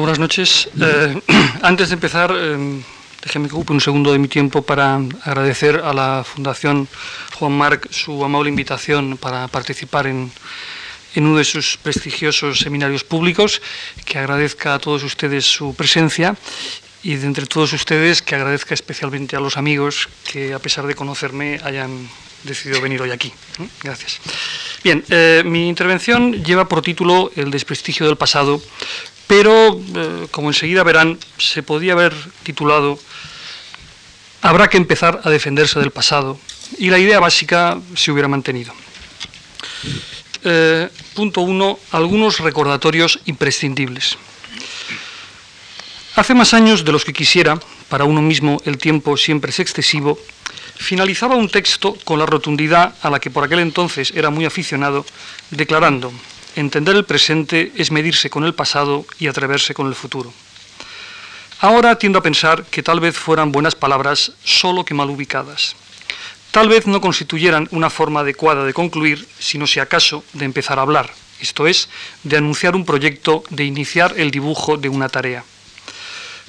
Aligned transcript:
Buenas 0.00 0.18
noches. 0.18 0.70
Eh, 0.80 1.20
antes 1.62 1.90
de 1.90 1.94
empezar, 1.94 2.32
eh, 2.34 2.82
déjeme 3.22 3.48
que 3.48 3.54
ocupe 3.54 3.72
un 3.72 3.80
segundo 3.80 4.10
de 4.12 4.18
mi 4.18 4.26
tiempo 4.26 4.62
para 4.62 4.96
agradecer 5.22 5.82
a 5.84 5.92
la 5.92 6.24
Fundación 6.24 6.88
Juan 7.38 7.52
Marc 7.52 7.90
su 7.90 8.24
amable 8.24 8.48
invitación 8.48 9.18
para 9.18 9.48
participar 9.48 10.06
en, 10.06 10.32
en 11.14 11.26
uno 11.26 11.36
de 11.36 11.44
sus 11.44 11.76
prestigiosos 11.76 12.60
seminarios 12.60 13.04
públicos, 13.04 13.60
que 14.04 14.18
agradezca 14.18 14.74
a 14.74 14.78
todos 14.78 15.04
ustedes 15.04 15.44
su 15.44 15.74
presencia 15.74 16.36
y 17.02 17.16
de 17.16 17.26
entre 17.26 17.46
todos 17.46 17.72
ustedes 17.72 18.22
que 18.22 18.34
agradezca 18.34 18.74
especialmente 18.74 19.36
a 19.36 19.40
los 19.40 19.56
amigos 19.56 20.08
que 20.30 20.54
a 20.54 20.58
pesar 20.58 20.86
de 20.86 20.94
conocerme 20.94 21.60
hayan 21.64 22.08
decidido 22.44 22.80
venir 22.80 23.00
hoy 23.02 23.10
aquí. 23.10 23.32
Gracias. 23.82 24.20
Bien, 24.82 25.04
eh, 25.10 25.42
mi 25.44 25.68
intervención 25.68 26.42
lleva 26.42 26.68
por 26.68 26.82
título 26.82 27.30
El 27.36 27.50
desprestigio 27.50 28.06
del 28.06 28.16
pasado, 28.16 28.60
pero 29.32 29.80
eh, 29.96 30.28
como 30.30 30.50
enseguida 30.50 30.84
verán, 30.84 31.18
se 31.38 31.62
podía 31.62 31.94
haber 31.94 32.12
titulado 32.42 32.98
Habrá 34.42 34.68
que 34.68 34.76
empezar 34.76 35.22
a 35.24 35.30
defenderse 35.30 35.80
del 35.80 35.90
pasado 35.90 36.38
y 36.76 36.90
la 36.90 36.98
idea 36.98 37.18
básica 37.18 37.80
se 37.96 38.12
hubiera 38.12 38.28
mantenido. 38.28 38.74
Eh, 40.44 40.86
punto 41.14 41.40
uno, 41.40 41.78
algunos 41.92 42.40
recordatorios 42.40 43.20
imprescindibles. 43.24 44.18
Hace 46.14 46.34
más 46.34 46.52
años 46.52 46.84
de 46.84 46.92
los 46.92 47.06
que 47.06 47.14
quisiera, 47.14 47.58
para 47.88 48.04
uno 48.04 48.20
mismo 48.20 48.60
el 48.66 48.76
tiempo 48.76 49.16
siempre 49.16 49.48
es 49.48 49.60
excesivo, 49.60 50.18
finalizaba 50.76 51.36
un 51.36 51.48
texto 51.48 51.96
con 52.04 52.18
la 52.18 52.26
rotundidad 52.26 52.96
a 53.00 53.08
la 53.08 53.18
que 53.18 53.30
por 53.30 53.44
aquel 53.44 53.60
entonces 53.60 54.12
era 54.14 54.28
muy 54.28 54.44
aficionado, 54.44 55.06
declarando, 55.48 56.12
entender 56.56 56.96
el 56.96 57.04
presente 57.04 57.72
es 57.76 57.90
medirse 57.90 58.30
con 58.30 58.44
el 58.44 58.54
pasado 58.54 59.06
y 59.18 59.26
atreverse 59.26 59.74
con 59.74 59.86
el 59.86 59.94
futuro. 59.94 60.32
Ahora 61.60 61.96
tiendo 61.96 62.18
a 62.18 62.22
pensar 62.22 62.64
que 62.64 62.82
tal 62.82 62.98
vez 62.98 63.16
fueran 63.16 63.52
buenas 63.52 63.74
palabras, 63.74 64.32
solo 64.42 64.84
que 64.84 64.94
mal 64.94 65.10
ubicadas. 65.10 65.76
Tal 66.50 66.68
vez 66.68 66.86
no 66.86 67.00
constituyeran 67.00 67.68
una 67.70 67.88
forma 67.88 68.20
adecuada 68.20 68.64
de 68.64 68.74
concluir, 68.74 69.26
sino 69.38 69.66
si 69.66 69.80
acaso 69.80 70.24
de 70.32 70.44
empezar 70.44 70.78
a 70.78 70.82
hablar, 70.82 71.10
esto 71.40 71.66
es, 71.66 71.88
de 72.24 72.36
anunciar 72.36 72.76
un 72.76 72.84
proyecto, 72.84 73.42
de 73.50 73.64
iniciar 73.64 74.14
el 74.18 74.30
dibujo 74.30 74.76
de 74.76 74.88
una 74.88 75.08
tarea. 75.08 75.44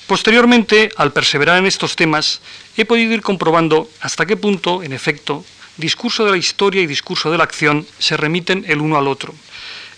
Posteriormente, 0.07 0.91
al 0.97 1.13
perseverar 1.13 1.57
en 1.59 1.65
estos 1.65 1.95
temas, 1.95 2.41
he 2.75 2.83
podido 2.83 3.13
ir 3.13 3.21
comprobando 3.21 3.89
hasta 4.01 4.25
qué 4.25 4.35
punto, 4.35 4.83
en 4.83 4.91
efecto, 4.91 5.45
discurso 5.77 6.25
de 6.25 6.31
la 6.31 6.37
historia 6.37 6.81
y 6.81 6.87
discurso 6.87 7.31
de 7.31 7.37
la 7.37 7.45
acción 7.45 7.87
se 7.99 8.17
remiten 8.17 8.65
el 8.67 8.81
uno 8.81 8.97
al 8.97 9.07
otro. 9.07 9.33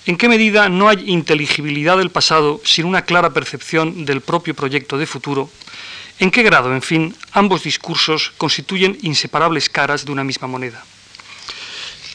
En 0.07 0.17
qué 0.17 0.29
medida 0.29 0.69
no 0.69 0.87
hay 0.87 1.09
inteligibilidad 1.09 1.97
del 1.97 2.11
pasado 2.11 2.61
sin 2.63 2.85
una 2.85 3.05
clara 3.05 3.31
percepción 3.31 4.05
del 4.05 4.21
propio 4.21 4.53
proyecto 4.53 4.99
de 4.99 5.07
futuro. 5.07 5.49
En 6.19 6.29
qué 6.29 6.43
grado, 6.43 6.73
en 6.75 6.83
fin, 6.83 7.15
ambos 7.31 7.63
discursos 7.63 8.31
constituyen 8.37 8.99
inseparables 9.01 9.67
caras 9.67 10.05
de 10.05 10.11
una 10.11 10.23
misma 10.23 10.47
moneda. 10.47 10.85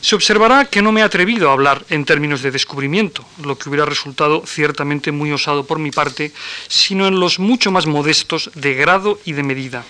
Se 0.00 0.14
observará 0.14 0.66
que 0.66 0.80
no 0.80 0.92
me 0.92 1.00
he 1.00 1.04
atrevido 1.04 1.50
a 1.50 1.52
hablar 1.52 1.84
en 1.90 2.04
términos 2.04 2.42
de 2.42 2.52
descubrimiento, 2.52 3.26
lo 3.42 3.58
que 3.58 3.68
hubiera 3.68 3.84
resultado 3.84 4.44
ciertamente 4.46 5.10
muy 5.10 5.32
osado 5.32 5.66
por 5.66 5.80
mi 5.80 5.90
parte, 5.90 6.32
sino 6.68 7.08
en 7.08 7.18
los 7.18 7.40
mucho 7.40 7.72
más 7.72 7.86
modestos 7.86 8.50
de 8.54 8.74
grado 8.74 9.20
y 9.26 9.32
de 9.32 9.42
medida. 9.42 9.84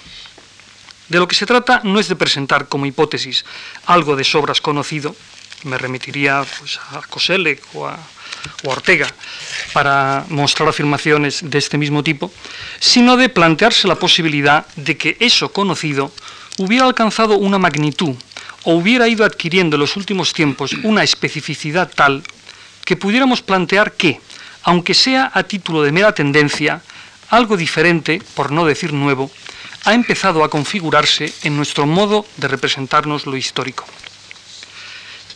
De 1.09 1.19
lo 1.19 1.29
que 1.29 1.37
se 1.37 1.47
trata 1.47 1.83
no 1.85 2.01
es 2.01 2.09
de 2.09 2.17
presentar 2.17 2.67
como 2.67 2.87
hipótesis 2.87 3.45
algo 3.85 4.17
de 4.17 4.25
sobras 4.25 4.61
conocido, 4.61 5.15
me 5.65 5.79
remitiría 5.79 6.45
pues, 6.59 6.79
a 6.93 7.01
Coselle 7.09 7.61
o 7.75 7.87
a, 7.87 7.99
o 8.65 8.71
a 8.71 8.73
Ortega 8.73 9.07
para 9.73 10.25
mostrar 10.29 10.69
afirmaciones 10.69 11.41
de 11.43 11.59
este 11.59 11.79
mismo 11.79 12.03
tipo, 12.03 12.33
sino 12.79 13.17
de 13.17 13.29
plantearse 13.29 13.89
la 13.89 13.97
posibilidad 13.97 14.67
de 14.77 14.97
que 14.97 15.17
eso 15.21 15.53
conocido 15.53 16.13
hubiera 16.59 16.85
alcanzado 16.85 17.39
una 17.39 17.59
magnitud 17.59 18.15
o 18.65 18.75
hubiera 18.75 19.09
ido 19.09 19.25
adquiriendo 19.25 19.77
en 19.77 19.81
los 19.81 19.97
últimos 19.97 20.33
tiempos 20.33 20.73
una 20.83 21.03
especificidad 21.03 21.91
tal 21.95 22.23
que 22.85 22.97
pudiéramos 22.97 23.41
plantear 23.43 23.93
que, 23.93 24.21
aunque 24.63 24.95
sea 24.95 25.31
a 25.33 25.43
título 25.45 25.83
de 25.83 25.93
mera 25.93 26.13
tendencia, 26.13 26.83
algo 27.31 27.57
diferente, 27.57 28.21
por 28.35 28.51
no 28.51 28.67
decir 28.67 28.93
nuevo, 28.93 29.31
ha 29.85 29.95
empezado 29.95 30.45
a 30.45 30.51
configurarse 30.51 31.33
en 31.43 31.57
nuestro 31.57 31.87
modo 31.87 32.27
de 32.37 32.49
representarnos 32.49 33.27
lo 33.27 33.37
histórico. 33.37 33.87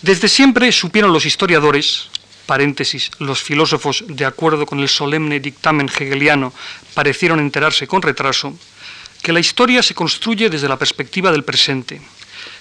Desde 0.04 0.28
siempre 0.28 0.70
supieron 0.70 1.14
los 1.14 1.24
historiadores, 1.24 2.10
paréntesis, 2.44 3.10
los 3.20 3.42
filósofos, 3.42 4.04
de 4.06 4.26
acuerdo 4.26 4.66
con 4.66 4.80
el 4.80 4.90
solemne 4.90 5.40
dictamen 5.40 5.88
hegeliano, 5.88 6.52
parecieron 6.92 7.40
enterarse 7.40 7.86
con 7.86 8.02
retraso, 8.02 8.52
que 9.22 9.32
la 9.32 9.40
historia 9.40 9.82
se 9.82 9.94
construye 9.94 10.50
desde 10.50 10.68
la 10.68 10.76
perspectiva 10.76 11.32
del 11.32 11.42
presente, 11.42 12.02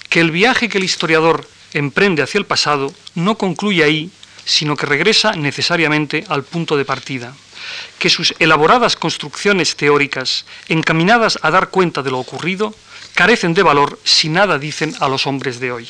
que 0.08 0.22
el 0.22 0.32
viaje 0.32 0.70
que 0.70 0.78
el 0.78 0.86
historiador 0.86 1.46
emprende 1.74 2.24
hacia 2.24 2.40
el 2.40 2.46
pasado 2.46 2.94
no 3.14 3.36
concluye 3.38 3.84
ahí, 3.84 4.09
sino 4.46 4.78
que 4.78 4.86
regresa 4.86 5.34
necesariamente 5.34 6.24
al 6.30 6.46
punto 6.46 6.78
de 6.78 6.86
partida, 6.86 7.36
que 8.00 8.09
sus 8.09 8.34
elaboradas 8.40 8.96
construcciones 8.96 9.76
teóricas, 9.76 10.46
encaminadas 10.70 11.38
a 11.42 11.52
dar 11.52 11.72
cuenta 11.72 12.03
de 12.03 12.12
lo 12.12 12.20
ocurrido, 12.20 12.74
carecen 13.16 13.53
de 13.53 13.64
valor 13.64 14.00
si 14.06 14.30
nada 14.30 14.58
dicen 14.59 14.96
a 15.02 15.09
los 15.09 15.28
hombres 15.28 15.59
de 15.59 15.74
hoy. 15.74 15.90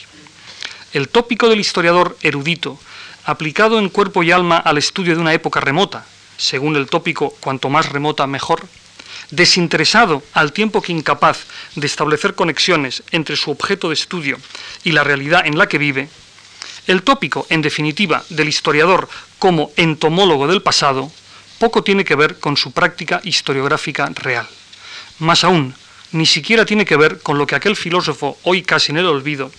El 0.94 1.10
tópico 1.10 1.50
del 1.50 1.60
historiador 1.60 2.16
erudito, 2.22 2.80
aplicado 3.26 3.80
en 3.80 3.90
cuerpo 3.90 4.22
y 4.22 4.32
alma 4.32 4.58
al 4.58 4.78
estudio 4.78 5.16
de 5.16 5.22
una 5.22 5.34
época 5.34 5.60
remota, 5.60 6.06
según 6.38 6.76
el 6.76 6.86
tópico 6.86 7.32
cuanto 7.40 7.70
más 7.70 7.90
remota 7.90 8.28
mejor, 8.28 8.68
desinteresado 9.32 10.22
al 10.34 10.54
tiempo 10.54 10.84
que 10.84 10.92
incapaz 10.92 11.46
de 11.76 11.88
establecer 11.88 12.36
conexiones 12.36 13.02
entre 13.10 13.36
su 13.38 13.50
objeto 13.50 13.88
de 13.88 13.96
estudio 13.96 14.38
y 14.84 14.92
la 14.92 15.04
realidad 15.04 15.48
en 15.48 15.58
la 15.58 15.68
que 15.68 15.80
vive, 15.80 16.10
el 16.86 17.02
tópico, 17.02 17.48
en 17.50 17.64
definitiva, 17.64 18.24
del 18.30 18.50
historiador 18.50 19.10
como 19.40 19.72
entomólogo 19.78 20.46
del 20.46 20.62
pasado, 20.62 21.12
poco 21.58 21.84
tiene 21.84 22.06
que 22.06 22.16
ver 22.16 22.40
con 22.40 22.56
su 22.56 22.72
práctica 22.72 23.20
historiográfica 23.24 24.12
real. 24.14 24.48
Más 25.18 25.44
aún, 25.44 25.74
ni 26.14 26.26
siquiera 26.26 26.66
tiene 26.66 26.86
que 26.86 26.96
ver 26.96 27.20
con 27.20 27.38
lo 27.38 27.46
que 27.46 27.56
aquel 27.56 27.76
filósofo, 27.76 28.38
hoy 28.44 28.62
casi 28.62 28.92
en 28.92 29.00
el 29.00 29.06
olvido, 29.06 29.52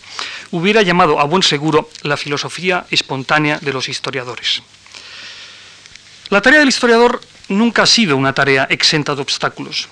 hubiera 0.51 0.83
llamado 0.83 1.21
a 1.21 1.25
buen 1.25 1.43
seguro 1.43 1.91
la 2.03 2.17
filosofía 2.17 2.87
espontánea 2.91 3.59
de 3.61 3.73
los 3.73 3.89
historiadores. 3.89 4.63
La 6.31 6.41
tarea 6.41 6.61
del 6.61 6.69
historiador 6.69 7.21
nunca 7.49 7.83
ha 7.83 7.87
sido 7.87 8.17
una 8.17 8.33
tarea 8.33 8.67
exenta 8.71 9.15
de 9.15 9.23
obstáculos. 9.23 9.89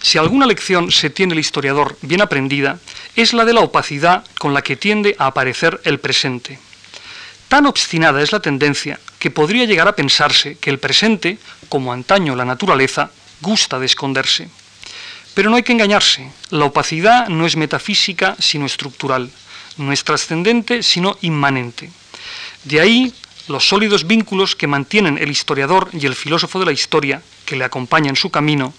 Si 0.00 0.18
alguna 0.18 0.46
lección 0.46 0.90
se 0.90 1.10
tiene 1.10 1.32
el 1.32 1.40
historiador 1.40 1.96
bien 2.02 2.20
aprendida, 2.20 2.78
es 3.16 3.32
la 3.32 3.44
de 3.44 3.52
la 3.52 3.60
opacidad 3.60 4.24
con 4.38 4.54
la 4.54 4.62
que 4.62 4.76
tiende 4.76 5.16
a 5.18 5.26
aparecer 5.26 5.80
el 5.84 5.98
presente. 5.98 6.58
Tan 7.48 7.66
obstinada 7.66 8.22
es 8.22 8.32
la 8.32 8.40
tendencia 8.40 9.00
que 9.18 9.30
podría 9.30 9.64
llegar 9.64 9.88
a 9.88 9.96
pensarse 9.96 10.58
que 10.58 10.70
el 10.70 10.78
presente, 10.78 11.38
como 11.68 11.92
antaño 11.92 12.36
la 12.36 12.44
naturaleza, 12.44 13.10
gusta 13.40 13.78
de 13.78 13.86
esconderse. 13.86 14.48
Pero 15.34 15.50
no 15.50 15.56
hay 15.56 15.62
que 15.62 15.72
engañarse, 15.72 16.30
la 16.50 16.66
opacidad 16.66 17.28
no 17.28 17.44
es 17.44 17.56
metafísica 17.56 18.36
sino 18.38 18.66
estructural, 18.66 19.30
no 19.76 19.92
es 19.92 20.04
trascendente 20.04 20.82
sino 20.82 21.18
inmanente. 21.22 21.90
De 22.62 22.80
ahí 22.80 23.12
los 23.48 23.68
sólidos 23.68 24.06
vínculos 24.06 24.56
que 24.56 24.66
mantienen 24.66 25.18
el 25.18 25.30
historiador 25.30 25.90
y 25.92 26.06
el 26.06 26.14
filósofo 26.14 26.58
de 26.60 26.66
la 26.66 26.72
historia, 26.72 27.22
que 27.44 27.56
le 27.56 27.64
acompaña 27.64 28.08
en 28.08 28.16
su 28.16 28.30
camino, 28.30 28.72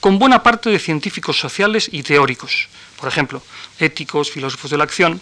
con 0.00 0.18
buena 0.18 0.42
parte 0.42 0.70
de 0.70 0.78
científicos 0.78 1.38
sociales 1.38 1.88
y 1.92 2.02
teóricos, 2.02 2.68
por 2.98 3.08
ejemplo, 3.08 3.42
éticos, 3.78 4.30
filósofos 4.30 4.70
de 4.70 4.78
la 4.78 4.84
acción, 4.84 5.20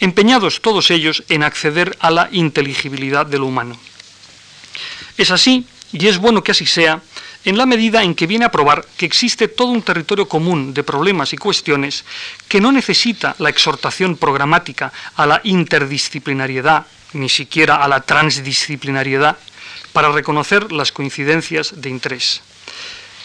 empeñados 0.00 0.60
todos 0.60 0.90
ellos 0.90 1.24
en 1.28 1.42
acceder 1.42 1.96
a 2.00 2.10
la 2.10 2.28
inteligibilidad 2.32 3.26
de 3.26 3.38
lo 3.38 3.46
humano. 3.46 3.76
Es 5.16 5.30
así, 5.30 5.66
y 5.92 6.06
es 6.06 6.18
bueno 6.18 6.42
que 6.42 6.52
así 6.52 6.66
sea, 6.66 7.02
en 7.46 7.56
la 7.56 7.64
medida 7.64 8.02
en 8.02 8.14
que 8.14 8.26
viene 8.26 8.44
a 8.44 8.50
probar 8.50 8.84
que 8.98 9.06
existe 9.06 9.46
todo 9.46 9.68
un 9.68 9.82
territorio 9.82 10.28
común 10.28 10.74
de 10.74 10.82
problemas 10.82 11.32
y 11.32 11.38
cuestiones 11.38 12.04
que 12.48 12.60
no 12.60 12.72
necesita 12.72 13.36
la 13.38 13.48
exhortación 13.48 14.16
programática 14.16 14.92
a 15.14 15.26
la 15.26 15.40
interdisciplinariedad 15.44 16.86
ni 17.12 17.28
siquiera 17.28 17.76
a 17.76 17.88
la 17.88 18.00
transdisciplinariedad, 18.00 19.38
para 19.92 20.12
reconocer 20.12 20.72
las 20.72 20.92
coincidencias 20.92 21.80
de 21.80 21.88
interés. 21.88 22.42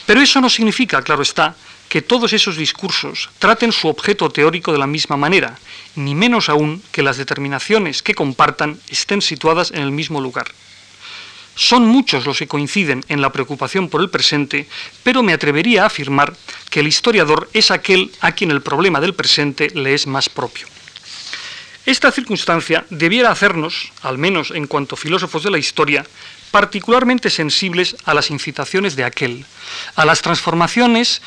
Pero 0.05 0.21
eso 0.21 0.39
no 0.39 0.49
significa, 0.49 1.01
claro 1.01 1.21
está, 1.21 1.55
que 1.89 2.01
todos 2.01 2.31
esos 2.31 2.55
discursos 2.55 3.29
traten 3.39 3.73
su 3.73 3.89
objeto 3.89 4.29
teórico 4.29 4.71
de 4.71 4.77
la 4.77 4.87
misma 4.87 5.17
manera, 5.17 5.57
ni 5.95 6.15
menos 6.15 6.47
aún 6.47 6.81
que 6.93 7.03
las 7.03 7.17
determinaciones 7.17 8.01
que 8.01 8.15
compartan 8.15 8.79
estén 8.87 9.21
situadas 9.21 9.71
en 9.71 9.81
el 9.81 9.91
mismo 9.91 10.21
lugar. 10.21 10.47
Son 11.55 11.85
muchos 11.85 12.25
los 12.25 12.39
que 12.39 12.47
coinciden 12.47 13.03
en 13.07 13.21
la 13.21 13.31
preocupación 13.31 13.89
por 13.89 14.01
el 14.01 14.09
presente, 14.09 14.67
pero 15.03 15.21
me 15.21 15.33
atrevería 15.33 15.83
a 15.83 15.87
afirmar 15.87 16.33
que 16.69 16.79
el 16.79 16.87
historiador 16.87 17.49
es 17.53 17.71
aquel 17.71 18.11
a 18.21 18.31
quien 18.31 18.51
el 18.51 18.61
problema 18.61 19.01
del 19.01 19.13
presente 19.13 19.69
le 19.73 19.93
es 19.93 20.07
más 20.07 20.29
propio. 20.29 20.67
Esta 21.85 22.11
circunstancia 22.11 22.85
debiera 22.89 23.31
hacernos, 23.31 23.91
al 24.03 24.17
menos 24.17 24.51
en 24.51 24.67
cuanto 24.67 24.95
filósofos 24.95 25.43
de 25.43 25.51
la 25.51 25.57
historia, 25.57 26.05
particularmente 26.51 27.29
sensibles 27.29 27.95
a 28.05 28.13
las 28.13 28.29
incitaciones 28.29 28.95
de 28.95 29.03
aquel, 29.03 29.45
a 29.95 30.05
las 30.05 30.21
transformaciones 30.21 31.21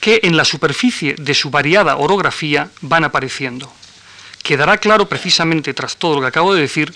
que 0.00 0.20
en 0.22 0.36
la 0.36 0.44
superficie 0.44 1.14
de 1.18 1.34
su 1.34 1.50
variada 1.50 1.96
orografía 1.96 2.70
van 2.80 3.04
apareciendo. 3.04 3.70
Quedará 4.42 4.78
claro 4.78 5.06
precisamente 5.06 5.74
tras 5.74 5.96
todo 5.96 6.14
lo 6.14 6.20
que 6.22 6.28
acabo 6.28 6.54
de 6.54 6.62
decir 6.62 6.94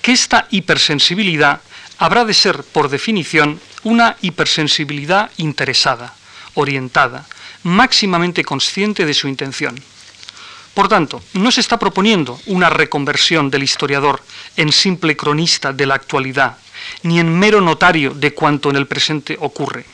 que 0.00 0.12
esta 0.12 0.48
hipersensibilidad 0.50 1.60
habrá 1.98 2.24
de 2.24 2.34
ser, 2.34 2.62
por 2.62 2.88
definición, 2.88 3.60
una 3.82 4.16
hipersensibilidad 4.22 5.30
interesada, 5.36 6.14
orientada, 6.54 7.26
máximamente 7.62 8.44
consciente 8.44 9.06
de 9.06 9.14
su 9.14 9.28
intención. 9.28 9.74
Por 10.74 10.88
tanto, 10.88 11.22
no 11.32 11.50
se 11.50 11.62
está 11.62 11.78
proponiendo 11.78 12.38
una 12.46 12.68
reconversión 12.68 13.50
del 13.50 13.62
historiador 13.62 14.22
en 14.56 14.72
simple 14.72 15.16
cronista 15.16 15.72
de 15.72 15.86
la 15.86 15.94
actualidad, 15.94 16.58
ni 17.02 17.18
en 17.18 17.38
mero 17.38 17.60
notario 17.60 18.12
de 18.12 18.34
cuanto 18.34 18.68
en 18.68 18.76
el 18.76 18.86
presente 18.86 19.38
ocurre. 19.40 19.86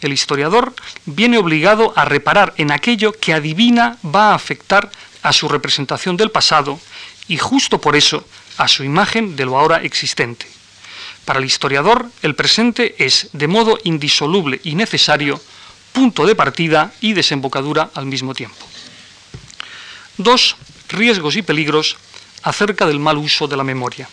El 0.00 0.12
historiador 0.12 0.74
viene 1.04 1.38
obligado 1.38 1.92
a 1.96 2.04
reparar 2.04 2.54
en 2.56 2.72
aquello 2.72 3.12
que 3.12 3.34
adivina 3.34 3.98
va 4.04 4.30
a 4.30 4.34
afectar 4.34 4.90
a 5.22 5.32
su 5.32 5.48
representación 5.48 6.16
del 6.16 6.30
pasado 6.30 6.80
y 7.28 7.36
justo 7.36 7.80
por 7.80 7.96
eso 7.96 8.26
a 8.56 8.68
su 8.68 8.84
imagen 8.84 9.36
de 9.36 9.44
lo 9.44 9.58
ahora 9.58 9.82
existente. 9.82 10.53
Para 11.24 11.38
el 11.38 11.44
historiador, 11.44 12.06
el 12.22 12.34
presente 12.34 12.96
es, 12.98 13.30
de 13.32 13.48
modo 13.48 13.78
indisoluble 13.84 14.60
y 14.62 14.74
necesario, 14.74 15.40
punto 15.92 16.26
de 16.26 16.34
partida 16.34 16.92
y 17.00 17.14
desembocadura 17.14 17.90
al 17.94 18.06
mismo 18.06 18.34
tiempo. 18.34 18.66
Dos, 20.18 20.56
riesgos 20.88 21.36
y 21.36 21.42
peligros 21.42 21.96
acerca 22.42 22.86
del 22.86 23.00
mal 23.00 23.16
uso 23.16 23.48
de 23.48 23.56
la 23.56 23.64
memoria. 23.64 24.08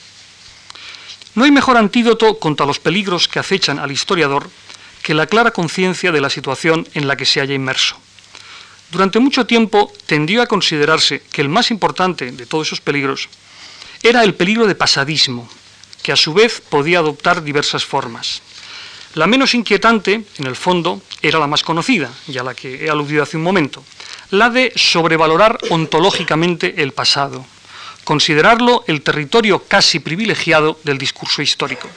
No 1.36 1.44
hay 1.44 1.52
mejor 1.52 1.78
antídoto 1.78 2.40
contra 2.40 2.66
los 2.66 2.80
peligros 2.80 3.28
que 3.28 3.40
acechan 3.40 3.80
al 3.80 3.92
historiador 3.92 4.50
que 5.02 5.14
la 5.14 5.28
clara 5.28 5.52
conciencia 5.52 6.12
de 6.12 6.22
la 6.22 6.30
situación 6.30 6.88
en 6.94 7.08
la 7.08 7.16
que 7.16 7.26
se 7.26 7.42
haya 7.42 7.56
inmerso. 7.56 7.98
Durante 8.92 9.20
mucho 9.20 9.46
tiempo 9.46 9.92
tendió 10.06 10.42
a 10.42 10.48
considerarse 10.48 11.24
que 11.32 11.42
el 11.42 11.50
más 11.50 11.72
importante 11.72 12.32
de 12.32 12.46
todos 12.46 12.68
esos 12.68 12.82
peligros 12.82 13.30
era 14.04 14.24
el 14.24 14.36
peligro 14.36 14.68
de 14.68 14.76
pasadismo, 14.76 15.50
que 16.02 16.12
a 16.12 16.16
su 16.16 16.34
vez 16.34 16.62
podía 16.62 17.00
adoptar 17.00 17.44
diversas 17.44 17.86
formas. 17.86 18.42
La 19.16 19.28
menos 19.28 19.54
inquietante, 19.54 20.24
en 20.38 20.48
el 20.48 20.56
fondo, 20.56 21.02
era 21.22 21.40
la 21.40 21.48
más 21.48 21.64
conocida, 21.64 22.10
y 22.28 22.38
a 22.38 22.44
la 22.44 22.54
que 22.54 22.86
he 22.86 22.90
aludido 22.90 23.24
hace 23.24 23.38
un 23.38 23.44
momento, 23.44 23.84
la 24.30 24.50
de 24.50 24.72
sobrevalorar 24.76 25.60
ontológicamente 25.70 26.82
el 26.82 26.94
pasado, 26.94 27.46
considerarlo 28.06 28.86
el 28.88 29.02
territorio 29.02 29.64
casi 29.68 30.00
privilegiado 30.00 30.80
del 30.84 30.98
discurso 30.98 31.42
histórico. 31.42 31.90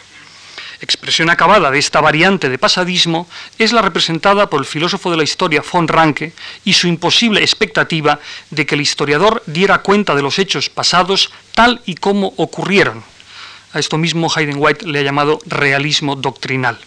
Expresión 0.81 1.31
acabada 1.31 1.71
de 1.71 1.79
esta 1.79 2.01
variante 2.01 2.49
de 2.49 2.59
pasadismo 2.59 3.29
es 3.59 3.73
la 3.73 3.81
representada 3.81 4.51
por 4.51 4.61
el 4.61 4.67
filósofo 4.67 5.11
de 5.11 5.17
la 5.17 5.23
historia 5.23 5.63
von 5.73 5.89
Ranke 5.89 6.33
y 6.65 6.73
su 6.73 6.89
imposible 6.89 7.41
expectativa 7.41 8.19
de 8.51 8.67
que 8.67 8.75
el 8.75 8.81
historiador 8.81 9.43
diera 9.47 9.79
cuenta 9.79 10.15
de 10.15 10.23
los 10.23 10.39
hechos 10.39 10.69
pasados 10.69 11.31
tal 11.55 11.81
y 11.87 11.95
como 11.95 12.35
ocurrieron. 12.37 13.14
A 13.75 13.81
esto 13.81 13.99
mismo 13.99 14.31
Hayden 14.33 14.57
White 14.59 14.87
le 14.87 15.01
ha 15.01 15.03
llamado 15.03 15.41
realismo 15.47 16.15
doctrinal. 16.15 16.79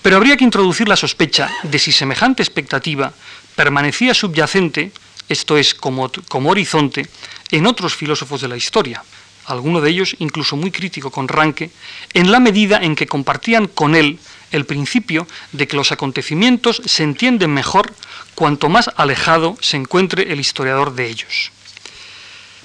Pero 0.00 0.16
habría 0.16 0.38
que 0.38 0.44
introducir 0.44 0.88
la 0.88 0.96
sospecha 0.96 1.50
de 1.62 1.78
si 1.78 1.92
semejante 1.92 2.42
expectativa 2.42 3.12
permanecía 3.54 4.14
subyacente, 4.14 4.92
esto 5.28 5.58
es, 5.58 5.74
como, 5.74 6.10
como 6.28 6.50
horizonte, 6.50 7.06
en 7.50 7.66
otros 7.66 7.94
filósofos 7.94 8.40
de 8.40 8.48
la 8.48 8.56
historia, 8.56 9.04
alguno 9.44 9.82
de 9.82 9.90
ellos 9.90 10.16
incluso 10.20 10.56
muy 10.56 10.70
crítico 10.70 11.10
con 11.10 11.28
Ranke, 11.28 11.70
en 12.14 12.32
la 12.32 12.40
medida 12.40 12.78
en 12.78 12.96
que 12.96 13.06
compartían 13.06 13.66
con 13.66 13.94
él 13.94 14.18
el 14.52 14.64
principio 14.64 15.26
de 15.52 15.68
que 15.68 15.76
los 15.76 15.92
acontecimientos 15.92 16.80
se 16.86 17.02
entienden 17.02 17.52
mejor 17.52 17.92
cuanto 18.34 18.70
más 18.70 18.90
alejado 18.96 19.58
se 19.60 19.76
encuentre 19.76 20.32
el 20.32 20.40
historiador 20.40 20.94
de 20.94 21.08
ellos. 21.08 21.50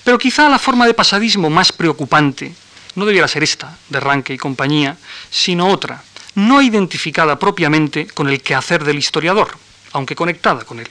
Pero 0.05 0.17
quizá 0.17 0.47
la 0.47 0.59
forma 0.59 0.87
de 0.87 0.93
pasadismo 0.93 1.49
más 1.49 1.73
preocupante 1.73 2.53
no 2.95 3.05
debiera 3.05 3.27
ser 3.27 3.43
esta, 3.43 3.77
de 3.89 3.99
Ranke 3.99 4.33
y 4.33 4.37
compañía, 4.37 4.97
sino 5.29 5.67
otra, 5.67 6.03
no 6.35 6.61
identificada 6.61 7.37
propiamente 7.39 8.07
con 8.07 8.29
el 8.29 8.41
quehacer 8.41 8.83
del 8.83 8.97
historiador, 8.97 9.49
aunque 9.93 10.15
conectada 10.15 10.63
con 10.63 10.79
él, 10.79 10.87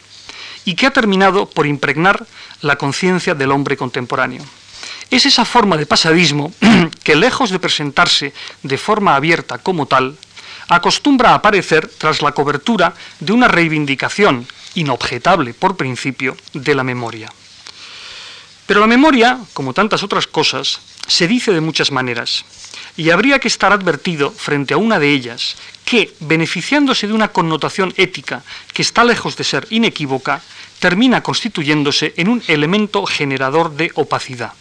y 0.65 0.75
que 0.75 0.87
ha 0.87 0.93
terminado 0.93 1.49
por 1.49 1.67
impregnar 1.67 2.27
la 2.63 2.77
conciencia 2.77 3.35
del 3.35 3.53
hombre 3.53 3.77
contemporáneo. 3.77 4.45
Es 5.11 5.25
esa 5.25 5.45
forma 5.45 5.77
de 5.77 5.87
pasadismo 5.87 6.53
que, 7.05 7.17
lejos 7.17 7.51
de 7.51 7.59
presentarse 7.59 8.35
de 8.63 8.79
forma 8.79 9.17
abierta 9.17 9.59
como 9.59 9.87
tal, 9.87 10.17
acostumbra 10.69 11.31
a 11.31 11.35
aparecer 11.35 11.89
tras 11.89 12.21
la 12.21 12.33
cobertura 12.33 12.93
de 13.21 13.33
una 13.33 13.49
reivindicación 13.49 14.47
inobjetable 14.75 15.55
por 15.55 15.77
principio 15.77 16.37
de 16.53 16.75
la 16.75 16.85
memoria. 16.85 17.33
Pero 18.67 18.81
la 18.81 18.87
memoria, 18.87 19.39
como 19.55 19.73
tantas 19.73 20.03
otras 20.03 20.27
cosas, 20.27 20.81
se 21.09 21.27
dice 21.27 21.53
de 21.53 21.61
muchas 21.61 21.91
maneras, 21.91 22.45
y 22.97 23.11
habría 23.11 23.39
que 23.39 23.49
estar 23.49 23.73
advertido 23.73 24.31
frente 24.31 24.75
a 24.75 24.77
una 24.77 24.99
de 24.99 25.11
ellas 25.11 25.57
que, 25.85 26.15
beneficiándose 26.21 27.07
de 27.07 27.15
una 27.15 27.29
connotación 27.29 27.93
ética 27.97 28.43
que 28.73 28.83
está 28.83 29.05
lejos 29.05 29.37
de 29.37 29.45
ser 29.45 29.67
inequívoca, 29.71 30.43
termina 30.79 31.23
constituyéndose 31.23 32.15
en 32.17 32.29
un 32.29 32.43
elemento 32.47 33.05
generador 33.07 33.75
de 33.75 33.91
opacidad. 33.95 34.53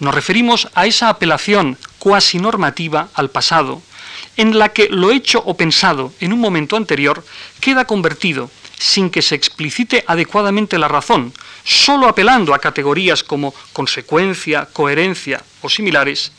Nos 0.00 0.14
referimos 0.14 0.68
a 0.74 0.86
esa 0.86 1.08
apelación 1.08 1.78
cuasi 1.98 2.38
normativa 2.38 3.08
al 3.14 3.30
pasado, 3.30 3.80
en 4.36 4.58
la 4.58 4.68
que 4.70 4.88
lo 4.90 5.10
hecho 5.10 5.42
o 5.44 5.56
pensado 5.56 6.12
en 6.20 6.32
un 6.32 6.40
momento 6.40 6.76
anterior 6.76 7.24
queda 7.60 7.86
convertido, 7.86 8.50
sin 8.78 9.10
que 9.10 9.22
se 9.22 9.34
explicite 9.34 10.04
adecuadamente 10.06 10.78
la 10.78 10.88
razón, 10.88 11.32
solo 11.64 12.08
apelando 12.08 12.54
a 12.54 12.58
categorías 12.58 13.22
como 13.22 13.54
consecuencia, 13.72 14.68
coherencia 14.72 15.42
o 15.62 15.68
similares, 15.68 16.32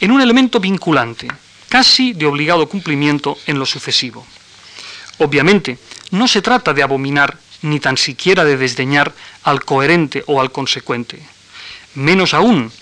en 0.00 0.10
un 0.10 0.20
elemento 0.20 0.60
vinculante, 0.60 1.28
casi 1.68 2.12
de 2.12 2.26
obligado 2.26 2.68
cumplimiento 2.68 3.38
en 3.46 3.58
lo 3.58 3.66
sucesivo. 3.66 4.26
Obviamente, 5.18 5.78
no 6.10 6.28
se 6.28 6.42
trata 6.42 6.72
de 6.72 6.82
abominar 6.82 7.38
ni 7.62 7.80
tan 7.80 7.96
siquiera 7.96 8.44
de 8.44 8.56
desdeñar 8.56 9.12
al 9.42 9.64
coherente 9.64 10.24
o 10.26 10.40
al 10.40 10.50
consecuente. 10.50 11.20
Menos 11.94 12.34
aún 12.34 12.72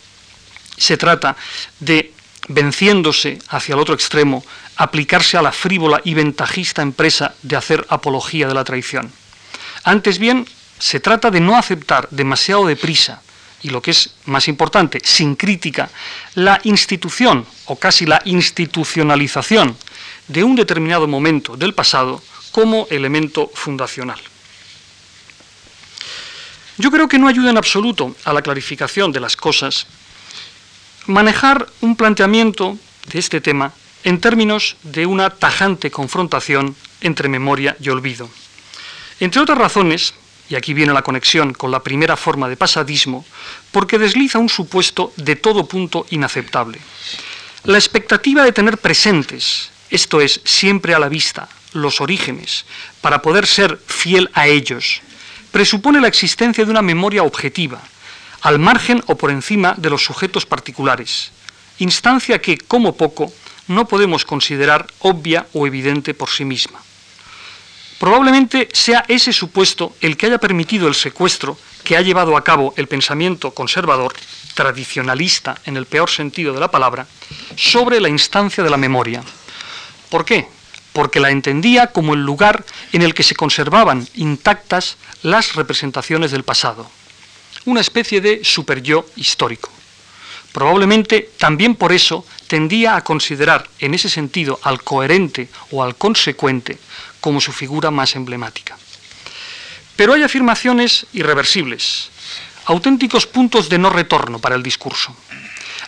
se 0.77 0.97
trata 0.97 1.37
de, 1.81 2.13
venciéndose 2.49 3.39
hacia 3.49 3.75
el 3.75 3.81
otro 3.81 3.95
extremo, 3.95 4.45
aplicarse 4.79 5.37
a 5.37 5.43
la 5.43 5.53
frívola 5.53 6.01
y 6.05 6.15
ventajista 6.15 6.83
empresa 6.83 7.35
de 7.43 7.57
hacer 7.57 7.85
apología 7.91 8.47
de 8.47 8.55
la 8.55 8.65
traición. 8.65 9.13
Antes 9.83 10.19
bien, 10.19 10.47
se 10.79 11.01
trata 11.01 11.31
de 11.31 11.41
no 11.41 11.57
aceptar 11.57 12.09
demasiado 12.11 12.65
deprisa, 12.65 13.21
y 13.63 13.71
lo 13.71 13.83
que 13.83 13.91
es 13.91 14.15
más 14.27 14.47
importante, 14.47 15.01
sin 15.03 15.35
crítica, 15.35 15.91
la 16.37 16.61
institución 16.63 17.45
o 17.67 17.75
casi 17.75 18.07
la 18.07 18.23
institucionalización 18.25 19.77
de 20.29 20.45
un 20.45 20.55
determinado 20.55 21.09
momento 21.09 21.57
del 21.57 21.75
pasado 21.75 22.23
como 22.53 22.87
elemento 22.89 23.51
fundacional. 23.53 24.21
Yo 26.77 26.93
creo 26.93 27.09
que 27.09 27.19
no 27.19 27.27
ayuda 27.27 27.51
en 27.51 27.59
absoluto 27.59 28.15
a 28.25 28.33
la 28.33 28.43
clarificación 28.43 29.11
de 29.11 29.19
las 29.19 29.35
cosas 29.35 29.89
manejar 31.07 31.67
un 31.81 31.97
planteamiento 31.97 32.79
de 33.07 33.19
este 33.19 33.41
tema 33.41 33.73
en 34.05 34.21
términos 34.21 34.77
de 34.83 35.07
una 35.07 35.31
tajante 35.31 35.91
confrontación 35.91 36.77
entre 37.01 37.29
memoria 37.29 37.77
y 37.81 37.89
olvido. 37.89 38.29
Entre 39.21 39.41
otras 39.41 39.59
razones, 39.59 40.15
y 40.49 40.55
aquí 40.55 40.73
viene 40.73 40.93
la 40.93 41.03
conexión 41.03 41.53
con 41.53 41.71
la 41.71 41.83
primera 41.83 42.17
forma 42.17 42.49
de 42.49 42.57
pasadismo, 42.57 43.25
porque 43.71 43.99
desliza 43.99 44.39
un 44.39 44.49
supuesto 44.49 45.13
de 45.17 45.37
todo 45.37 45.67
punto 45.67 46.07
inaceptable. 46.11 46.79
La 47.65 47.79
expectativa 47.79 48.45
de 48.45 48.53
tener 48.53 48.79
presentes, 48.79 49.71
esto 49.91 50.21
es, 50.21 50.41
siempre 50.45 50.95
a 50.95 50.99
la 50.99 51.09
vista, 51.09 51.49
los 51.73 52.01
orígenes, 52.01 52.65
para 53.01 53.21
poder 53.21 53.47
ser 53.47 53.79
fiel 53.87 54.31
a 54.33 54.47
ellos, 54.47 55.03
presupone 55.51 56.01
la 56.01 56.09
existencia 56.09 56.65
de 56.65 56.71
una 56.71 56.83
memoria 56.83 57.25
objetiva, 57.25 57.83
al 58.43 58.59
margen 58.59 59.03
o 59.07 59.17
por 59.17 59.31
encima 59.31 59.75
de 59.77 59.91
los 59.91 60.05
sujetos 60.05 60.47
particulares, 60.47 61.33
instancia 61.79 62.41
que, 62.41 62.57
como 62.57 62.97
poco, 62.97 63.33
no 63.69 63.87
podemos 63.87 64.25
considerar 64.25 64.87
obvia 65.01 65.47
o 65.53 65.67
evidente 65.67 66.15
por 66.15 66.31
sí 66.31 66.45
misma. 66.45 66.81
Probablemente 67.99 68.69
sea 68.73 69.05
ese 69.09 69.33
supuesto 69.33 69.95
el 70.01 70.17
que 70.17 70.27
haya 70.27 70.39
permitido 70.39 70.89
el 70.89 70.95
secuestro 70.95 71.59
que 71.85 71.97
ha 71.97 72.01
llevado 72.01 72.37
a 72.37 72.45
cabo 72.45 72.75
el 72.77 72.87
pensamiento 72.87 73.53
conservador, 73.53 74.15
tradicionalista 74.55 75.59
en 75.65 75.77
el 75.77 75.87
peor 75.87 76.11
sentido 76.11 76.53
de 76.53 76.61
la 76.61 76.71
palabra, 76.71 77.07
sobre 77.57 78.01
la 78.01 78.09
instancia 78.09 78.63
de 78.63 78.71
la 78.71 78.77
memoria. 78.77 79.23
¿Por 80.11 80.25
qué? 80.25 80.49
Porque 80.93 81.21
la 81.21 81.31
entendía 81.31 81.89
como 81.89 82.15
el 82.15 82.25
lugar 82.25 82.65
en 82.93 83.03
el 83.03 83.15
que 83.15 83.23
se 83.23 83.35
conservaban 83.35 84.07
intactas 84.15 84.97
las 85.23 85.55
representaciones 85.55 86.31
del 86.31 86.45
pasado 86.45 86.91
una 87.69 87.81
especie 87.81 88.21
de 88.21 88.41
superyo 88.45 89.07
histórico. 89.17 89.71
Probablemente 90.53 91.31
también 91.39 91.75
por 91.75 91.93
eso 91.93 92.25
tendía 92.47 92.97
a 92.97 93.05
considerar 93.05 93.69
en 93.79 93.95
ese 93.95 94.09
sentido 94.09 94.59
al 94.63 94.83
coherente 94.83 95.49
o 95.71 95.83
al 95.83 95.97
consecuente 95.97 96.79
como 97.21 97.41
su 97.41 97.53
figura 97.53 97.91
más 97.91 98.17
emblemática. 98.17 98.77
Pero 99.97 100.15
hay 100.15 100.23
afirmaciones 100.23 101.07
irreversibles, 101.13 102.11
auténticos 102.67 103.27
puntos 103.27 103.69
de 103.69 103.79
no 103.79 103.91
retorno 103.91 104.39
para 104.39 104.55
el 104.55 104.63
discurso. 104.63 105.15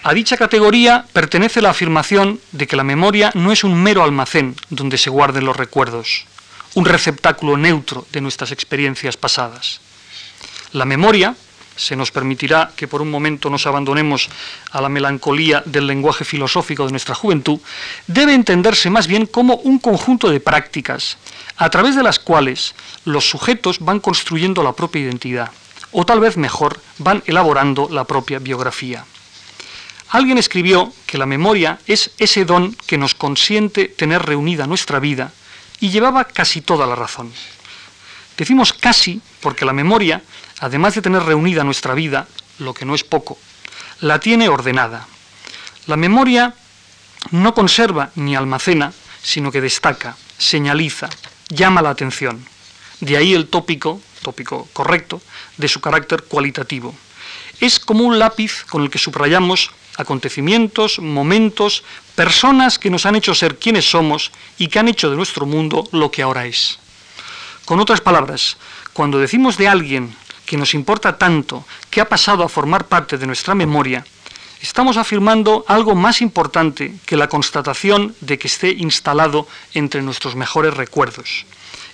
A 0.03 0.15
dicha 0.15 0.37
categoría 0.37 1.05
pertenece 1.13 1.61
la 1.61 1.71
afirmación 1.71 2.41
de 2.53 2.67
que 2.67 2.77
la 2.77 2.85
memoria 2.85 3.31
no 3.35 3.53
es 3.53 3.65
un 3.65 3.81
mero 3.83 4.03
almacén 4.03 4.57
donde 4.71 4.97
se 4.97 5.11
guarden 5.11 5.45
los 5.45 5.57
recuerdos, 5.57 6.25
un 6.75 6.87
receptáculo 6.87 7.57
neutro 7.57 8.07
de 8.11 8.21
nuestras 8.21 8.51
experiencias 8.51 9.17
pasadas. 9.17 9.81
La 10.73 10.87
memoria, 10.87 11.37
se 11.81 11.97
nos 11.97 12.11
permitirá 12.11 12.73
que 12.77 12.87
por 12.87 13.01
un 13.01 13.11
momento 13.11 13.49
nos 13.49 13.67
abandonemos 13.67 14.29
a 14.71 14.83
la 14.83 14.91
melancolía 14.91 15.63
del 15.65 15.87
lenguaje 15.87 16.27
filosófico 16.27 16.85
de 16.85 16.91
nuestra 16.91 17.15
juventud, 17.15 17.59
debe 18.07 18.35
entenderse 18.35 18.91
más 18.91 19.07
bien 19.07 19.25
como 19.25 19.55
un 19.55 19.79
conjunto 19.79 20.29
de 20.29 20.41
prácticas 20.41 21.17
a 21.57 21.71
través 21.71 21.97
de 21.97 22.03
las 22.03 22.19
cuales 22.19 22.75
los 23.07 23.31
sujetos 23.31 23.79
van 23.81 23.99
construyendo 23.99 24.63
la 24.63 24.73
propia 24.73 25.01
identidad, 25.01 25.51
o 25.91 26.05
tal 26.05 26.21
vez 26.21 26.37
mejor, 26.37 26.79
van 26.99 27.23
elaborando 27.25 27.89
la 27.91 28.05
propia 28.05 28.39
biografía. 28.39 29.07
Alguien 30.11 30.37
escribió 30.37 30.93
que 31.07 31.17
la 31.17 31.27
memoria 31.27 31.79
es 31.87 32.11
ese 32.19 32.45
don 32.45 32.77
que 32.87 32.99
nos 32.99 33.15
consiente 33.15 33.87
tener 33.87 34.21
reunida 34.21 34.67
nuestra 34.67 35.01
vida 35.01 35.33
y 35.81 35.89
llevaba 35.89 36.25
casi 36.25 36.61
toda 36.61 36.87
la 36.87 36.95
razón. 36.95 37.33
Decimos 38.37 38.73
casi 38.73 39.21
porque 39.41 39.65
la 39.65 39.73
memoria 39.73 40.23
además 40.61 40.95
de 40.95 41.03
tener 41.03 41.23
reunida 41.23 41.65
nuestra 41.65 41.95
vida, 41.95 42.29
lo 42.59 42.75
que 42.75 42.85
no 42.85 42.95
es 42.95 43.05
poco, 43.05 43.39
la 44.01 44.21
tiene 44.21 44.49
ordenada. 44.49 45.07
La 45.87 45.97
memoria 45.97 46.55
no 47.31 47.55
conserva 47.55 48.11
ni 48.15 48.37
almacena, 48.37 48.93
sino 49.23 49.51
que 49.51 49.61
destaca, 49.61 50.17
señaliza, 50.39 51.09
llama 51.49 51.83
la 51.83 51.91
atención. 51.91 52.45
De 53.01 53.17
ahí 53.17 53.35
el 53.35 53.49
tópico, 53.49 54.01
tópico 54.23 54.69
correcto, 54.73 55.21
de 55.57 55.69
su 55.69 55.81
carácter 55.81 56.23
cualitativo. 56.25 56.95
Es 57.61 57.81
como 57.81 58.05
un 58.05 58.19
lápiz 58.19 58.65
con 58.69 58.83
el 58.83 58.91
que 58.91 58.99
subrayamos 58.99 59.71
acontecimientos, 59.97 60.99
momentos, 60.99 61.85
personas 62.15 62.79
que 62.79 62.91
nos 62.91 63.05
han 63.07 63.17
hecho 63.17 63.35
ser 63.35 63.59
quienes 63.59 63.91
somos 63.91 64.33
y 64.57 64.69
que 64.69 64.79
han 64.79 64.89
hecho 64.89 65.11
de 65.11 65.17
nuestro 65.17 65.47
mundo 65.47 65.89
lo 65.93 66.11
que 66.11 66.23
ahora 66.23 66.47
es. 66.47 66.79
Con 67.65 67.81
otras 67.81 68.01
palabras, 68.01 68.57
cuando 68.93 69.19
decimos 69.19 69.57
de 69.59 69.69
alguien 69.69 70.17
que 70.51 70.57
nos 70.57 70.75
importa 70.75 71.15
tanto, 71.15 71.63
que 71.95 72.01
ha 72.01 72.09
pasado 72.11 72.43
a 72.43 72.51
formar 72.51 72.91
parte 72.91 73.15
de 73.15 73.25
nuestra 73.25 73.55
memoria, 73.55 74.03
estamos 74.61 74.97
afirmando 74.97 75.65
algo 75.69 75.95
más 75.95 76.21
importante 76.21 76.99
que 77.07 77.15
la 77.15 77.29
constatación 77.29 78.17
de 78.19 78.37
que 78.37 78.49
esté 78.49 78.75
instalado 78.75 79.47
entre 79.75 80.03
nuestros 80.03 80.35
mejores 80.35 80.75
recuerdos. 80.75 81.47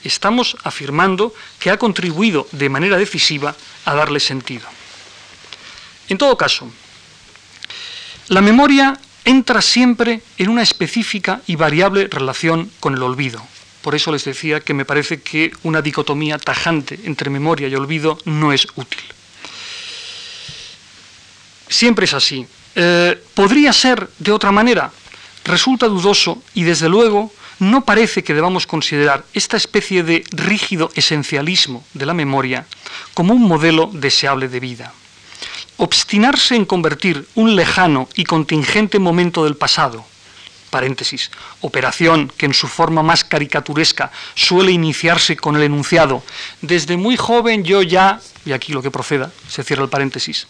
Estamos 0.05 0.57
afirmando 0.65 1.35
que 1.61 1.69
ha 1.69 1.77
contribuido 1.77 2.49
de 2.51 2.71
manera 2.71 2.97
decisiva 2.97 3.55
a 3.85 3.93
darle 3.93 4.21
sentido. 4.21 4.65
En 6.09 6.17
todo 6.17 6.39
caso, 6.39 6.67
la 8.29 8.41
memoria 8.41 8.99
entra 9.27 9.61
siempre 9.61 10.23
en 10.39 10.49
una 10.49 10.63
específica 10.63 11.43
y 11.47 11.57
variable 11.57 12.09
relación 12.09 12.73
con 12.81 12.95
el 12.95 13.03
olvido. 13.03 13.47
Por 13.87 13.95
eso 13.95 14.11
les 14.11 14.25
decía 14.25 14.59
que 14.59 14.75
me 14.75 14.85
parece 14.85 15.21
que 15.21 15.52
una 15.62 15.81
dicotomía 15.81 16.38
tajante 16.38 16.99
entre 17.05 17.31
memoria 17.31 17.69
y 17.69 17.75
olvido 17.76 18.19
no 18.25 18.52
es 18.52 18.66
útil. 18.75 18.99
Siempre 21.69 22.07
es 22.07 22.12
así. 22.12 22.45
Eh, 22.75 23.16
¿Podría 23.33 23.73
ser 23.73 24.11
de 24.19 24.33
otra 24.33 24.50
manera? 24.50 24.90
Resulta 25.45 25.87
dudoso 25.87 26.43
y 26.52 26.64
desde 26.64 26.88
luego 26.88 27.33
no 27.61 27.85
parece 27.85 28.25
que 28.25 28.35
debamos 28.35 28.66
considerar 28.66 29.25
esta 29.35 29.57
especie 29.57 30.02
de 30.02 30.25
rígido 30.33 30.90
esencialismo 30.97 31.85
de 31.95 32.07
la 32.07 32.12
memoria 32.12 32.66
como 33.14 33.35
un 33.35 33.43
modelo 33.43 33.88
deseable 33.93 34.49
de 34.49 34.59
vida. 34.59 34.93
Obstinarse 35.76 36.57
en 36.57 36.64
convertir 36.64 37.28
un 37.37 37.55
lejano 37.55 38.09
y 38.16 38.25
contingente 38.25 38.99
momento 38.99 39.45
del 39.45 39.55
pasado 39.55 40.05
paréntesis, 40.76 41.30
operación 41.62 42.28
que 42.37 42.45
en 42.45 42.52
su 42.52 42.68
forma 42.68 43.02
más 43.02 43.25
caricaturesca 43.25 44.12
suele 44.35 44.73
iniciarse 44.73 45.35
con 45.35 45.56
el 45.56 45.62
enunciado, 45.62 46.23
desde 46.61 46.99
muy 46.99 47.16
joven 47.16 47.64
yo 47.64 47.80
ya, 47.80 48.21
y 48.45 48.52
aquí 48.52 48.75
lo 48.75 48.83
que 48.83 48.90
proceda, 48.90 49.33
se 49.49 49.64
cierra 49.64 49.85
el 49.85 49.88
paréntesis. 49.88 50.47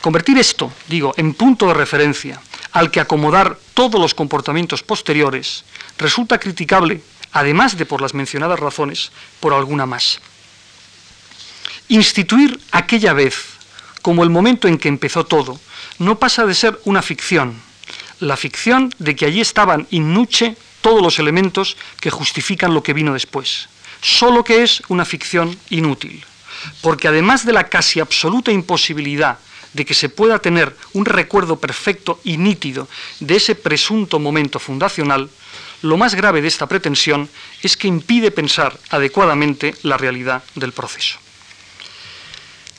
Convertir 0.00 0.38
esto, 0.38 0.70
digo, 0.86 1.14
en 1.16 1.34
punto 1.34 1.66
de 1.66 1.74
referencia 1.74 2.40
al 2.70 2.92
que 2.92 3.00
acomodar 3.00 3.58
todos 3.74 4.00
los 4.00 4.14
comportamientos 4.14 4.84
posteriores, 4.84 5.64
resulta 5.98 6.38
criticable, 6.38 7.02
además 7.32 7.76
de 7.76 7.86
por 7.86 8.00
las 8.00 8.14
mencionadas 8.14 8.60
razones, 8.60 9.10
por 9.40 9.52
alguna 9.52 9.84
más. 9.84 10.20
Instituir 11.88 12.60
aquella 12.70 13.14
vez 13.14 13.34
como 14.00 14.22
el 14.22 14.30
momento 14.30 14.68
en 14.68 14.78
que 14.78 14.86
empezó 14.86 15.26
todo, 15.26 15.58
no 15.98 16.20
pasa 16.20 16.46
de 16.46 16.54
ser 16.54 16.78
una 16.84 17.02
ficción, 17.02 17.65
la 18.20 18.36
ficción 18.36 18.92
de 18.98 19.14
que 19.14 19.26
allí 19.26 19.40
estaban 19.40 19.86
in 19.90 20.14
nuce 20.14 20.56
todos 20.80 21.02
los 21.02 21.18
elementos 21.18 21.76
que 22.00 22.10
justifican 22.10 22.74
lo 22.74 22.82
que 22.82 22.92
vino 22.92 23.12
después, 23.12 23.68
solo 24.00 24.44
que 24.44 24.62
es 24.62 24.82
una 24.88 25.04
ficción 25.04 25.58
inútil, 25.70 26.24
porque 26.80 27.08
además 27.08 27.44
de 27.44 27.52
la 27.52 27.68
casi 27.68 28.00
absoluta 28.00 28.52
imposibilidad 28.52 29.38
de 29.72 29.84
que 29.84 29.94
se 29.94 30.08
pueda 30.08 30.38
tener 30.38 30.74
un 30.94 31.04
recuerdo 31.04 31.60
perfecto 31.60 32.20
y 32.24 32.38
nítido 32.38 32.88
de 33.20 33.36
ese 33.36 33.54
presunto 33.54 34.18
momento 34.18 34.58
fundacional, 34.58 35.28
lo 35.82 35.96
más 35.96 36.14
grave 36.14 36.40
de 36.40 36.48
esta 36.48 36.66
pretensión 36.66 37.28
es 37.62 37.76
que 37.76 37.88
impide 37.88 38.30
pensar 38.30 38.78
adecuadamente 38.90 39.74
la 39.82 39.98
realidad 39.98 40.42
del 40.54 40.72
proceso. 40.72 41.18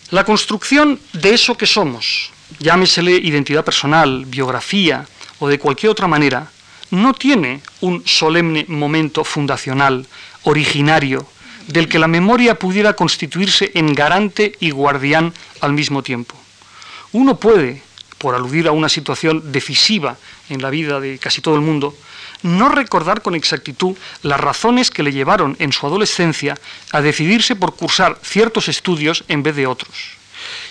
La 0.10 0.24
construcción 0.24 1.00
de 1.14 1.34
eso 1.34 1.58
que 1.58 1.68
somos, 1.68 2.32
llámesele 2.60 3.12
identidad 3.12 3.64
personal, 3.64 4.26
biografía, 4.26 5.06
o 5.40 5.48
de 5.48 5.60
cualquier 5.60 5.92
otra 5.92 6.08
manera, 6.08 6.52
no 6.92 7.14
tiene 7.14 7.62
un 7.82 8.06
solemne 8.06 8.66
momento 8.68 9.24
fundacional, 9.24 10.06
originario, 10.44 11.28
del 11.68 11.90
que 11.90 12.00
la 12.00 12.08
memoria 12.08 12.58
pudiera 12.58 12.94
constituirse 12.94 13.72
en 13.74 13.94
garante 13.94 14.54
y 14.60 14.72
guardián 14.72 15.34
al 15.60 15.74
mismo 15.74 16.02
tiempo. 16.02 16.36
Uno 17.12 17.38
puede, 17.38 17.82
por 18.18 18.36
aludir 18.36 18.68
a 18.68 18.72
una 18.72 18.90
situación 18.90 19.52
decisiva 19.52 20.18
en 20.50 20.62
la 20.62 20.70
vida 20.70 21.00
de 21.00 21.20
casi 21.20 21.42
todo 21.42 21.56
el 21.56 21.62
mundo, 21.62 21.94
no 22.44 22.70
recordar 22.70 23.22
con 23.22 23.36
exactitud 23.36 23.98
las 24.22 24.40
razones 24.40 24.92
que 24.92 25.04
le 25.04 25.12
llevaron 25.12 25.58
en 25.60 25.74
su 25.74 25.86
adolescencia 25.86 26.56
a 26.92 27.02
decidirse 27.02 27.56
por 27.56 27.76
cursar 27.76 28.18
ciertos 28.24 28.70
estudios 28.70 29.26
en 29.28 29.44
vez 29.44 29.56
de 29.56 29.68
otros 29.68 30.18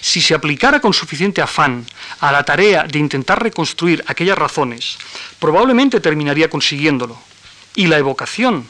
si 0.01 0.21
se 0.21 0.35
aplicara 0.35 0.81
con 0.81 0.93
suficiente 0.93 1.43
afán 1.43 1.87
a 2.21 2.33
la 2.33 2.45
tarea 2.45 2.85
de 2.85 2.99
intentar 2.99 3.43
reconstruir 3.43 4.05
aquellas 4.07 4.39
razones, 4.39 4.99
probablemente 5.39 6.01
terminaría 6.01 6.51
consiguiéndolo. 6.51 7.19
Y 7.75 7.87
la 7.87 7.99
evocación 7.99 8.67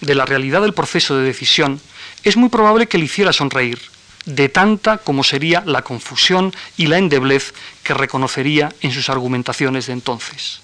de 0.00 0.14
la 0.14 0.26
realidad 0.26 0.62
del 0.62 0.74
proceso 0.74 1.16
de 1.16 1.24
decisión 1.24 1.80
es 2.22 2.36
muy 2.36 2.48
probable 2.48 2.86
que 2.86 2.98
le 2.98 3.04
hiciera 3.04 3.32
sonreír, 3.32 3.80
de 4.24 4.48
tanta 4.48 4.98
como 4.98 5.24
sería 5.24 5.62
la 5.64 5.82
confusión 5.82 6.54
y 6.76 6.86
la 6.86 6.98
endeblez 6.98 7.54
que 7.82 7.94
reconocería 7.94 8.74
en 8.80 8.92
sus 8.92 9.08
argumentaciones 9.08 9.86
de 9.86 9.92
entonces. 9.92 10.60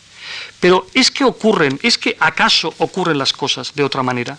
Pero 0.60 0.86
es 0.94 1.10
que 1.10 1.24
ocurren, 1.24 1.78
es 1.82 1.98
que 1.98 2.16
acaso 2.18 2.74
ocurren 2.78 3.18
las 3.18 3.32
cosas 3.32 3.74
de 3.74 3.84
otra 3.84 4.02
manera. 4.02 4.38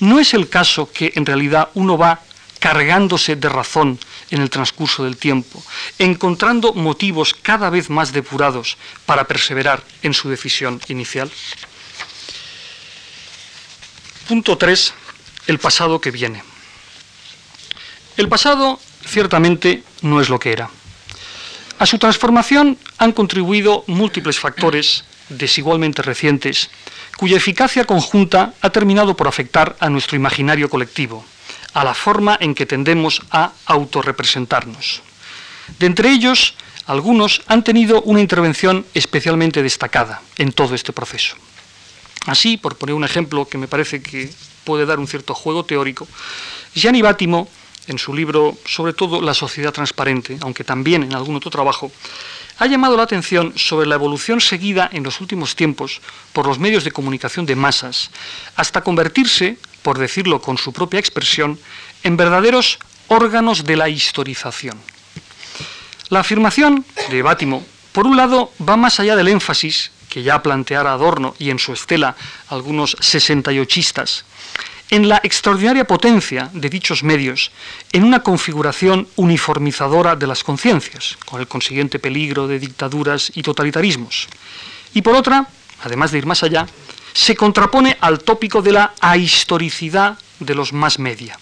No 0.00 0.20
es 0.20 0.34
el 0.34 0.48
caso 0.48 0.90
que 0.92 1.12
en 1.14 1.26
realidad 1.26 1.70
uno 1.74 1.96
va 1.96 2.20
cargándose 2.58 3.36
de 3.36 3.48
razón 3.48 3.98
en 4.30 4.40
el 4.40 4.50
transcurso 4.50 5.04
del 5.04 5.16
tiempo, 5.16 5.62
encontrando 5.98 6.72
motivos 6.72 7.34
cada 7.34 7.70
vez 7.70 7.90
más 7.90 8.12
depurados 8.12 8.76
para 9.06 9.24
perseverar 9.24 9.82
en 10.02 10.14
su 10.14 10.28
decisión 10.28 10.80
inicial. 10.88 11.30
Punto 14.28 14.56
3. 14.56 14.94
El 15.48 15.58
pasado 15.58 16.00
que 16.00 16.10
viene. 16.10 16.42
El 18.16 18.28
pasado 18.28 18.78
ciertamente 19.04 19.82
no 20.02 20.20
es 20.20 20.28
lo 20.28 20.38
que 20.38 20.52
era. 20.52 20.70
A 21.78 21.86
su 21.86 21.98
transformación 21.98 22.78
han 22.98 23.12
contribuido 23.12 23.84
múltiples 23.86 24.38
factores 24.38 25.04
desigualmente 25.30 26.02
recientes, 26.02 26.70
cuya 27.16 27.36
eficacia 27.36 27.84
conjunta 27.84 28.54
ha 28.60 28.70
terminado 28.70 29.16
por 29.16 29.28
afectar 29.28 29.76
a 29.80 29.88
nuestro 29.88 30.16
imaginario 30.16 30.68
colectivo 30.68 31.24
a 31.72 31.84
la 31.84 31.94
forma 31.94 32.36
en 32.40 32.54
que 32.54 32.66
tendemos 32.66 33.22
a 33.30 33.52
autorrepresentarnos. 33.66 35.02
De 35.78 35.86
entre 35.86 36.10
ellos, 36.10 36.54
algunos 36.86 37.42
han 37.46 37.62
tenido 37.62 38.02
una 38.02 38.20
intervención 38.20 38.84
especialmente 38.94 39.62
destacada 39.62 40.22
en 40.36 40.52
todo 40.52 40.74
este 40.74 40.92
proceso. 40.92 41.36
Así, 42.26 42.56
por 42.56 42.76
poner 42.76 42.94
un 42.94 43.04
ejemplo 43.04 43.48
que 43.48 43.58
me 43.58 43.68
parece 43.68 44.02
que 44.02 44.30
puede 44.64 44.86
dar 44.86 44.98
un 44.98 45.06
cierto 45.06 45.34
juego 45.34 45.64
teórico, 45.64 46.06
Gianni 46.74 47.02
Bátimo 47.02 47.48
en 47.86 47.98
su 47.98 48.14
libro, 48.14 48.56
sobre 48.66 48.92
todo 48.92 49.20
La 49.20 49.34
sociedad 49.34 49.72
transparente, 49.72 50.38
aunque 50.42 50.64
también 50.64 51.02
en 51.02 51.14
algún 51.14 51.36
otro 51.36 51.50
trabajo, 51.50 51.90
ha 52.58 52.66
llamado 52.66 52.96
la 52.96 53.04
atención 53.04 53.54
sobre 53.56 53.86
la 53.86 53.94
evolución 53.94 54.40
seguida 54.40 54.88
en 54.92 55.02
los 55.02 55.20
últimos 55.20 55.56
tiempos 55.56 56.00
por 56.32 56.46
los 56.46 56.58
medios 56.58 56.84
de 56.84 56.92
comunicación 56.92 57.46
de 57.46 57.56
masas, 57.56 58.10
hasta 58.54 58.82
convertirse, 58.82 59.56
por 59.82 59.98
decirlo 59.98 60.40
con 60.40 60.58
su 60.58 60.72
propia 60.72 61.00
expresión, 61.00 61.58
en 62.02 62.16
verdaderos 62.16 62.78
órganos 63.08 63.64
de 63.64 63.76
la 63.76 63.88
historización. 63.88 64.78
La 66.08 66.20
afirmación 66.20 66.84
de 67.10 67.22
Bátimo, 67.22 67.64
por 67.92 68.06
un 68.06 68.16
lado, 68.16 68.52
va 68.66 68.76
más 68.76 69.00
allá 69.00 69.16
del 69.16 69.28
énfasis 69.28 69.90
que 70.08 70.22
ya 70.22 70.42
planteara 70.42 70.92
Adorno 70.92 71.34
y 71.38 71.50
en 71.50 71.58
su 71.58 71.72
estela 71.72 72.16
algunos 72.48 72.96
sesentayochistas, 73.00 74.24
en 74.90 75.08
la 75.08 75.20
extraordinaria 75.22 75.86
potencia 75.86 76.50
de 76.52 76.68
dichos 76.68 77.04
medios 77.04 77.52
en 77.92 78.02
una 78.02 78.24
configuración 78.24 79.06
uniformizadora 79.16 80.16
de 80.16 80.26
las 80.26 80.42
conciencias, 80.42 81.16
con 81.24 81.40
el 81.40 81.46
consiguiente 81.46 82.00
peligro 82.00 82.48
de 82.48 82.58
dictaduras 82.58 83.30
y 83.34 83.42
totalitarismos. 83.42 84.26
Y 84.92 85.02
por 85.02 85.14
otra, 85.14 85.46
además 85.84 86.10
de 86.10 86.18
ir 86.18 86.26
más 86.26 86.42
allá, 86.42 86.66
se 87.12 87.36
contrapone 87.36 87.96
al 88.00 88.20
tópico 88.20 88.62
de 88.62 88.72
la 88.72 88.94
ahistoricidad 89.00 90.18
de 90.38 90.54
los 90.54 90.72
más 90.72 90.98
media. 90.98 91.38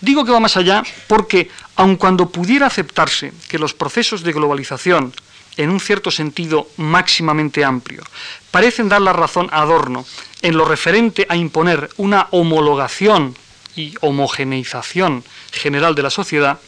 Digo 0.00 0.24
que 0.24 0.32
va 0.32 0.40
más 0.40 0.56
allá 0.56 0.82
porque, 1.06 1.50
aun 1.76 1.96
cuando 1.96 2.28
pudiera 2.28 2.66
aceptarse 2.66 3.32
que 3.48 3.58
los 3.58 3.72
procesos 3.72 4.22
de 4.22 4.32
globalización 4.32 5.14
en 5.56 5.70
un 5.70 5.80
cierto 5.80 6.10
sentido 6.10 6.68
máximamente 6.76 7.64
amplio, 7.64 8.02
parecen 8.50 8.90
dar 8.90 9.00
la 9.00 9.14
razón 9.14 9.48
a 9.52 9.62
Adorno 9.62 10.04
en 10.42 10.56
lo 10.56 10.66
referente 10.66 11.26
a 11.30 11.36
imponer 11.36 11.88
una 11.96 12.28
homologación 12.30 13.34
y 13.74 13.94
homogeneización 14.00 15.24
general 15.50 15.94
de 15.94 16.02
la 16.02 16.10
sociedad, 16.10 16.58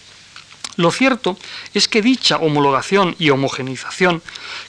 lo 0.77 0.93
cierto 0.93 1.37
es 1.75 1.89
que 1.89 2.03
dicha 2.03 2.37
homologación 2.37 3.17
y 3.19 3.31
homogeneización 3.31 4.23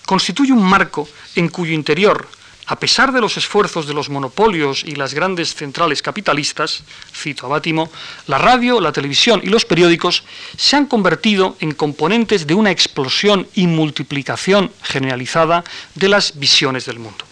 constituye 0.06 0.52
un 0.52 0.64
marco 0.64 1.08
en 1.36 1.50
cuyo 1.50 1.72
interior 1.72 2.28
a 2.70 2.76
pesar 2.80 3.12
de 3.12 3.20
los 3.20 3.36
esfuerzos 3.36 3.88
de 3.88 3.96
los 3.96 4.10
monopolios 4.10 4.84
y 4.86 4.92
las 4.92 5.16
grandes 5.16 5.56
centrales 5.56 6.04
capitalistas, 6.04 6.84
cito 7.12 7.48
a 7.48 7.50
Bátimo, 7.50 7.90
la 8.28 8.38
radio, 8.38 8.80
la 8.80 8.92
televisión 8.92 9.42
y 9.44 9.48
los 9.48 9.66
periódicos 9.66 10.24
se 10.56 10.76
han 10.76 10.86
convertido 10.86 11.58
en 11.62 11.72
componentes 11.74 12.46
de 12.46 12.54
una 12.54 12.70
explosión 12.70 13.48
y 13.56 13.66
multiplicación 13.66 14.72
generalizada 14.84 15.64
de 15.96 16.10
las 16.10 16.38
visiones 16.38 16.86
del 16.86 17.00
mundo. 17.00 17.26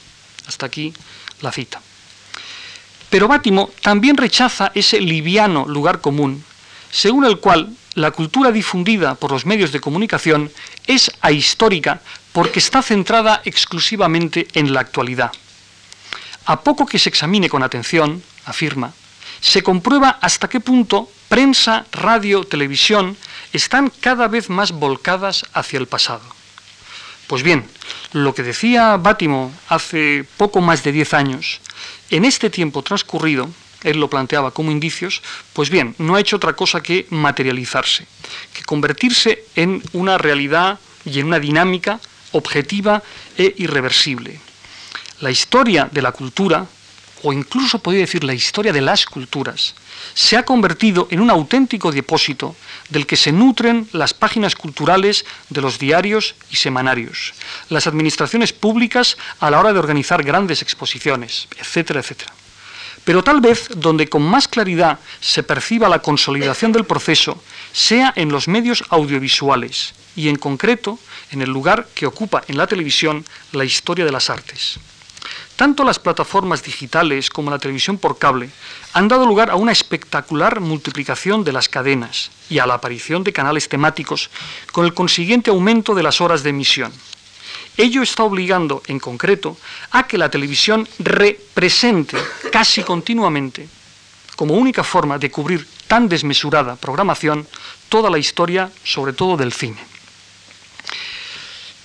Hasta 0.47 0.65
aquí 0.65 0.91
la 1.41 1.51
cita. 1.51 1.81
Pero 3.11 3.27
Bátimo 3.27 3.69
también 3.83 4.17
rechaza 4.17 4.71
ese 4.73 4.99
liviano 4.99 5.67
lugar 5.67 6.01
común, 6.01 6.43
según 6.89 7.25
el 7.25 7.37
cual 7.37 7.69
la 7.93 8.09
cultura 8.09 8.51
difundida 8.51 9.13
por 9.13 9.31
los 9.31 9.45
medios 9.45 9.71
de 9.71 9.81
comunicación 9.81 10.51
es 10.87 11.11
ahistórica 11.21 12.01
porque 12.37 12.59
está 12.59 12.83
centrada 12.83 13.41
exclusivamente 13.45 14.47
en 14.53 14.71
la 14.71 14.81
actualidad. 14.81 15.31
A 16.45 16.61
poco 16.61 16.85
que 16.85 16.99
se 16.99 17.09
examine 17.09 17.49
con 17.49 17.63
atención, 17.63 18.21
afirma, 18.45 18.93
se 19.41 19.63
comprueba 19.63 20.19
hasta 20.21 20.47
qué 20.47 20.59
punto 20.59 21.09
prensa, 21.29 21.87
radio, 21.91 22.43
televisión 22.43 23.17
están 23.53 23.89
cada 23.89 24.27
vez 24.27 24.51
más 24.51 24.71
volcadas 24.71 25.45
hacia 25.53 25.79
el 25.79 25.87
pasado. 25.87 26.21
Pues 27.25 27.41
bien, 27.41 27.65
lo 28.13 28.35
que 28.35 28.43
decía 28.43 28.97
Bátimo 28.97 29.51
hace 29.67 30.23
poco 30.37 30.61
más 30.61 30.83
de 30.83 30.91
diez 30.91 31.15
años, 31.15 31.59
en 32.11 32.23
este 32.23 32.51
tiempo 32.51 32.83
transcurrido, 32.83 33.49
él 33.83 33.97
lo 33.97 34.11
planteaba 34.11 34.51
como 34.51 34.69
indicios, 34.69 35.23
pues 35.53 35.71
bien, 35.71 35.95
no 35.97 36.13
ha 36.13 36.19
hecho 36.19 36.35
otra 36.35 36.53
cosa 36.53 36.83
que 36.83 37.07
materializarse, 37.09 38.05
que 38.53 38.61
convertirse 38.61 39.43
en 39.55 39.81
una 39.93 40.19
realidad 40.19 40.79
y 41.03 41.19
en 41.19 41.25
una 41.25 41.39
dinámica 41.39 41.99
objetiva 42.31 43.01
e 43.37 43.53
irreversible. 43.57 44.39
La 45.21 45.31
historia 45.31 45.89
de 45.91 46.01
la 46.01 46.11
cultura, 46.11 46.65
o 47.23 47.33
incluso 47.33 47.79
podría 47.79 48.01
decir 48.01 48.23
la 48.23 48.33
historia 48.33 48.71
de 48.71 48.81
las 48.81 49.05
culturas, 49.05 49.73
se 50.13 50.37
ha 50.37 50.43
convertido 50.43 51.07
en 51.09 51.21
un 51.21 51.29
auténtico 51.29 51.91
depósito 51.91 52.55
del 52.89 53.07
que 53.07 53.17
se 53.17 53.31
nutren 53.31 53.89
las 53.91 54.13
páginas 54.13 54.55
culturales 54.55 55.25
de 55.49 55.61
los 55.61 55.79
diarios 55.79 56.35
y 56.51 56.57
semanarios, 56.57 57.33
las 57.69 57.87
administraciones 57.87 58.53
públicas 58.53 59.17
a 59.39 59.49
la 59.49 59.59
hora 59.59 59.73
de 59.73 59.79
organizar 59.79 60.23
grandes 60.23 60.61
exposiciones, 60.61 61.47
etcétera, 61.57 62.01
etcétera. 62.01 62.33
Pero 63.07 63.23
tal 63.23 63.39
vez 63.39 63.69
donde 63.73 64.09
con 64.09 64.21
más 64.21 64.49
claridad 64.49 64.99
se 65.21 65.41
perciba 65.41 65.87
la 65.87 66.01
consolidación 66.01 66.73
del 66.73 66.83
proceso 66.83 67.41
sea 67.71 68.11
en 68.17 68.33
los 68.33 68.49
medios 68.49 68.83
audiovisuales 68.89 69.93
y 70.17 70.27
en 70.27 70.35
concreto 70.35 70.99
en 71.31 71.41
el 71.41 71.49
lugar 71.49 71.87
que 71.95 72.05
ocupa 72.05 72.43
en 72.49 72.57
la 72.57 72.67
televisión 72.67 73.23
la 73.53 73.63
historia 73.63 74.03
de 74.03 74.11
las 74.11 74.29
artes. 74.29 74.77
Tanto 75.55 75.85
las 75.85 75.99
plataformas 75.99 76.63
digitales 76.63 77.29
como 77.29 77.49
la 77.49 77.59
televisión 77.59 77.97
por 77.97 78.17
cable 78.17 78.49
han 78.91 79.07
dado 79.07 79.25
lugar 79.25 79.51
a 79.51 79.55
una 79.55 79.71
espectacular 79.71 80.59
multiplicación 80.59 81.45
de 81.45 81.53
las 81.53 81.69
cadenas 81.69 82.29
y 82.49 82.59
a 82.59 82.65
la 82.65 82.73
aparición 82.73 83.23
de 83.23 83.31
canales 83.31 83.69
temáticos 83.69 84.29
con 84.73 84.83
el 84.83 84.93
consiguiente 84.93 85.49
aumento 85.49 85.95
de 85.95 86.03
las 86.03 86.19
horas 86.19 86.43
de 86.43 86.49
emisión. 86.49 86.91
Ello 87.77 88.01
está 88.01 88.23
obligando, 88.23 88.81
en 88.87 88.99
concreto, 88.99 89.55
a 89.91 90.07
que 90.07 90.17
la 90.17 90.31
televisión 90.31 90.87
represente 90.97 92.17
casi 92.51 92.81
continuamente, 92.81 93.69
como 94.35 94.55
única 94.55 94.83
forma 94.83 95.19
de 95.19 95.29
cubrir 95.29 95.67
tan 95.87 96.09
desmesurada 96.09 96.75
programación, 96.75 97.47
toda 97.87 98.09
la 98.09 98.17
historia, 98.17 98.71
sobre 98.83 99.13
todo 99.13 99.37
del 99.37 99.53
cine. 99.53 99.77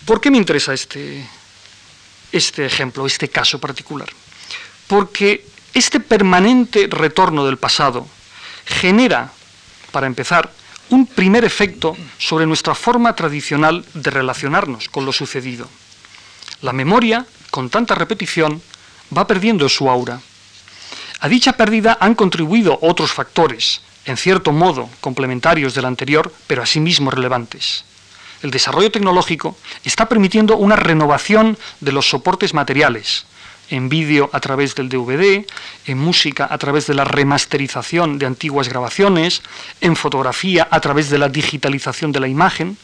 ¿Por 0.06 0.20
qué 0.20 0.30
me 0.30 0.38
interesa 0.38 0.72
este, 0.72 1.28
este 2.32 2.66
ejemplo, 2.66 3.06
este 3.06 3.28
caso 3.28 3.60
particular? 3.60 4.08
Porque 4.88 5.46
este 5.74 6.00
permanente 6.00 6.88
retorno 6.90 7.44
del 7.44 7.58
pasado 7.58 8.08
genera, 8.64 9.30
para 9.92 10.06
empezar, 10.06 10.50
un 10.92 11.06
primer 11.06 11.44
efecto 11.44 11.96
sobre 12.18 12.46
nuestra 12.46 12.74
forma 12.74 13.16
tradicional 13.16 13.84
de 13.94 14.10
relacionarnos 14.10 14.88
con 14.88 15.06
lo 15.06 15.12
sucedido. 15.12 15.68
La 16.60 16.72
memoria, 16.72 17.26
con 17.50 17.70
tanta 17.70 17.94
repetición, 17.94 18.62
va 19.16 19.26
perdiendo 19.26 19.68
su 19.68 19.88
aura. 19.88 20.20
A 21.20 21.28
dicha 21.28 21.54
pérdida 21.54 21.96
han 22.00 22.14
contribuido 22.14 22.78
otros 22.82 23.12
factores, 23.12 23.80
en 24.04 24.16
cierto 24.16 24.52
modo 24.52 24.90
complementarios 25.00 25.74
del 25.74 25.86
anterior, 25.86 26.32
pero 26.46 26.62
asimismo 26.62 27.10
relevantes 27.10 27.84
el 28.42 28.50
desarrollo 28.50 28.90
tecnológico 28.90 29.56
está 29.84 30.08
permitiendo 30.08 30.56
una 30.56 30.76
renovación 30.76 31.56
de 31.80 31.92
los 31.92 32.08
soportes 32.08 32.54
materiales, 32.54 33.24
en 33.72 33.88
vídeo 33.88 34.28
a 34.32 34.40
través 34.40 34.74
del 34.74 34.90
DVD, 34.90 35.46
en 35.86 35.98
música 35.98 36.46
a 36.48 36.58
través 36.58 36.86
de 36.86 36.94
la 36.94 37.04
remasterización 37.04 38.18
de 38.18 38.26
antiguas 38.26 38.68
grabaciones, 38.68 39.42
en 39.80 39.96
fotografía 39.96 40.68
a 40.70 40.78
través 40.80 41.08
de 41.08 41.18
la 41.18 41.30
digitalización 41.30 42.12
de 42.12 42.20
la 42.20 42.28
imagen, 42.28 42.76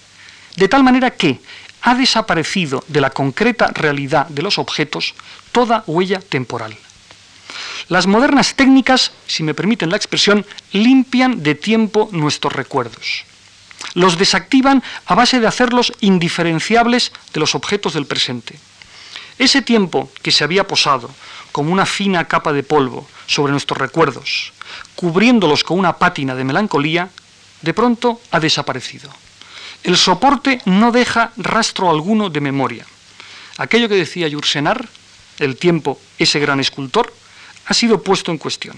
de 0.57 0.69
tal 0.69 0.83
manera 0.83 1.11
que 1.11 1.41
ha 1.83 1.95
desaparecido 1.95 2.83
de 2.89 3.03
la 3.03 3.11
concreta 3.11 3.69
realidad 3.69 4.27
de 4.29 4.43
los 4.43 4.59
objetos 4.59 5.15
toda 5.53 5.85
huella 5.87 6.21
temporal. 6.21 6.75
Las 7.89 8.07
modernas 8.07 8.55
técnicas, 8.55 9.13
si 9.27 9.43
me 9.43 9.55
permiten 9.55 9.91
la 9.91 9.97
expresión, 9.97 10.45
limpian 10.73 11.43
de 11.43 11.55
tiempo 11.55 12.09
nuestros 12.13 12.55
recuerdos 12.55 13.25
los 13.95 14.19
desactivan 14.19 14.83
a 15.07 15.15
base 15.15 15.41
de 15.41 15.47
hacerlos 15.47 15.93
indiferenciables 16.01 17.13
de 17.33 17.41
los 17.41 17.55
objetos 17.55 17.95
del 17.95 18.07
presente. 18.07 18.59
Ese 19.39 19.63
tiempo 19.63 20.11
que 20.23 20.33
se 20.33 20.45
había 20.45 20.67
posado 20.67 21.11
como 21.53 21.73
una 21.73 21.87
fina 21.87 22.27
capa 22.27 22.53
de 22.53 22.63
polvo 22.63 23.07
sobre 23.27 23.53
nuestros 23.53 23.79
recuerdos, 23.79 24.53
cubriéndolos 24.95 25.63
con 25.65 25.79
una 25.79 25.97
pátina 25.97 26.35
de 26.35 26.45
melancolía, 26.45 27.09
de 27.63 27.75
pronto 27.75 28.21
ha 28.31 28.41
desaparecido. 28.41 29.11
El 29.85 29.97
soporte 29.97 30.61
no 30.65 30.91
deja 30.91 31.33
rastro 31.37 31.89
alguno 31.89 32.31
de 32.31 32.41
memoria. 32.41 32.87
Aquello 33.59 33.89
que 33.89 33.95
decía 33.95 34.29
Yursenar, 34.29 34.89
el 35.39 35.57
tiempo, 35.57 36.01
ese 36.19 36.41
gran 36.41 36.59
escultor, 36.59 37.13
ha 37.67 37.75
sido 37.75 38.03
puesto 38.03 38.33
en 38.33 38.39
cuestión. 38.39 38.77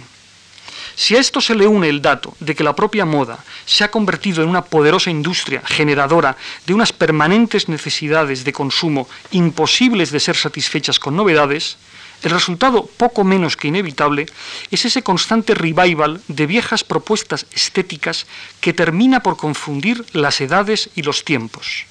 Si 1.01 1.17
a 1.17 1.19
esto 1.19 1.41
se 1.41 1.55
le 1.55 1.67
une 1.67 1.89
el 1.89 2.03
dato 2.03 2.37
de 2.41 2.55
que 2.55 2.63
la 2.63 2.77
propia 2.77 3.07
moda 3.07 3.41
se 3.65 3.85
ha 3.85 3.91
convertido 3.91 4.43
en 4.43 4.51
una 4.51 4.69
poderosa 4.69 5.09
industria 5.09 5.63
generadora 5.65 6.37
de 6.67 6.75
unas 6.75 6.93
permanentes 6.93 7.71
necesidades 7.71 8.45
de 8.45 8.53
consumo 8.53 9.09
imposibles 9.31 10.11
de 10.13 10.21
ser 10.21 10.37
satisfechas 10.37 11.01
con 11.01 11.17
novedades, 11.17 11.79
el 12.21 12.33
resultado 12.33 12.85
poco 12.85 13.25
menos 13.25 13.57
que 13.57 13.69
inevitable 13.69 14.27
es 14.71 14.85
ese 14.85 15.01
constante 15.01 15.55
revival 15.55 16.21
de 16.29 16.45
viejas 16.45 16.85
propuestas 16.85 17.47
estéticas 17.51 18.27
que 18.61 18.75
termina 18.75 19.23
por 19.23 19.39
confundir 19.39 20.05
las 20.13 20.43
edades 20.43 20.91
y 20.95 21.01
los 21.01 21.25
tiempos. 21.25 21.87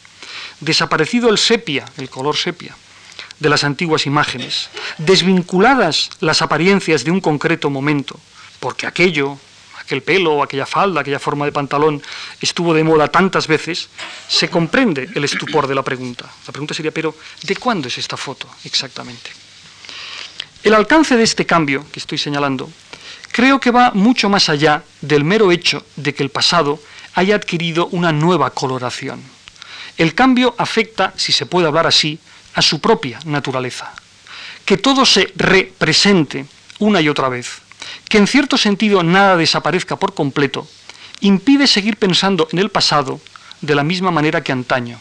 Desaparecido 0.60 1.30
el 1.30 1.40
sepia, 1.40 1.86
el 1.98 2.12
color 2.12 2.38
sepia, 2.38 2.78
de 3.40 3.50
las 3.50 3.64
antiguas 3.64 4.06
imágenes, 4.06 4.70
desvinculadas 5.00 6.12
las 6.20 6.44
apariencias 6.44 7.04
de 7.04 7.10
un 7.10 7.22
concreto 7.22 7.72
momento, 7.72 8.20
porque 8.60 8.88
aquello, 8.88 9.38
aquel 9.80 10.02
pelo, 10.04 10.44
aquella 10.44 10.66
falda, 10.66 11.02
aquella 11.02 11.20
forma 11.20 11.46
de 11.46 11.52
pantalón 11.52 12.02
estuvo 12.42 12.74
de 12.74 12.84
moda 12.84 13.08
tantas 13.08 13.48
veces, 13.48 13.90
se 14.28 14.50
comprende 14.50 15.10
el 15.16 15.24
estupor 15.24 15.68
de 15.68 15.76
la 15.76 15.84
pregunta. 15.84 16.30
La 16.46 16.52
pregunta 16.52 16.74
sería, 16.74 16.92
pero 16.92 17.16
¿de 17.44 17.56
cuándo 17.56 17.88
es 17.88 17.98
esta 17.98 18.18
foto 18.18 18.48
exactamente? 18.64 19.32
El 20.64 20.74
alcance 20.74 21.16
de 21.16 21.24
este 21.24 21.46
cambio 21.46 21.86
que 21.92 22.00
estoy 22.00 22.18
señalando 22.18 22.70
creo 23.32 23.60
que 23.60 23.72
va 23.72 23.92
mucho 23.92 24.30
más 24.30 24.50
allá 24.50 24.84
del 25.02 25.24
mero 25.24 25.52
hecho 25.52 25.86
de 25.96 26.14
que 26.14 26.24
el 26.24 26.30
pasado 26.30 26.80
haya 27.16 27.36
adquirido 27.36 27.88
una 27.88 28.12
nueva 28.12 28.52
coloración. 28.52 29.24
El 29.98 30.16
cambio 30.16 30.56
afecta, 30.58 31.14
si 31.16 31.32
se 31.32 31.46
puede 31.46 31.68
hablar 31.68 31.88
así, 31.88 32.20
a 32.54 32.62
su 32.62 32.80
propia 32.80 33.20
naturaleza. 33.26 33.94
Que 34.66 34.78
todo 34.78 35.06
se 35.06 35.32
represente 35.36 36.46
una 36.80 37.02
y 37.02 37.10
otra 37.10 37.30
vez, 37.30 37.62
que 38.08 38.18
en 38.18 38.28
cierto 38.28 38.58
sentido 38.58 39.04
nada 39.04 39.38
desaparezca 39.38 39.96
por 39.96 40.14
completo, 40.14 40.68
impide 41.22 41.68
seguir 41.68 41.98
pensando 41.98 42.48
en 42.52 42.60
el 42.60 42.70
pasado 42.70 43.20
de 43.62 43.76
la 43.76 43.84
misma 43.84 44.12
manera 44.12 44.44
que 44.44 44.52
antaño. 44.52 45.00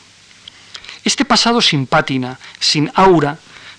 Este 1.04 1.24
pasado 1.24 1.60
sin 1.60 1.86
pátina, 1.86 2.38
sin 2.60 2.90
aura, 2.94 3.38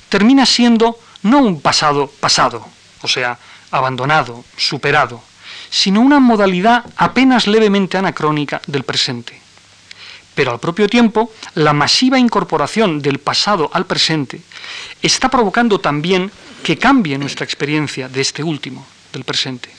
termina 0.09 0.45
siendo 0.45 0.97
no 1.21 1.39
un 1.39 1.61
pasado 1.61 2.07
pasado, 2.19 2.65
o 3.01 3.07
sea, 3.07 3.37
abandonado, 3.71 4.43
superado, 4.57 5.21
sino 5.69 6.01
una 6.01 6.19
modalidad 6.19 6.85
apenas 6.97 7.45
levemente 7.47 7.97
anacrónica 7.97 8.61
del 8.67 8.83
presente. 8.83 9.39
Pero 10.39 10.51
al 10.51 10.59
propio 10.61 10.87
tiempo, 10.87 11.33
la 11.55 11.73
masiva 11.73 12.17
incorporación 12.17 13.01
del 13.01 13.19
pasado 13.19 13.69
al 13.73 13.85
presente 13.85 14.39
está 15.01 15.27
provocando 15.27 15.81
también 15.81 16.31
que 16.63 16.77
cambie 16.77 17.17
nuestra 17.17 17.43
experiencia 17.43 18.07
de 18.07 18.21
este 18.21 18.41
último, 18.41 18.87
del 19.11 19.25
presente. 19.25 19.69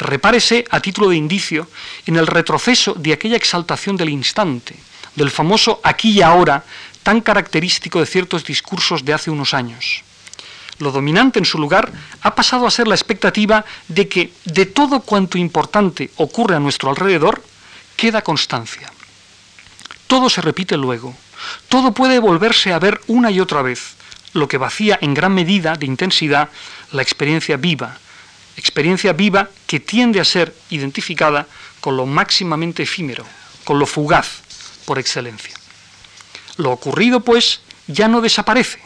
Repárese 0.00 0.64
a 0.68 0.80
título 0.80 1.10
de 1.10 1.16
indicio 1.16 1.68
en 2.06 2.16
el 2.16 2.26
retroceso 2.26 2.94
de 2.94 3.12
aquella 3.12 3.36
exaltación 3.36 3.96
del 3.96 4.08
instante, 4.08 4.74
del 5.14 5.30
famoso 5.30 5.78
aquí 5.84 6.10
y 6.10 6.22
ahora 6.22 6.64
tan 7.04 7.20
característico 7.20 8.00
de 8.00 8.06
ciertos 8.06 8.42
discursos 8.44 9.04
de 9.04 9.14
hace 9.14 9.30
unos 9.30 9.54
años. 9.54 10.02
Lo 10.80 10.90
dominante 10.90 11.38
en 11.38 11.44
su 11.44 11.56
lugar 11.56 11.92
ha 12.20 12.34
pasado 12.34 12.66
a 12.66 12.72
ser 12.72 12.88
la 12.88 12.96
expectativa 12.96 13.64
de 13.86 14.08
que 14.08 14.32
de 14.44 14.66
todo 14.66 15.02
cuanto 15.02 15.38
importante 15.38 16.10
ocurre 16.16 16.56
a 16.56 16.58
nuestro 16.58 16.90
alrededor, 16.90 17.44
queda 17.96 18.22
constancia. 18.22 18.90
Todo 20.14 20.30
se 20.30 20.42
repite 20.42 20.76
luego, 20.76 21.12
todo 21.68 21.90
puede 21.90 22.20
volverse 22.20 22.72
a 22.72 22.78
ver 22.78 23.00
una 23.08 23.32
y 23.32 23.40
otra 23.40 23.62
vez, 23.62 23.96
lo 24.32 24.46
que 24.46 24.58
vacía 24.58 24.96
en 25.02 25.12
gran 25.12 25.34
medida 25.34 25.74
de 25.74 25.86
intensidad 25.86 26.50
la 26.92 27.02
experiencia 27.02 27.56
viva, 27.56 27.98
experiencia 28.56 29.12
viva 29.12 29.50
que 29.66 29.80
tiende 29.80 30.20
a 30.20 30.24
ser 30.24 30.54
identificada 30.70 31.48
con 31.80 31.96
lo 31.96 32.06
máximamente 32.06 32.84
efímero, 32.84 33.26
con 33.64 33.80
lo 33.80 33.86
fugaz 33.86 34.42
por 34.84 35.00
excelencia. 35.00 35.56
Lo 36.58 36.70
ocurrido, 36.70 37.18
pues, 37.18 37.62
ya 37.88 38.06
no 38.06 38.20
desaparece. 38.20 38.78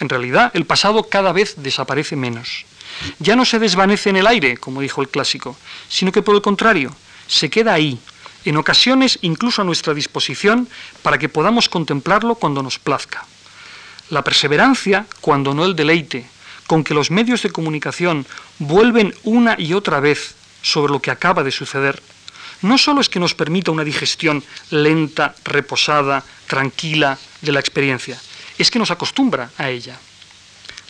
En 0.00 0.08
realidad, 0.08 0.50
el 0.52 0.66
pasado 0.66 1.04
cada 1.04 1.30
vez 1.30 1.54
desaparece 1.58 2.16
menos. 2.16 2.64
Ya 3.20 3.36
no 3.36 3.44
se 3.44 3.60
desvanece 3.60 4.10
en 4.10 4.16
el 4.16 4.26
aire, 4.26 4.56
como 4.56 4.80
dijo 4.80 5.00
el 5.00 5.10
clásico, 5.10 5.56
sino 5.88 6.10
que 6.10 6.22
por 6.22 6.34
el 6.34 6.42
contrario, 6.42 6.92
se 7.28 7.50
queda 7.50 7.72
ahí, 7.72 8.00
en 8.46 8.56
ocasiones 8.56 9.18
incluso 9.22 9.62
a 9.62 9.64
nuestra 9.64 9.94
disposición 9.94 10.68
para 11.02 11.18
que 11.18 11.28
podamos 11.28 11.68
contemplarlo 11.68 12.36
cuando 12.36 12.62
nos 12.62 12.78
plazca. 12.78 13.24
La 14.10 14.22
perseverancia, 14.22 15.06
cuando 15.20 15.52
no 15.52 15.64
el 15.64 15.74
deleite, 15.74 16.26
con 16.66 16.84
que 16.84 16.94
los 16.94 17.10
medios 17.10 17.42
de 17.42 17.50
comunicación 17.50 18.26
vuelven 18.58 19.14
una 19.24 19.56
y 19.58 19.72
otra 19.72 20.00
vez 20.00 20.34
sobre 20.62 20.92
lo 20.92 21.00
que 21.00 21.10
acaba 21.10 21.42
de 21.42 21.50
suceder, 21.50 22.02
no 22.62 22.78
solo 22.78 23.00
es 23.00 23.08
que 23.08 23.20
nos 23.20 23.34
permita 23.34 23.70
una 23.70 23.84
digestión 23.84 24.42
lenta, 24.70 25.34
reposada, 25.44 26.24
tranquila 26.46 27.18
de 27.40 27.52
la 27.52 27.60
experiencia, 27.60 28.18
es 28.58 28.70
que 28.70 28.78
nos 28.78 28.90
acostumbra 28.90 29.50
a 29.58 29.68
ella. 29.68 29.98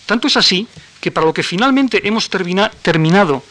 Tanto 0.06 0.28
es 0.28 0.36
así 0.36 0.68
que 1.00 1.10
para 1.10 1.26
lo 1.26 1.34
que 1.34 1.42
finalmente 1.42 2.06
hemos 2.06 2.30
terminado 2.30 3.42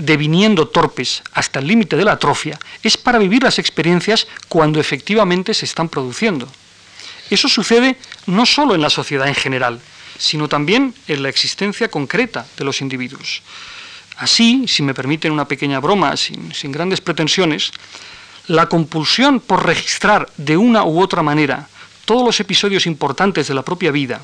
deviniendo 0.00 0.68
torpes 0.68 1.22
hasta 1.32 1.58
el 1.58 1.66
límite 1.66 1.96
de 1.96 2.04
la 2.04 2.12
atrofia, 2.12 2.58
es 2.82 2.96
para 2.96 3.18
vivir 3.18 3.42
las 3.42 3.58
experiencias 3.58 4.26
cuando 4.48 4.80
efectivamente 4.80 5.54
se 5.54 5.66
están 5.66 5.88
produciendo. 5.88 6.48
Eso 7.30 7.48
sucede 7.48 7.96
no 8.26 8.46
solo 8.46 8.74
en 8.74 8.80
la 8.80 8.90
sociedad 8.90 9.28
en 9.28 9.34
general, 9.34 9.80
sino 10.18 10.48
también 10.48 10.94
en 11.06 11.22
la 11.22 11.28
existencia 11.28 11.88
concreta 11.88 12.46
de 12.56 12.64
los 12.64 12.80
individuos. 12.80 13.42
Así, 14.16 14.66
si 14.66 14.82
me 14.82 14.94
permiten 14.94 15.32
una 15.32 15.48
pequeña 15.48 15.80
broma, 15.80 16.16
sin, 16.16 16.52
sin 16.52 16.72
grandes 16.72 17.00
pretensiones, 17.00 17.72
la 18.48 18.68
compulsión 18.68 19.40
por 19.40 19.64
registrar 19.64 20.28
de 20.36 20.56
una 20.56 20.84
u 20.84 21.00
otra 21.00 21.22
manera 21.22 21.68
todos 22.04 22.24
los 22.24 22.40
episodios 22.40 22.86
importantes 22.86 23.46
de 23.46 23.54
la 23.54 23.62
propia 23.62 23.92
vida 23.92 24.20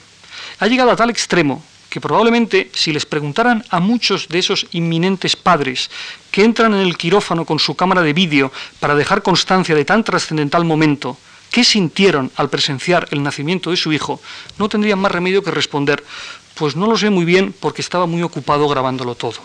ha 0.58 0.66
llegado 0.66 0.90
a 0.90 0.96
tal 0.96 1.10
extremo 1.10 1.64
que 1.96 2.00
probablemente 2.02 2.68
si 2.74 2.92
les 2.92 3.08
preguntaran 3.08 3.64
a 3.72 3.80
muchos 3.80 4.28
de 4.28 4.36
esos 4.38 4.66
inminentes 4.72 5.32
padres 5.32 5.88
que 6.30 6.44
entran 6.44 6.74
en 6.74 6.80
el 6.80 6.98
quirófano 6.98 7.46
con 7.46 7.58
su 7.58 7.74
cámara 7.74 8.02
de 8.02 8.12
vídeo 8.12 8.52
para 8.80 8.94
dejar 8.94 9.22
constancia 9.22 9.74
de 9.74 9.86
tan 9.86 10.04
trascendental 10.04 10.66
momento, 10.66 11.16
qué 11.50 11.64
sintieron 11.64 12.30
al 12.36 12.50
presenciar 12.50 13.08
el 13.12 13.22
nacimiento 13.22 13.70
de 13.70 13.78
su 13.78 13.94
hijo, 13.94 14.20
no 14.58 14.68
tendrían 14.68 14.98
más 14.98 15.10
remedio 15.10 15.42
que 15.42 15.50
responder, 15.50 16.04
pues 16.52 16.76
no 16.76 16.86
lo 16.86 16.98
sé 16.98 17.08
muy 17.08 17.24
bien 17.24 17.54
porque 17.58 17.80
estaba 17.80 18.04
muy 18.04 18.20
ocupado 18.22 18.68
grabándolo 18.68 19.14
todo. 19.14 19.40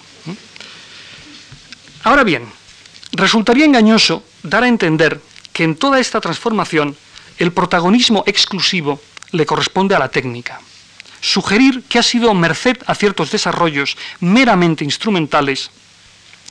Ahora 2.03 2.25
bien, 2.25 2.43
resultaría 3.13 3.63
engañoso 3.63 4.25
dar 4.43 4.65
a 4.65 4.67
entender 4.67 5.21
que 5.53 5.63
en 5.63 5.77
toda 5.77 6.01
esta 6.01 6.19
transformación 6.19 6.97
el 7.37 7.53
protagonismo 7.53 8.25
exclusivo 8.27 8.99
le 9.31 9.45
corresponde 9.45 9.95
a 9.95 9.99
la 9.99 10.09
técnica 10.09 10.59
sugerir 11.21 11.83
que 11.87 11.99
ha 11.99 12.03
sido 12.03 12.33
merced 12.33 12.77
a 12.87 12.95
ciertos 12.95 13.31
desarrollos 13.31 13.95
meramente 14.19 14.83
instrumentales 14.83 15.71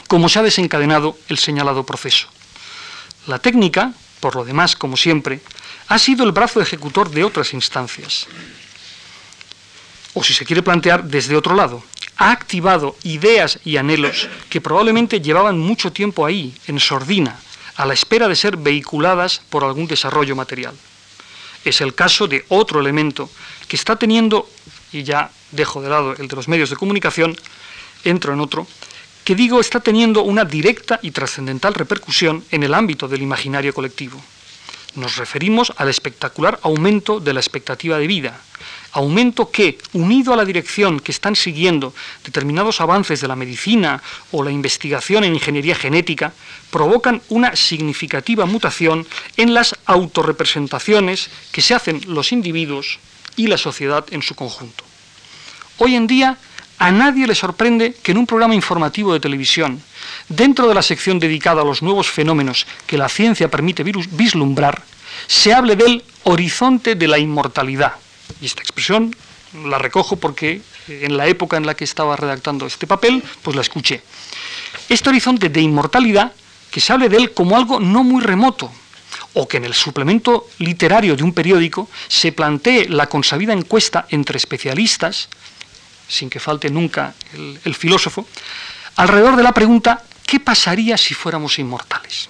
como 0.09 0.29
se 0.29 0.39
ha 0.39 0.43
desencadenado 0.43 1.17
el 1.29 1.39
señalado 1.39 1.85
proceso. 1.85 2.29
La 3.27 3.39
técnica, 3.39 3.93
por 4.21 4.35
lo 4.35 4.45
demás, 4.45 4.75
como 4.75 4.97
siempre, 4.97 5.41
ha 5.89 5.99
sido 5.99 6.25
el 6.25 6.33
brazo 6.33 6.61
ejecutor 6.61 7.11
de 7.11 7.25
otras 7.25 7.53
instancias. 7.53 8.27
O 10.15 10.25
si 10.25 10.35
se 10.35 10.45
quiere 10.45 10.63
plantear 10.63 11.05
desde 11.05 11.37
otro 11.37 11.55
lado, 11.55 11.85
ha 12.17 12.33
activado 12.33 12.97
ideas 13.05 13.61
y 13.65 13.77
anhelos 13.77 14.29
que 14.49 14.61
probablemente 14.61 15.21
llevaban 15.21 15.59
mucho 15.59 15.93
tiempo 15.93 16.27
ahí, 16.27 16.55
en 16.67 16.81
sordina, 16.81 17.39
a 17.77 17.87
la 17.87 17.95
espera 17.95 18.29
de 18.29 18.37
ser 18.37 18.57
vehiculadas 18.57 19.43
por 19.49 19.65
algún 19.65 19.87
desarrollo 19.87 20.35
material. 20.37 20.75
Es 21.65 21.81
el 21.81 21.95
caso 21.95 22.27
de 22.27 22.45
otro 22.49 22.81
elemento 22.81 23.31
que 23.71 23.77
está 23.77 23.95
teniendo 23.95 24.51
y 24.91 25.05
ya 25.05 25.31
dejo 25.53 25.81
de 25.81 25.89
lado 25.89 26.17
el 26.19 26.27
de 26.27 26.35
los 26.35 26.49
medios 26.49 26.71
de 26.71 26.77
comunicación, 26.77 27.37
entro 28.03 28.35
en 28.35 28.41
otro, 28.41 28.67
que 29.23 29.37
digo 29.37 29.61
está 29.61 29.79
teniendo 29.79 30.23
una 30.23 30.45
directa 30.45 30.99
y 31.03 31.13
trascendental 31.13 31.75
repercusión 31.75 32.43
en 32.51 32.65
el 32.65 32.75
ámbito 32.75 33.07
del 33.07 33.23
imaginario 33.23 33.73
colectivo. 33.73 34.21
Nos 34.97 35.19
referimos 35.19 35.73
al 35.77 35.89
espectacular 35.89 36.59
aumento 36.65 37.21
de 37.21 37.33
la 37.33 37.39
expectativa 37.39 37.97
de 37.97 38.09
vida, 38.09 38.41
aumento 38.91 39.53
que, 39.53 39.79
unido 39.93 40.35
a 40.35 40.37
la 40.37 40.45
dirección 40.45 40.99
que 40.99 41.13
están 41.13 41.37
siguiendo 41.37 41.95
determinados 42.25 42.81
avances 42.81 43.21
de 43.21 43.29
la 43.29 43.37
medicina 43.37 44.03
o 44.33 44.43
la 44.43 44.51
investigación 44.51 45.23
en 45.23 45.35
ingeniería 45.35 45.77
genética, 45.77 46.33
provocan 46.73 47.23
una 47.29 47.55
significativa 47.55 48.47
mutación 48.47 49.07
en 49.37 49.55
las 49.55 49.77
autorrepresentaciones 49.87 51.31
que 51.53 51.63
se 51.63 51.75
hacen 51.75 52.01
los 52.09 52.33
individuos 52.33 52.99
y 53.37 53.47
la 53.47 53.59
sociedad 53.59 54.05
en 54.11 54.23
su 54.23 54.35
conjunto. 54.35 54.85
Hoy 55.79 55.95
en 55.95 56.07
día 56.07 56.37
a 56.79 56.91
nadie 56.91 57.27
le 57.27 57.35
sorprende 57.35 57.95
que 58.03 58.13
en 58.13 58.19
un 58.19 58.27
programa 58.27 58.55
informativo 58.55 59.13
de 59.13 59.21
televisión, 59.21 59.83
dentro 60.29 60.67
de 60.67 60.75
la 60.75 60.83
sección 60.83 61.19
dedicada 61.19 61.61
a 61.61 61.65
los 61.65 61.83
nuevos 61.83 62.09
fenómenos 62.09 62.67
que 62.87 62.97
la 62.97 63.09
ciencia 63.09 63.51
permite 63.51 63.85
vislumbrar, 63.85 64.83
se 65.27 65.53
hable 65.53 65.77
del 65.77 66.03
horizonte 66.25 66.95
de 66.95 67.07
la 67.07 67.19
inmortalidad. 67.19 67.95
Y 68.41 68.47
esta 68.47 68.63
expresión 68.63 69.15
la 69.67 69.79
recojo 69.79 70.17
porque 70.17 70.63
en 70.89 71.17
la 71.17 71.27
época 71.27 71.57
en 71.57 71.67
la 71.67 71.75
que 71.75 71.85
estaba 71.85 72.17
redactando 72.17 72.67
este 72.67 72.87
papel, 72.87 73.23
pues 73.43 73.55
la 73.55 73.63
escuché. 73.63 74.03
Este 74.89 75.11
horizonte 75.11 75.49
de 75.49 75.61
inmortalidad, 75.61 76.33
que 76.71 76.81
se 76.81 76.93
hable 76.93 77.09
de 77.09 77.19
él 77.19 77.33
como 77.33 77.57
algo 77.57 77.81
no 77.81 78.05
muy 78.05 78.23
remoto, 78.23 78.71
o 79.35 79.47
que 79.47 79.59
en 79.59 79.65
el 79.65 79.75
suplemento 79.75 80.49
literario 80.59 81.17
de 81.17 81.23
un 81.23 81.33
periódico 81.33 81.89
se 82.09 82.33
plantee 82.33 82.89
la 82.89 83.09
consabida 83.09 83.53
encuesta 83.53 84.07
entre 84.11 84.37
especialistas, 84.37 85.29
sin 86.09 86.29
que 86.29 86.41
falte 86.41 86.71
nunca 86.71 87.15
el, 87.35 87.61
el 87.65 87.75
filósofo, 87.75 88.27
alrededor 88.97 89.37
de 89.37 89.43
la 89.43 89.53
pregunta 89.53 90.05
¿qué 90.27 90.41
pasaría 90.41 90.97
si 90.97 91.15
fuéramos 91.15 91.59
inmortales? 91.59 92.29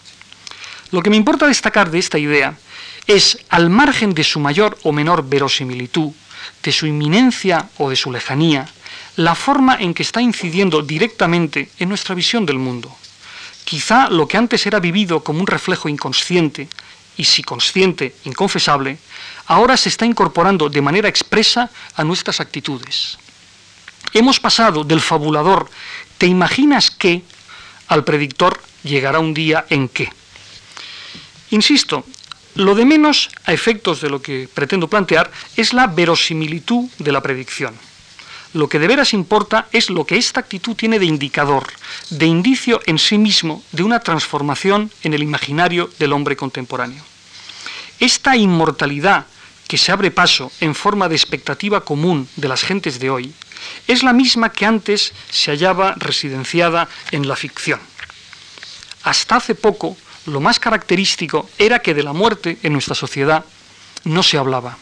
Lo 0.91 1.03
que 1.03 1.11
me 1.11 1.17
importa 1.17 1.47
destacar 1.47 1.91
de 1.91 1.99
esta 1.99 2.19
idea 2.19 2.57
es, 3.07 3.39
al 3.49 3.71
margen 3.71 4.15
de 4.15 4.25
su 4.25 4.41
mayor 4.41 4.79
o 4.83 4.93
menor 4.93 5.29
verosimilitud, 5.29 6.13
de 6.63 6.73
su 6.73 6.87
inminencia 6.87 7.69
o 7.79 7.91
de 7.91 7.97
su 7.97 8.11
lejanía, 8.11 8.67
la 9.17 9.35
forma 9.35 9.77
en 9.79 9.95
que 9.95 10.03
está 10.03 10.23
incidiendo 10.23 10.83
directamente 10.83 11.71
en 11.79 11.89
nuestra 11.89 12.15
visión 12.15 12.47
del 12.47 12.59
mundo 12.59 12.95
Quizá 13.71 14.11
lo 14.11 14.27
que 14.27 14.37
antes 14.37 14.67
era 14.67 14.81
vivido 14.81 15.23
como 15.23 15.39
un 15.39 15.47
reflejo 15.47 15.89
inconsciente, 15.89 16.67
y 17.17 17.23
si 17.23 17.45
consciente, 17.45 18.17
inconfesable, 18.25 18.99
ahora 19.47 19.77
se 19.77 19.91
está 19.91 20.05
incorporando 20.05 20.69
de 20.69 20.83
manera 20.83 21.09
expresa 21.09 21.71
a 21.95 22.03
nuestras 22.03 22.41
actitudes. 22.41 23.17
Hemos 24.13 24.41
pasado 24.41 24.83
del 24.83 25.01
fabulador, 25.01 25.71
¿te 26.19 26.27
imaginas 26.27 26.91
que? 26.91 27.23
al 27.87 28.03
predictor 28.03 28.61
llegará 28.83 29.21
un 29.21 29.35
día 29.35 29.65
en 29.71 29.89
que. 29.89 30.11
Insisto, 31.51 32.05
lo 32.57 32.75
de 32.75 32.85
menos 32.85 33.31
a 33.45 33.53
efectos 33.53 34.01
de 34.01 34.11
lo 34.11 34.21
que 34.21 34.49
pretendo 34.53 34.89
plantear 34.89 35.31
es 35.55 35.73
la 35.73 35.87
verosimilitud 35.87 36.91
de 36.99 37.13
la 37.13 37.23
predicción. 37.23 37.79
Lo 38.53 38.69
que 38.69 38.81
de 38.81 38.89
veras 38.89 39.15
importa 39.15 39.69
es 39.71 39.91
lo 39.91 40.05
que 40.05 40.17
esta 40.17 40.41
actitud 40.41 40.75
tiene 40.75 40.99
de 40.99 41.07
indicador, 41.07 41.69
de 42.11 42.27
indicio 42.27 42.81
en 42.87 42.99
sí 42.99 43.17
mismo 43.17 43.63
de 43.71 43.85
una 43.85 44.01
transformación 44.01 44.91
en 45.03 45.15
el 45.15 45.23
imaginario 45.23 45.89
del 45.99 46.13
hombre 46.13 46.37
contemporáneo. 46.37 47.03
Esta 48.01 48.37
inmortalidad 48.37 49.27
que 49.69 49.79
se 49.79 49.93
abre 49.93 50.11
paso 50.11 50.51
en 50.61 50.75
forma 50.75 51.09
de 51.09 51.15
expectativa 51.15 51.85
común 51.85 52.29
de 52.35 52.49
las 52.49 52.63
gentes 52.63 52.99
de 52.99 53.11
hoy 53.11 53.33
es 53.87 54.03
la 54.03 54.13
misma 54.13 54.51
que 54.51 54.67
antes 54.67 55.13
se 55.31 55.53
hallaba 55.53 55.95
residenciada 55.97 56.89
en 57.13 57.29
la 57.29 57.37
ficción. 57.37 57.79
Hasta 59.05 59.37
hace 59.37 59.55
poco, 59.55 59.97
lo 60.27 60.41
más 60.41 60.59
característico 60.59 61.49
era 61.57 61.79
que 61.79 61.95
de 61.95 62.03
la 62.03 62.13
muerte 62.13 62.59
en 62.65 62.73
nuestra 62.73 62.97
sociedad 62.97 63.45
no 64.03 64.25
se 64.25 64.39
hablaba. 64.39 64.77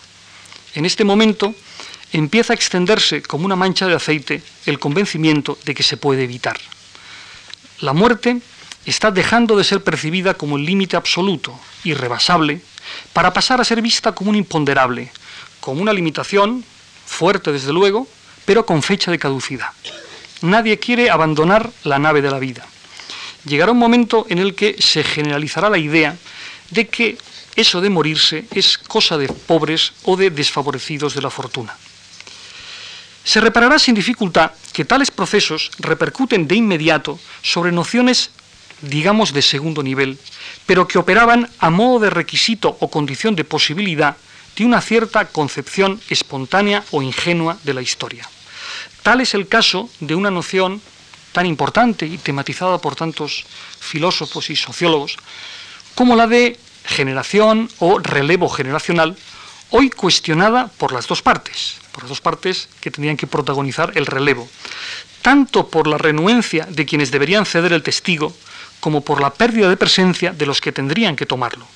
En 0.75 0.87
este 0.87 1.05
momento 1.05 1.55
empieza 2.13 2.53
a 2.53 2.57
extenderse 2.57 3.23
como 3.23 3.45
una 3.45 3.57
mancha 3.57 3.87
de 3.87 3.95
aceite 3.95 4.43
el 4.67 4.79
convencimiento 4.79 5.59
de 5.65 5.75
que 5.75 5.83
se 5.83 5.97
puede 5.97 6.25
evitar. 6.25 6.59
La 7.81 7.93
muerte 7.93 8.41
está 8.87 9.11
dejando 9.11 9.57
de 9.57 9.65
ser 9.65 9.83
percibida 9.85 10.35
como 10.35 10.57
el 10.57 10.65
límite 10.65 10.97
absoluto, 10.97 11.59
irrebasable, 11.85 12.61
para 13.13 13.33
pasar 13.33 13.61
a 13.61 13.65
ser 13.65 13.83
vista 13.83 14.13
como 14.13 14.31
un 14.31 14.37
imponderable, 14.37 15.11
como 15.61 15.83
una 15.83 15.93
limitación, 15.93 16.65
fuerte 17.07 17.53
desde 17.53 17.73
luego, 17.73 18.09
pero 18.45 18.65
con 18.65 18.83
fecha 18.83 19.11
de 19.11 19.19
caducidad. 19.19 19.69
Nadie 20.41 20.79
quiere 20.79 21.11
abandonar 21.11 21.71
la 21.85 21.99
nave 21.99 22.23
de 22.23 22.31
la 22.31 22.39
vida. 22.39 22.67
Llegará 23.45 23.73
un 23.73 23.79
momento 23.79 24.27
en 24.29 24.39
el 24.39 24.55
que 24.55 24.77
se 24.81 25.03
generalizará 25.03 25.69
la 25.69 25.79
idea 25.79 26.17
de 26.71 26.89
que 26.89 27.19
eso 27.57 27.81
de 27.81 27.91
morirse 27.91 28.47
es 28.53 28.79
cosa 28.79 29.19
de 29.19 29.29
pobres 29.29 29.93
o 30.05 30.17
de 30.17 30.31
desfavorecidos 30.31 31.15
de 31.15 31.23
la 31.23 31.31
fortuna. 31.31 31.77
Se 33.29 33.43
reparará 33.43 33.79
sin 33.79 33.95
dificultad 33.95 34.53
que 34.73 34.87
tales 34.87 35.11
procesos 35.11 35.71
repercuten 35.81 36.49
de 36.49 36.57
inmediato 36.57 37.21
sobre 37.43 37.73
nociones, 37.73 38.31
digamos, 38.81 39.35
de 39.35 39.43
segundo 39.43 39.83
nivel, 39.83 40.19
pero 40.65 40.89
que 40.89 40.97
operaban 40.97 41.47
a 41.59 41.69
modo 41.69 42.01
de 42.01 42.09
requisito 42.09 42.79
o 42.81 42.89
condición 42.89 43.37
de 43.37 43.45
posibilidad 43.45 44.17
de 44.57 44.65
una 44.65 44.81
cierta 44.81 45.29
concepción 45.29 46.01
espontánea 46.09 46.85
o 46.91 47.03
ingenua 47.03 47.59
de 47.65 47.75
la 47.75 47.83
historia. 47.83 48.25
Tal 49.03 49.21
es 49.21 49.35
el 49.35 49.47
caso 49.47 49.91
de 50.01 50.15
una 50.15 50.31
noción 50.31 50.81
tan 51.33 51.45
importante 51.45 52.07
y 52.07 52.17
tematizada 52.17 52.79
por 52.79 52.97
tantos 52.97 53.45
filósofos 53.79 54.49
y 54.49 54.57
sociólogos 54.57 55.19
como 55.95 56.17
la 56.17 56.29
de 56.29 56.59
generación 56.87 57.69
o 57.79 57.99
relevo 57.99 58.49
generacional, 58.49 59.19
hoy 59.69 59.91
cuestionada 59.91 60.69
por 60.79 60.93
las 60.93 61.07
dos 61.07 61.21
partes, 61.21 61.77
por 61.99 62.05
las 62.05 62.11
dos 62.11 62.21
partes 62.21 62.69
que 62.81 62.93
tendrían 62.93 63.17
que 63.17 63.27
protagonizar 63.27 63.91
el 63.97 64.07
relevo, 64.07 64.49
tanto 65.21 65.67
por 65.67 65.89
la 65.89 65.99
renuencia 65.99 66.65
de 66.71 66.87
quienes 66.87 67.11
deberían 67.11 67.45
ceder 67.45 67.73
el 67.73 67.83
testigo, 67.83 68.33
como 68.79 69.01
por 69.01 69.21
la 69.21 69.35
pérdida 69.35 69.69
de 69.69 69.77
presencia 69.77 70.31
de 70.31 70.47
los 70.47 70.61
que 70.61 70.71
tendrían 70.71 71.17
que 71.17 71.27
tomarlo. 71.27 71.67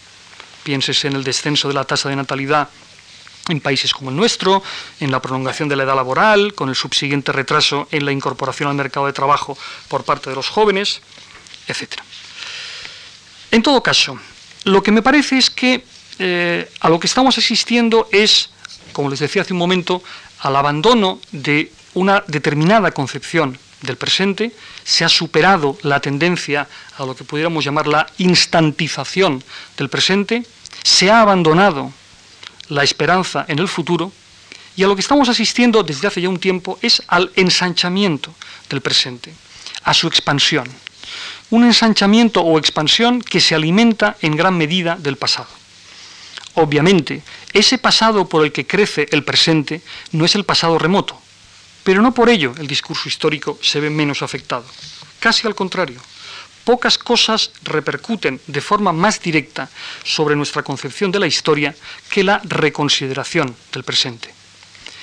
Piénsese 0.62 1.08
en 1.08 1.14
el 1.14 1.24
descenso 1.24 1.66
de 1.66 1.74
la 1.74 1.82
tasa 1.82 2.08
de 2.08 2.14
natalidad 2.14 2.68
en 3.48 3.60
países 3.60 3.92
como 3.92 4.10
el 4.10 4.16
nuestro, 4.16 4.62
en 5.00 5.10
la 5.10 5.20
prolongación 5.20 5.68
de 5.68 5.74
la 5.74 5.82
edad 5.82 5.96
laboral, 5.96 6.54
con 6.54 6.68
el 6.68 6.76
subsiguiente 6.76 7.32
retraso 7.32 7.88
en 7.90 8.04
la 8.04 8.12
incorporación 8.12 8.68
al 8.68 8.76
mercado 8.76 9.06
de 9.06 9.12
trabajo 9.12 9.58
por 9.88 10.04
parte 10.04 10.30
de 10.30 10.36
los 10.36 10.48
jóvenes, 10.48 11.00
etc. 11.66 11.94
En 13.50 13.60
todo 13.60 13.82
caso, 13.82 14.20
lo 14.62 14.84
que 14.84 14.92
me 14.92 15.02
parece 15.02 15.36
es 15.36 15.50
que 15.50 15.84
eh, 16.20 16.70
a 16.78 16.88
lo 16.88 17.00
que 17.00 17.08
estamos 17.08 17.36
asistiendo 17.36 18.08
es, 18.12 18.50
como 18.92 19.10
les 19.10 19.18
decía 19.18 19.42
hace 19.42 19.52
un 19.52 19.58
momento, 19.58 20.02
al 20.40 20.56
abandono 20.56 21.20
de 21.32 21.72
una 21.94 22.24
determinada 22.26 22.90
concepción 22.92 23.58
del 23.82 23.96
presente, 23.96 24.52
se 24.84 25.04
ha 25.04 25.08
superado 25.08 25.76
la 25.82 26.00
tendencia 26.00 26.68
a 26.96 27.04
lo 27.04 27.14
que 27.14 27.24
pudiéramos 27.24 27.64
llamar 27.64 27.86
la 27.86 28.06
instantización 28.18 29.42
del 29.76 29.88
presente, 29.88 30.44
se 30.82 31.10
ha 31.10 31.20
abandonado 31.20 31.92
la 32.68 32.82
esperanza 32.82 33.44
en 33.48 33.58
el 33.58 33.68
futuro, 33.68 34.12
y 34.74 34.84
a 34.84 34.86
lo 34.86 34.94
que 34.94 35.02
estamos 35.02 35.28
asistiendo 35.28 35.82
desde 35.82 36.08
hace 36.08 36.22
ya 36.22 36.28
un 36.28 36.38
tiempo 36.38 36.78
es 36.80 37.02
al 37.08 37.30
ensanchamiento 37.36 38.34
del 38.70 38.80
presente, 38.80 39.34
a 39.84 39.92
su 39.92 40.06
expansión. 40.06 40.66
Un 41.50 41.64
ensanchamiento 41.64 42.40
o 42.40 42.58
expansión 42.58 43.20
que 43.20 43.40
se 43.40 43.54
alimenta 43.54 44.16
en 44.22 44.34
gran 44.36 44.56
medida 44.56 44.96
del 44.96 45.16
pasado. 45.16 45.61
Obviamente, 46.54 47.22
ese 47.52 47.78
pasado 47.78 48.28
por 48.28 48.44
el 48.44 48.52
que 48.52 48.66
crece 48.66 49.06
el 49.10 49.24
presente 49.24 49.82
no 50.12 50.24
es 50.24 50.34
el 50.34 50.44
pasado 50.44 50.78
remoto, 50.78 51.20
pero 51.84 52.02
no 52.02 52.12
por 52.12 52.28
ello 52.28 52.54
el 52.58 52.66
discurso 52.66 53.08
histórico 53.08 53.58
se 53.62 53.80
ve 53.80 53.90
menos 53.90 54.22
afectado. 54.22 54.64
Casi 55.20 55.46
al 55.46 55.54
contrario 55.54 56.00
pocas 56.64 56.98
cosas 56.98 57.50
repercuten 57.64 58.40
de 58.46 58.60
forma 58.60 58.92
más 58.92 59.20
directa 59.20 59.68
sobre 60.04 60.36
nuestra 60.36 60.62
concepción 60.62 61.10
de 61.10 61.20
la 61.20 61.26
historia 61.26 61.74
que 62.10 62.24
la 62.24 62.40
reconsideración 62.44 63.54
del 63.72 63.84
presente. 63.84 64.32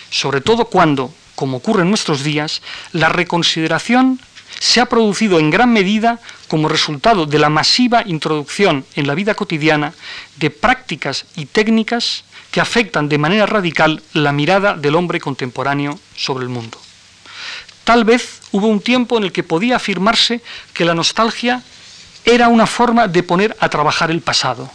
Sobre 0.10 0.42
todo 0.42 0.66
cuando, 0.66 1.14
como 1.36 1.58
ocurre 1.58 1.84
en 1.84 1.90
nuestros 1.90 2.24
días, 2.24 2.62
la 2.92 3.10
reconsideración 3.10 4.20
se 4.60 4.82
ha 4.82 4.86
producido 4.86 5.40
en 5.40 5.50
gran 5.50 5.72
medida 5.72 6.20
como 6.48 6.70
resultado 6.70 7.26
de 7.26 7.40
la 7.40 7.50
masiva 7.50 8.04
introducción 8.06 8.86
en 8.96 9.08
la 9.08 9.16
vida 9.16 9.34
cotidiana 9.34 9.94
de 10.36 10.50
prácticas 10.50 11.26
y 11.36 11.46
técnicas 11.46 12.24
que 12.52 12.62
afectan 12.62 13.10
de 13.10 13.18
manera 13.18 13.46
radical 13.46 14.04
la 14.14 14.32
mirada 14.32 14.76
del 14.76 14.96
hombre 14.96 15.20
contemporáneo 15.20 16.00
sobre 16.16 16.44
el 16.44 16.50
mundo. 16.50 16.78
Tal 17.84 18.04
vez 18.04 18.42
hubo 18.52 18.68
un 18.68 18.82
tiempo 18.82 19.18
en 19.18 19.24
el 19.24 19.32
que 19.32 19.44
podía 19.44 19.78
afirmarse 19.78 20.42
que 20.74 20.86
la 20.86 20.94
nostalgia 20.94 21.64
era 22.26 22.50
una 22.50 22.68
forma 22.68 23.08
de 23.08 23.24
poner 23.24 23.56
a 23.60 23.70
trabajar 23.70 24.12
el 24.12 24.22
pasado. 24.22 24.70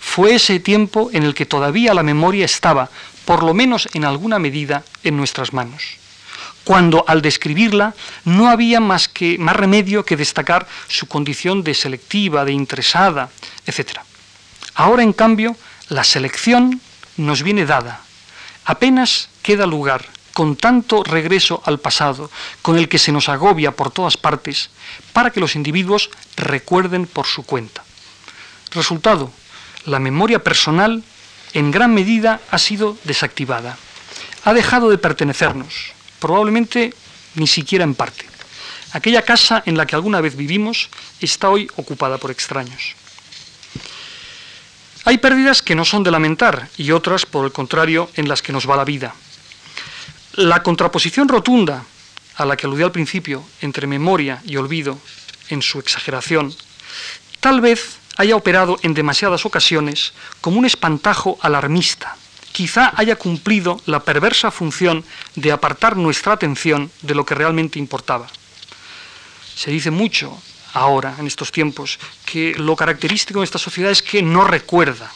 Fue 0.00 0.34
ese 0.34 0.58
tiempo 0.58 1.10
en 1.12 1.22
el 1.22 1.34
que 1.34 1.46
todavía 1.46 1.94
la 1.94 2.02
memoria 2.02 2.44
estaba, 2.44 2.90
por 3.24 3.44
lo 3.44 3.54
menos 3.54 3.88
en 3.94 4.04
alguna 4.04 4.38
medida, 4.38 4.82
en 5.04 5.16
nuestras 5.16 5.52
manos. 5.52 6.01
Cuando 6.64 7.04
al 7.08 7.22
describirla 7.22 7.94
no 8.24 8.48
había 8.48 8.80
más, 8.80 9.08
que, 9.08 9.36
más 9.38 9.56
remedio 9.56 10.04
que 10.04 10.16
destacar 10.16 10.68
su 10.88 11.06
condición 11.06 11.64
de 11.64 11.74
selectiva, 11.74 12.44
de 12.44 12.52
interesada, 12.52 13.30
etc. 13.66 13.98
Ahora, 14.74 15.02
en 15.02 15.12
cambio, 15.12 15.56
la 15.88 16.04
selección 16.04 16.80
nos 17.16 17.42
viene 17.42 17.66
dada. 17.66 18.00
Apenas 18.64 19.28
queda 19.42 19.66
lugar 19.66 20.06
con 20.32 20.56
tanto 20.56 21.02
regreso 21.04 21.62
al 21.66 21.78
pasado, 21.78 22.30
con 22.62 22.78
el 22.78 22.88
que 22.88 22.98
se 22.98 23.12
nos 23.12 23.28
agobia 23.28 23.72
por 23.72 23.90
todas 23.90 24.16
partes, 24.16 24.70
para 25.12 25.30
que 25.30 25.40
los 25.40 25.56
individuos 25.56 26.10
recuerden 26.36 27.06
por 27.06 27.26
su 27.26 27.44
cuenta. 27.44 27.84
Resultado, 28.70 29.30
la 29.84 29.98
memoria 29.98 30.42
personal 30.42 31.04
en 31.52 31.70
gran 31.70 31.92
medida 31.92 32.40
ha 32.50 32.58
sido 32.58 32.96
desactivada. 33.04 33.76
Ha 34.44 34.54
dejado 34.54 34.90
de 34.90 34.98
pertenecernos, 34.98 35.92
probablemente 36.22 36.94
ni 37.34 37.48
siquiera 37.48 37.82
en 37.82 37.96
parte. 37.96 38.24
Aquella 38.92 39.22
casa 39.22 39.62
en 39.66 39.76
la 39.76 39.86
que 39.86 39.96
alguna 39.96 40.20
vez 40.20 40.36
vivimos 40.36 40.88
está 41.20 41.50
hoy 41.50 41.68
ocupada 41.74 42.18
por 42.18 42.30
extraños. 42.30 42.94
Hay 45.04 45.18
pérdidas 45.18 45.62
que 45.62 45.74
no 45.74 45.84
son 45.84 46.04
de 46.04 46.12
lamentar 46.12 46.68
y 46.78 46.92
otras, 46.92 47.26
por 47.26 47.44
el 47.44 47.50
contrario, 47.50 48.08
en 48.14 48.28
las 48.28 48.40
que 48.40 48.52
nos 48.52 48.70
va 48.70 48.76
la 48.76 48.84
vida. 48.84 49.14
La 50.34 50.62
contraposición 50.62 51.26
rotunda 51.26 51.82
a 52.36 52.44
la 52.44 52.56
que 52.56 52.66
aludí 52.66 52.84
al 52.84 52.92
principio 52.92 53.42
entre 53.60 53.88
memoria 53.88 54.40
y 54.46 54.56
olvido 54.56 54.98
en 55.48 55.60
su 55.60 55.80
exageración, 55.80 56.54
tal 57.40 57.60
vez 57.60 57.98
haya 58.16 58.36
operado 58.36 58.78
en 58.82 58.94
demasiadas 58.94 59.44
ocasiones 59.44 60.12
como 60.40 60.58
un 60.58 60.66
espantajo 60.66 61.36
alarmista. 61.42 62.16
Quizá 62.52 62.92
haya 62.96 63.16
cumplido 63.16 63.80
la 63.86 64.00
perversa 64.00 64.50
función 64.50 65.04
de 65.36 65.52
apartar 65.52 65.96
nuestra 65.96 66.34
atención 66.34 66.90
de 67.00 67.14
lo 67.14 67.24
que 67.24 67.34
realmente 67.34 67.78
importaba. 67.78 68.28
Se 69.54 69.70
dice 69.70 69.90
mucho 69.90 70.40
ahora, 70.74 71.16
en 71.18 71.26
estos 71.26 71.50
tiempos, 71.50 71.98
que 72.24 72.54
lo 72.56 72.76
característico 72.76 73.40
de 73.40 73.44
esta 73.44 73.58
sociedad 73.58 73.90
es 73.90 74.02
que 74.02 74.22
no 74.22 74.44
recuerda, 74.44 75.10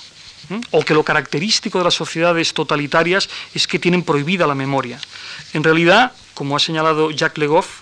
o 0.71 0.85
que 0.85 0.95
lo 0.95 1.03
característico 1.03 1.79
de 1.79 1.85
las 1.85 1.95
sociedades 1.95 2.55
totalitarias 2.55 3.29
es 3.55 3.67
que 3.67 3.79
tienen 3.79 4.03
prohibida 4.03 4.47
la 4.47 4.55
memoria. 4.55 4.99
En 5.53 5.65
realidad, 5.65 6.13
como 6.35 6.57
ha 6.57 6.61
señalado 6.61 7.11
Jacques 7.11 7.39
Legoff, 7.39 7.81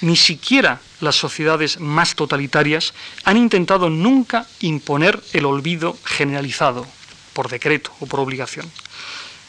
ni 0.00 0.16
siquiera 0.16 0.80
las 1.00 1.16
sociedades 1.16 1.80
más 1.80 2.14
totalitarias 2.14 2.94
han 3.24 3.36
intentado 3.36 3.90
nunca 3.90 4.46
imponer 4.60 5.22
el 5.32 5.46
olvido 5.46 5.96
generalizado, 6.04 6.86
por 7.32 7.48
decreto 7.48 7.92
o 8.00 8.06
por 8.06 8.20
obligación. 8.20 8.70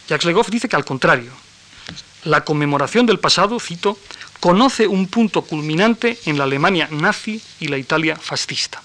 Jacques 0.08 0.26
Legoff 0.26 0.50
dice 0.50 0.70
que 0.70 0.76
al 0.76 0.86
contrario, 0.86 1.32
la 2.24 2.44
conmemoración 2.44 3.06
del 3.06 3.20
pasado, 3.20 3.60
cito, 3.60 3.98
conoce 4.40 4.88
un 4.88 5.08
punto 5.08 5.42
culminante 5.42 6.20
en 6.26 6.38
la 6.38 6.44
Alemania 6.44 6.88
nazi 6.92 7.42
y 7.60 7.68
la 7.68 7.78
Italia 7.78 8.16
fascista. 8.16 8.82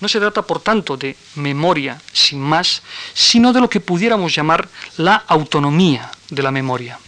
No 0.00 0.08
se 0.08 0.20
trata, 0.20 0.42
por 0.42 0.60
tanto, 0.60 0.96
de 0.96 1.16
memoria 1.34 2.00
sin 2.12 2.40
más, 2.40 2.82
sino 3.14 3.52
de 3.52 3.60
lo 3.60 3.68
que 3.68 3.80
pudiéramos 3.80 4.34
llamar 4.34 4.68
la 4.96 5.16
autonomía 5.26 6.10
de 6.30 6.42
la 6.42 6.52
memoria. 6.52 6.98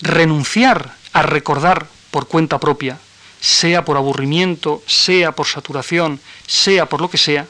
Renunciar 0.00 0.94
a 1.12 1.22
recordar 1.22 1.86
por 2.10 2.28
cuenta 2.28 2.58
propia, 2.58 2.98
sea 3.40 3.84
por 3.84 3.96
aburrimiento, 3.96 4.82
sea 4.86 5.32
por 5.32 5.46
saturación, 5.46 6.20
sea 6.46 6.86
por 6.86 7.00
lo 7.00 7.10
que 7.10 7.18
sea, 7.18 7.46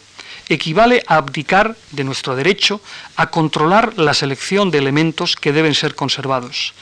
equivale 0.51 1.05
a 1.07 1.17
abdicar 1.17 1.77
de 1.93 2.05
nuestro 2.05 2.35
derecho 2.35 2.83
a 3.17 3.31
controlar 3.31 3.97
la 3.97 4.15
selección 4.15 4.71
de 4.71 4.79
elementos 4.79 5.37
que 5.37 5.53
deben 5.53 5.75
ser 5.75 5.95
conservados, 5.95 6.75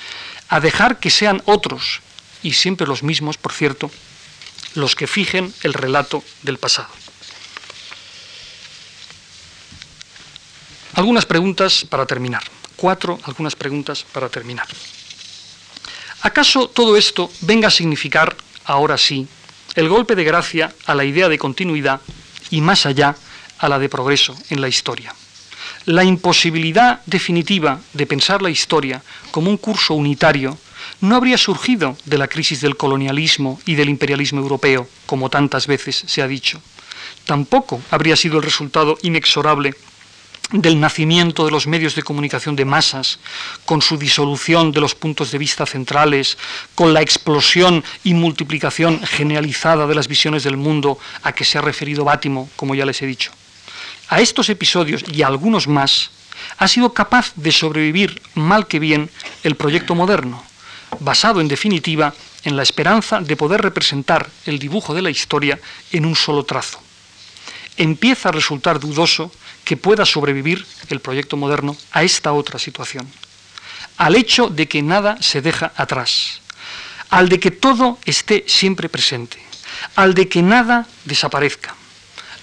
a 0.49 0.59
dejar 0.59 0.99
que 0.99 1.11
sean 1.11 1.43
otros, 1.45 2.01
y 2.43 2.53
siempre 2.53 2.87
los 2.87 3.03
mismos, 3.03 3.37
por 3.37 3.53
cierto, 3.53 3.91
los 4.75 4.97
que 4.97 5.07
fijen 5.07 5.53
el 5.63 5.75
relato 5.75 6.25
del 6.43 6.59
pasado. 6.59 6.89
Algunas 10.95 11.27
preguntas 11.27 11.85
para 11.89 12.07
terminar. 12.07 12.43
Cuatro, 12.77 13.19
algunas 13.25 13.55
preguntas 13.55 14.05
para 14.13 14.29
terminar. 14.29 14.67
¿Acaso 16.23 16.69
todo 16.69 16.97
esto 16.97 17.31
venga 17.43 17.69
a 17.69 17.71
significar, 17.71 18.35
ahora 18.65 18.97
sí, 18.99 19.29
el 19.75 19.89
golpe 19.89 20.15
de 20.15 20.25
gracia 20.25 20.75
a 20.87 20.95
la 20.95 21.05
idea 21.05 21.29
de 21.29 21.39
continuidad 21.39 22.01
y 22.51 22.61
más 22.61 22.87
allá 22.87 23.15
a 23.59 23.69
la 23.69 23.79
de 23.79 23.89
progreso 23.89 24.37
en 24.51 24.61
la 24.61 24.69
historia? 24.69 25.15
La 25.85 26.05
imposibilidad 26.05 27.01
definitiva 27.07 27.81
de 27.93 28.07
pensar 28.07 28.43
la 28.43 28.51
historia 28.51 29.03
como 29.31 29.51
un 29.51 29.57
curso 29.57 29.95
unitario 29.95 30.59
no 31.01 31.17
habría 31.17 31.39
surgido 31.39 31.97
de 32.05 32.19
la 32.19 32.29
crisis 32.29 32.61
del 32.61 32.77
colonialismo 32.77 33.61
y 33.65 33.75
del 33.75 33.89
imperialismo 33.89 34.41
europeo, 34.41 34.89
como 35.07 35.31
tantas 35.31 35.67
veces 35.67 36.05
se 36.07 36.23
ha 36.23 36.29
dicho. 36.29 36.61
Tampoco 37.25 37.81
habría 37.91 38.17
sido 38.17 38.39
el 38.39 38.43
resultado 38.43 38.99
inexorable 39.03 39.75
del 40.53 40.81
nacimiento 40.81 41.45
de 41.45 41.51
los 41.51 41.67
medios 41.67 41.95
de 41.95 42.03
comunicación 42.03 42.57
de 42.57 42.65
masas, 42.65 43.19
con 43.67 43.83
su 43.83 43.99
disolución 43.99 44.73
de 44.73 44.81
los 44.81 44.95
puntos 44.95 45.31
de 45.31 45.39
vista 45.39 45.67
centrales, 45.67 46.39
con 46.75 46.95
la 46.95 47.03
explosión 47.03 47.85
y 48.03 48.15
multiplicación 48.15 49.03
generalizada 49.03 49.87
de 49.87 49.95
las 49.95 50.09
visiones 50.09 50.45
del 50.45 50.57
mundo 50.57 50.99
a 51.23 51.33
que 51.33 51.45
se 51.45 51.59
ha 51.59 51.61
referido 51.61 52.05
Bátimo, 52.05 52.49
como 52.57 52.75
ya 52.75 52.87
les 52.87 53.03
he 53.03 53.07
dicho. 53.07 53.31
A 54.09 54.21
estos 54.21 54.49
episodios 54.49 55.05
y 55.13 55.23
a 55.23 55.27
algunos 55.27 55.69
más 55.69 56.11
ha 56.57 56.69
sido 56.69 56.95
capaz 56.95 57.33
de 57.37 57.53
sobrevivir 57.53 58.23
mal 58.35 58.67
que 58.67 58.79
bien 58.79 59.11
el 59.43 59.55
proyecto 59.55 59.95
moderno, 59.95 60.43
basado 61.01 61.41
en 61.41 61.49
definitiva 61.49 62.15
en 62.45 62.57
la 62.57 62.63
esperanza 62.63 63.21
de 63.21 63.37
poder 63.37 63.61
representar 63.61 64.31
el 64.47 64.59
dibujo 64.59 64.95
de 64.95 65.03
la 65.03 65.11
historia 65.11 65.61
en 65.93 66.07
un 66.07 66.17
solo 66.17 66.45
trazo. 66.45 66.81
Empieza 67.77 68.31
a 68.31 68.33
resultar 68.33 68.81
dudoso 68.81 69.31
que 69.65 69.77
pueda 69.77 70.07
sobrevivir 70.07 70.65
el 70.89 71.01
proyecto 71.01 71.37
moderno 71.37 71.77
a 71.93 72.03
esta 72.03 72.33
otra 72.33 72.59
situación, 72.59 73.07
al 73.99 74.17
hecho 74.17 74.49
de 74.49 74.67
que 74.67 74.83
nada 74.83 75.19
se 75.21 75.43
deja 75.43 75.73
atrás, 75.77 76.41
al 77.11 77.29
de 77.29 77.39
que 77.39 77.51
todo 77.51 77.99
esté 78.07 78.45
siempre 78.47 78.89
presente, 78.89 79.39
al 79.97 80.15
de 80.15 80.29
que 80.29 80.43
nada 80.43 80.87
desaparezca, 81.05 81.75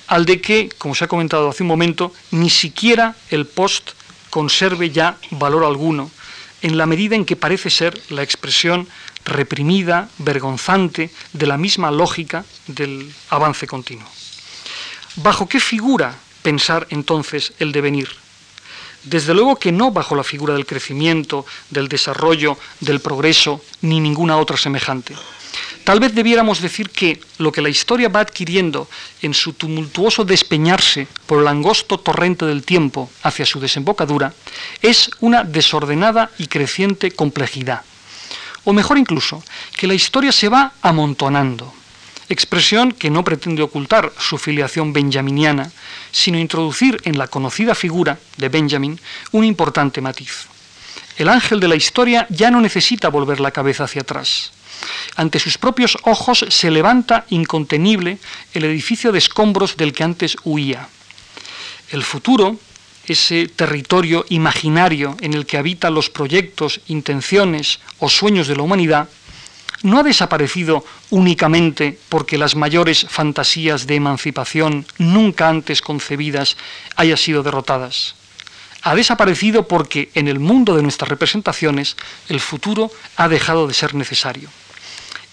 al 0.08 0.26
de 0.26 0.42
que, 0.42 0.70
como 0.78 0.96
se 0.96 1.06
ha 1.06 1.08
comentado 1.08 1.50
hace 1.50 1.64
un 1.64 1.68
momento, 1.68 2.14
ni 2.32 2.50
siquiera 2.50 3.16
el 3.30 3.46
post 3.46 3.92
conserve 4.30 4.92
ya 4.92 5.18
valor 5.32 5.64
alguno, 5.64 6.12
en 6.62 6.78
la 6.78 6.86
medida 6.86 7.16
en 7.16 7.26
que 7.26 7.36
parece 7.36 7.70
ser 7.70 8.00
la 8.10 8.24
expresión 8.24 8.88
reprimida, 9.24 10.10
vergonzante, 10.20 11.10
de 11.34 11.48
la 11.48 11.58
misma 11.58 11.92
lógica 11.92 12.46
del 12.68 13.14
avance 13.30 13.68
continuo. 13.68 14.08
¿Bajo 15.18 15.48
qué 15.48 15.60
figura 15.60 16.16
pensar 16.42 16.88
entonces 16.90 17.54
el 17.60 17.72
devenir? 17.72 18.10
Desde 19.04 19.34
luego 19.34 19.58
que 19.58 19.72
no 19.72 19.92
bajo 19.92 20.16
la 20.16 20.24
figura 20.24 20.56
del 20.56 20.66
crecimiento, 20.66 21.46
del 21.70 21.88
desarrollo, 21.88 22.58
del 22.80 23.00
progreso, 23.00 23.62
ni 23.82 24.00
ninguna 24.00 24.38
otra 24.38 24.58
semejante. 24.58 25.16
Tal 25.86 26.00
vez 26.00 26.16
debiéramos 26.16 26.62
decir 26.62 26.90
que 26.90 27.22
lo 27.38 27.52
que 27.52 27.62
la 27.62 27.70
historia 27.70 28.10
va 28.10 28.22
adquiriendo 28.22 28.90
en 29.22 29.36
su 29.36 29.54
tumultuoso 29.54 30.26
despeñarse 30.26 31.08
por 31.28 31.40
el 31.40 31.48
angosto 31.48 32.00
torrente 32.00 32.44
del 32.44 32.66
tiempo 32.66 33.12
hacia 33.22 33.46
su 33.46 33.60
desembocadura 33.60 34.34
es 34.82 35.12
una 35.20 35.44
desordenada 35.44 36.32
y 36.40 36.48
creciente 36.48 37.12
complejidad. 37.12 37.84
O 38.64 38.74
mejor 38.74 38.98
incluso, 38.98 39.44
que 39.78 39.86
la 39.86 39.94
historia 39.94 40.32
se 40.32 40.50
va 40.50 40.74
amontonando, 40.82 41.72
expresión 42.30 42.92
que 42.92 43.12
no 43.12 43.24
pretende 43.24 43.62
ocultar 43.62 44.12
su 44.18 44.40
filiación 44.40 44.92
benjaminiana, 44.92 45.72
sino 46.12 46.40
introducir 46.40 47.00
en 47.04 47.20
la 47.20 47.28
conocida 47.28 47.76
figura 47.76 48.18
de 48.38 48.50
Benjamin 48.50 49.00
un 49.34 49.46
importante 49.46 50.02
matiz. 50.02 50.48
El 51.16 51.30
ángel 51.30 51.60
de 51.60 51.68
la 51.68 51.76
historia 51.76 52.26
ya 52.32 52.50
no 52.50 52.60
necesita 52.60 53.10
volver 53.10 53.40
la 53.40 53.52
cabeza 53.52 53.84
hacia 53.84 54.02
atrás. 54.02 54.55
Ante 55.16 55.40
sus 55.40 55.58
propios 55.58 55.98
ojos 56.04 56.46
se 56.50 56.72
levanta 56.72 57.26
incontenible 57.30 58.18
el 58.54 58.66
edificio 58.66 59.12
de 59.12 59.20
escombros 59.20 59.78
del 59.78 59.94
que 59.94 60.04
antes 60.04 60.36
huía. 60.44 60.90
El 61.92 62.04
futuro, 62.04 62.60
ese 63.06 63.48
territorio 63.48 64.26
imaginario 64.30 65.16
en 65.22 65.34
el 65.34 65.46
que 65.46 65.58
habitan 65.58 65.94
los 65.94 66.10
proyectos, 66.10 66.82
intenciones 66.88 67.80
o 68.00 68.10
sueños 68.10 68.48
de 68.48 68.56
la 68.56 68.64
humanidad, 68.64 69.08
no 69.84 70.00
ha 70.00 70.04
desaparecido 70.04 70.84
únicamente 71.12 71.98
porque 72.10 72.38
las 72.38 72.56
mayores 72.56 73.06
fantasías 73.08 73.86
de 73.88 73.96
emancipación 73.96 74.86
nunca 74.98 75.48
antes 75.48 75.82
concebidas 75.82 76.58
hayan 76.96 77.18
sido 77.18 77.44
derrotadas. 77.44 78.16
Ha 78.82 78.96
desaparecido 78.96 79.68
porque 79.68 80.10
en 80.14 80.28
el 80.28 80.40
mundo 80.40 80.76
de 80.76 80.84
nuestras 80.84 81.10
representaciones 81.10 81.96
el 82.30 82.40
futuro 82.40 82.92
ha 83.16 83.28
dejado 83.28 83.68
de 83.68 83.74
ser 83.74 83.96
necesario. 83.96 84.50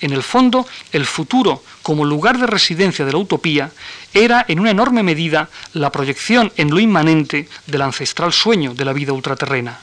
En 0.03 0.13
el 0.13 0.25
fondo, 0.25 0.67
el 0.91 1.07
futuro 1.07 1.63
como 1.83 2.05
lugar 2.05 2.37
de 2.37 2.49
residencia 2.49 3.05
de 3.05 3.13
la 3.13 3.19
utopía 3.19 3.71
era 4.13 4.45
en 4.49 4.59
una 4.59 4.73
enorme 4.73 5.05
medida 5.05 5.49
la 5.75 5.93
proyección 5.93 6.53
en 6.57 6.71
lo 6.71 6.81
inmanente 6.81 7.49
del 7.69 7.83
ancestral 7.83 8.33
sueño 8.33 8.75
de 8.75 8.85
la 8.85 8.93
vida 8.93 9.13
ultraterrena. 9.13 9.79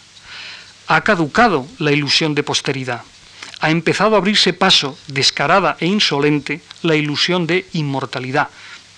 Ha 0.88 1.01
caducado 1.01 1.65
la 1.77 1.93
ilusión 1.93 2.36
de 2.36 2.43
posteridad. 2.43 3.01
Ha 3.62 3.71
empezado 3.71 4.15
a 4.15 4.17
abrirse 4.17 4.51
paso, 4.51 4.99
descarada 5.08 5.77
e 5.79 5.86
insolente, 5.86 6.62
la 6.82 6.95
ilusión 6.95 7.47
de 7.47 7.67
inmortalidad. 7.71 8.49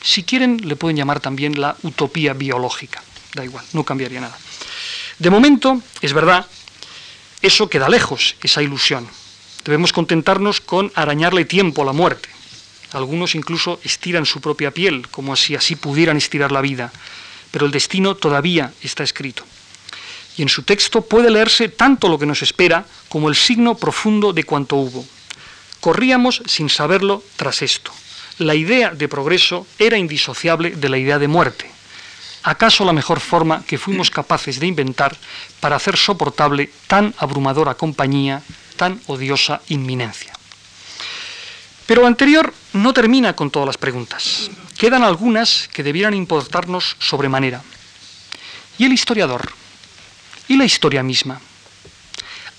Si 0.01 0.23
quieren, 0.23 0.57
le 0.67 0.75
pueden 0.75 0.97
llamar 0.97 1.19
también 1.19 1.61
la 1.61 1.75
utopía 1.83 2.33
biológica. 2.33 3.03
Da 3.35 3.45
igual, 3.45 3.63
no 3.73 3.83
cambiaría 3.83 4.21
nada. 4.21 4.37
De 5.19 5.29
momento, 5.29 5.81
es 6.01 6.13
verdad, 6.13 6.47
eso 7.43 7.69
queda 7.69 7.89
lejos, 7.89 8.35
esa 8.41 8.63
ilusión. 8.63 9.07
Debemos 9.65 9.93
contentarnos 9.93 10.61
con 10.61 10.91
arañarle 10.95 11.45
tiempo 11.45 11.83
a 11.83 11.85
la 11.85 11.93
muerte. 11.93 12.29
Algunos 12.93 13.35
incluso 13.35 13.79
estiran 13.83 14.25
su 14.25 14.41
propia 14.41 14.71
piel, 14.71 15.07
como 15.09 15.35
si 15.35 15.55
así 15.55 15.75
pudieran 15.75 16.17
estirar 16.17 16.51
la 16.51 16.61
vida, 16.61 16.91
pero 17.51 17.65
el 17.65 17.71
destino 17.71 18.15
todavía 18.15 18.73
está 18.81 19.03
escrito. 19.03 19.43
Y 20.37 20.41
en 20.41 20.49
su 20.49 20.63
texto 20.63 21.01
puede 21.01 21.29
leerse 21.29 21.69
tanto 21.69 22.09
lo 22.09 22.17
que 22.17 22.25
nos 22.25 22.41
espera 22.41 22.85
como 23.07 23.29
el 23.29 23.35
signo 23.35 23.75
profundo 23.75 24.33
de 24.33 24.43
cuanto 24.43 24.77
hubo. 24.77 25.05
Corríamos 25.79 26.41
sin 26.45 26.69
saberlo 26.69 27.23
tras 27.35 27.61
esto. 27.61 27.91
La 28.39 28.55
idea 28.55 28.91
de 28.91 29.07
progreso 29.07 29.67
era 29.77 29.97
indisociable 29.97 30.71
de 30.71 30.89
la 30.89 30.97
idea 30.97 31.19
de 31.19 31.27
muerte. 31.27 31.69
¿Acaso 32.43 32.85
la 32.85 32.93
mejor 32.93 33.19
forma 33.19 33.63
que 33.65 33.77
fuimos 33.77 34.09
capaces 34.09 34.59
de 34.59 34.67
inventar 34.67 35.15
para 35.59 35.75
hacer 35.75 35.95
soportable 35.95 36.71
tan 36.87 37.13
abrumadora 37.19 37.75
compañía 37.75 38.41
tan 38.81 38.97
odiosa 39.05 39.61
inminencia. 39.69 40.33
Pero 41.85 42.01
lo 42.01 42.07
anterior 42.07 42.51
no 42.73 42.93
termina 42.97 43.35
con 43.35 43.51
todas 43.51 43.67
las 43.67 43.77
preguntas. 43.77 44.49
Quedan 44.75 45.03
algunas 45.03 45.69
que 45.71 45.83
debieran 45.83 46.15
importarnos 46.15 46.95
sobremanera. 46.97 47.61
¿Y 48.79 48.85
el 48.85 48.93
historiador? 48.93 49.53
¿Y 50.47 50.57
la 50.57 50.65
historia 50.65 51.03
misma? 51.03 51.39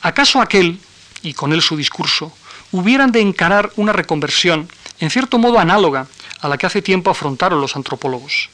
¿Acaso 0.00 0.40
aquel, 0.40 0.78
y 1.22 1.34
con 1.34 1.52
él 1.52 1.60
su 1.60 1.76
discurso, 1.76 2.32
hubieran 2.70 3.10
de 3.10 3.20
encarar 3.20 3.72
una 3.74 3.92
reconversión 3.92 4.70
en 5.00 5.10
cierto 5.10 5.38
modo 5.38 5.58
análoga 5.58 6.06
a 6.40 6.48
la 6.48 6.56
que 6.56 6.66
hace 6.66 6.82
tiempo 6.82 7.10
afrontaron 7.10 7.60
los 7.60 7.74
antropólogos, 7.74 8.48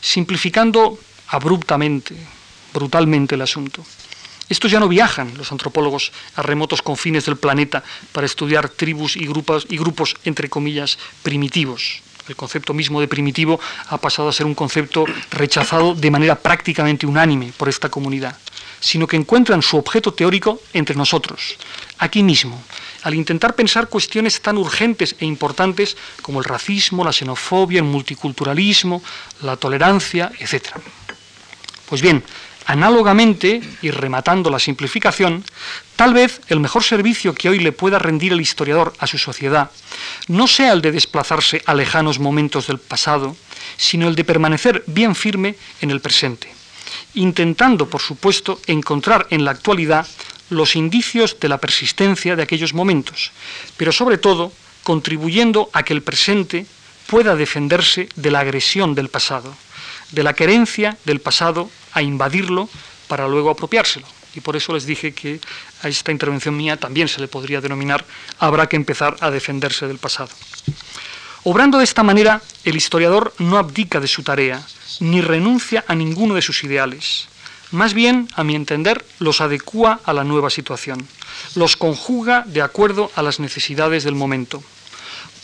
simplificando 0.00 0.98
abruptamente, 1.28 2.16
brutalmente 2.72 3.34
el 3.34 3.42
asunto? 3.42 3.84
Estos 4.50 4.72
ya 4.72 4.80
no 4.80 4.88
viajan, 4.88 5.38
los 5.38 5.52
antropólogos, 5.52 6.10
a 6.34 6.42
remotos 6.42 6.82
confines 6.82 7.24
del 7.24 7.36
planeta 7.36 7.84
para 8.10 8.26
estudiar 8.26 8.68
tribus 8.68 9.14
y 9.14 9.24
grupos, 9.24 10.16
entre 10.24 10.50
comillas, 10.50 10.98
primitivos. 11.22 12.02
El 12.26 12.34
concepto 12.34 12.74
mismo 12.74 13.00
de 13.00 13.06
primitivo 13.06 13.60
ha 13.88 13.98
pasado 13.98 14.28
a 14.28 14.32
ser 14.32 14.46
un 14.46 14.56
concepto 14.56 15.04
rechazado 15.30 15.94
de 15.94 16.10
manera 16.10 16.34
prácticamente 16.34 17.06
unánime 17.06 17.52
por 17.56 17.68
esta 17.68 17.88
comunidad, 17.88 18.36
sino 18.80 19.06
que 19.06 19.16
encuentran 19.16 19.62
su 19.62 19.76
objeto 19.76 20.12
teórico 20.12 20.60
entre 20.72 20.96
nosotros, 20.96 21.56
aquí 21.98 22.24
mismo, 22.24 22.60
al 23.02 23.14
intentar 23.14 23.54
pensar 23.54 23.88
cuestiones 23.88 24.42
tan 24.42 24.58
urgentes 24.58 25.14
e 25.20 25.26
importantes 25.26 25.96
como 26.22 26.40
el 26.40 26.44
racismo, 26.44 27.04
la 27.04 27.12
xenofobia, 27.12 27.78
el 27.78 27.84
multiculturalismo, 27.84 29.00
la 29.42 29.56
tolerancia, 29.56 30.32
etc. 30.40 30.74
Pues 31.86 32.02
bien, 32.02 32.24
Análogamente, 32.66 33.62
y 33.82 33.90
rematando 33.90 34.50
la 34.50 34.58
simplificación, 34.58 35.44
tal 35.96 36.14
vez 36.14 36.40
el 36.48 36.60
mejor 36.60 36.84
servicio 36.84 37.34
que 37.34 37.48
hoy 37.48 37.58
le 37.58 37.72
pueda 37.72 37.98
rendir 37.98 38.32
el 38.32 38.40
historiador 38.40 38.92
a 38.98 39.06
su 39.06 39.18
sociedad 39.18 39.70
no 40.28 40.46
sea 40.46 40.72
el 40.72 40.82
de 40.82 40.92
desplazarse 40.92 41.62
a 41.66 41.74
lejanos 41.74 42.18
momentos 42.18 42.66
del 42.66 42.78
pasado, 42.78 43.36
sino 43.76 44.08
el 44.08 44.14
de 44.14 44.24
permanecer 44.24 44.84
bien 44.86 45.14
firme 45.14 45.56
en 45.80 45.90
el 45.90 46.00
presente, 46.00 46.52
intentando, 47.14 47.88
por 47.88 48.00
supuesto, 48.00 48.60
encontrar 48.66 49.26
en 49.30 49.44
la 49.44 49.50
actualidad 49.52 50.06
los 50.50 50.76
indicios 50.76 51.38
de 51.40 51.48
la 51.48 51.58
persistencia 51.58 52.36
de 52.36 52.42
aquellos 52.42 52.74
momentos, 52.74 53.32
pero 53.76 53.92
sobre 53.92 54.18
todo 54.18 54.52
contribuyendo 54.82 55.70
a 55.72 55.82
que 55.82 55.92
el 55.92 56.02
presente 56.02 56.66
pueda 57.06 57.36
defenderse 57.36 58.08
de 58.16 58.30
la 58.30 58.40
agresión 58.40 58.94
del 58.94 59.08
pasado, 59.08 59.54
de 60.12 60.22
la 60.22 60.34
querencia 60.34 60.96
del 61.04 61.20
pasado 61.20 61.70
a 61.92 62.02
invadirlo 62.02 62.68
para 63.08 63.28
luego 63.28 63.50
apropiárselo. 63.50 64.06
Y 64.34 64.40
por 64.40 64.56
eso 64.56 64.72
les 64.72 64.86
dije 64.86 65.12
que 65.12 65.40
a 65.82 65.88
esta 65.88 66.12
intervención 66.12 66.56
mía 66.56 66.76
también 66.76 67.08
se 67.08 67.20
le 67.20 67.28
podría 67.28 67.60
denominar 67.60 68.04
habrá 68.38 68.68
que 68.68 68.76
empezar 68.76 69.16
a 69.20 69.30
defenderse 69.30 69.86
del 69.86 69.98
pasado. 69.98 70.30
Obrando 71.42 71.78
de 71.78 71.84
esta 71.84 72.02
manera, 72.02 72.42
el 72.64 72.76
historiador 72.76 73.32
no 73.38 73.56
abdica 73.56 73.98
de 73.98 74.08
su 74.08 74.22
tarea, 74.22 74.62
ni 75.00 75.20
renuncia 75.20 75.84
a 75.88 75.94
ninguno 75.94 76.34
de 76.34 76.42
sus 76.42 76.62
ideales. 76.64 77.28
Más 77.70 77.94
bien, 77.94 78.28
a 78.34 78.44
mi 78.44 78.54
entender, 78.54 79.04
los 79.20 79.40
adecúa 79.40 80.00
a 80.04 80.12
la 80.12 80.24
nueva 80.24 80.50
situación, 80.50 81.06
los 81.54 81.76
conjuga 81.76 82.44
de 82.46 82.62
acuerdo 82.62 83.10
a 83.14 83.22
las 83.22 83.40
necesidades 83.40 84.04
del 84.04 84.14
momento. 84.14 84.62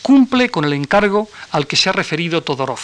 Cumple 0.01 0.49
con 0.49 0.65
el 0.65 0.73
encargo 0.73 1.29
al 1.51 1.67
que 1.67 1.77
se 1.77 1.89
ha 1.89 1.93
referido 1.93 2.43
Todorov. 2.43 2.79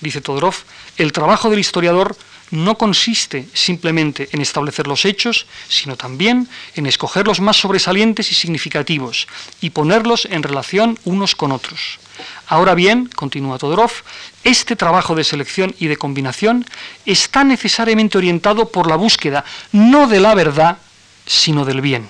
Dice 0.00 0.20
Todorov, 0.20 0.54
el 0.96 1.12
trabajo 1.12 1.50
del 1.50 1.58
historiador 1.58 2.16
no 2.50 2.78
consiste 2.78 3.46
simplemente 3.52 4.28
en 4.32 4.40
establecer 4.40 4.86
los 4.86 5.04
hechos, 5.04 5.46
sino 5.68 5.96
también 5.96 6.48
en 6.74 6.86
escoger 6.86 7.26
los 7.26 7.40
más 7.40 7.56
sobresalientes 7.56 8.30
y 8.30 8.34
significativos 8.34 9.26
y 9.60 9.70
ponerlos 9.70 10.26
en 10.30 10.42
relación 10.42 10.98
unos 11.04 11.34
con 11.34 11.52
otros. 11.52 11.98
Ahora 12.46 12.74
bien, 12.74 13.06
continúa 13.14 13.58
Todorov, 13.58 13.92
este 14.44 14.76
trabajo 14.76 15.14
de 15.14 15.24
selección 15.24 15.74
y 15.78 15.86
de 15.86 15.96
combinación 15.96 16.64
está 17.04 17.44
necesariamente 17.44 18.18
orientado 18.18 18.70
por 18.70 18.88
la 18.88 18.96
búsqueda 18.96 19.44
no 19.72 20.06
de 20.06 20.20
la 20.20 20.34
verdad, 20.34 20.78
sino 21.26 21.64
del 21.64 21.80
bien. 21.80 22.08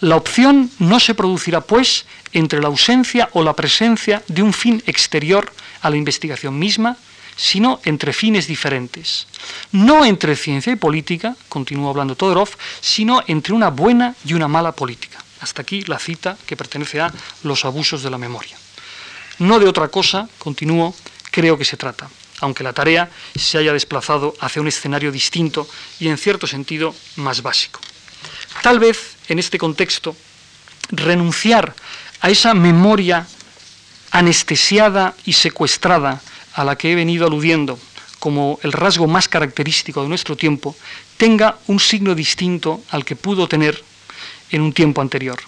La 0.00 0.14
opción 0.14 0.70
no 0.78 1.00
se 1.00 1.14
producirá, 1.14 1.60
pues, 1.60 2.06
entre 2.32 2.60
la 2.60 2.68
ausencia 2.68 3.28
o 3.32 3.42
la 3.42 3.54
presencia 3.54 4.22
de 4.28 4.42
un 4.42 4.52
fin 4.52 4.82
exterior 4.86 5.52
a 5.80 5.90
la 5.90 5.96
investigación 5.96 6.58
misma, 6.58 6.96
sino 7.36 7.80
entre 7.84 8.12
fines 8.12 8.46
diferentes. 8.46 9.26
No 9.72 10.04
entre 10.04 10.34
ciencia 10.34 10.72
y 10.72 10.76
política, 10.76 11.36
continúa 11.48 11.90
hablando 11.90 12.16
Todorov, 12.16 12.50
sino 12.80 13.22
entre 13.26 13.54
una 13.54 13.70
buena 13.70 14.14
y 14.24 14.34
una 14.34 14.48
mala 14.48 14.72
política. 14.72 15.22
Hasta 15.40 15.62
aquí 15.62 15.82
la 15.82 15.98
cita 15.98 16.36
que 16.46 16.56
pertenece 16.56 17.00
a 17.00 17.12
los 17.44 17.64
abusos 17.64 18.02
de 18.02 18.10
la 18.10 18.18
memoria. 18.18 18.56
No 19.38 19.60
de 19.60 19.68
otra 19.68 19.86
cosa, 19.86 20.28
continúo, 20.38 20.94
creo 21.30 21.56
que 21.56 21.64
se 21.64 21.76
trata, 21.76 22.10
aunque 22.40 22.64
la 22.64 22.72
tarea 22.72 23.08
se 23.36 23.56
haya 23.56 23.72
desplazado 23.72 24.34
hacia 24.40 24.60
un 24.60 24.66
escenario 24.66 25.12
distinto 25.12 25.68
y 26.00 26.08
en 26.08 26.18
cierto 26.18 26.48
sentido 26.48 26.92
más 27.16 27.40
básico. 27.42 27.80
Tal 28.62 28.80
vez 28.80 29.16
en 29.28 29.38
este 29.38 29.58
contexto 29.58 30.16
renunciar 30.90 31.74
a 32.20 32.30
esa 32.30 32.54
memoria 32.54 33.26
anestesiada 34.10 35.14
y 35.24 35.32
secuestrada 35.34 36.20
a 36.54 36.64
la 36.64 36.76
que 36.76 36.92
he 36.92 36.94
venido 36.94 37.26
aludiendo 37.26 37.78
como 38.18 38.58
el 38.62 38.72
rasgo 38.72 39.06
más 39.06 39.28
característico 39.28 40.02
de 40.02 40.08
nuestro 40.08 40.36
tiempo, 40.36 40.74
tenga 41.16 41.58
un 41.66 41.78
signo 41.78 42.14
distinto 42.14 42.82
al 42.90 43.04
que 43.04 43.16
pudo 43.16 43.46
tener 43.46 43.82
en 44.50 44.62
un 44.62 44.72
tiempo 44.72 45.00
anterior. 45.00 45.38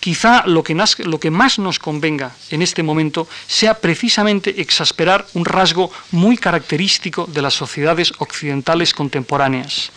Quizá 0.00 0.46
lo 0.46 0.62
que, 0.62 0.74
lo 1.04 1.20
que, 1.20 1.30
más 1.30 1.58
nos 1.58 1.78
convenga 1.78 2.34
en 2.50 2.62
este 2.62 2.82
momento 2.82 3.28
sea 3.46 3.74
precisamente 3.74 4.60
exasperar 4.60 5.26
un 5.34 5.44
rasgo 5.44 5.90
muy 6.12 6.36
característico 6.36 7.26
de 7.26 7.42
las 7.42 7.54
sociedades 7.54 8.12
occidentales 8.18 8.94
contemporáneas, 8.94 9.90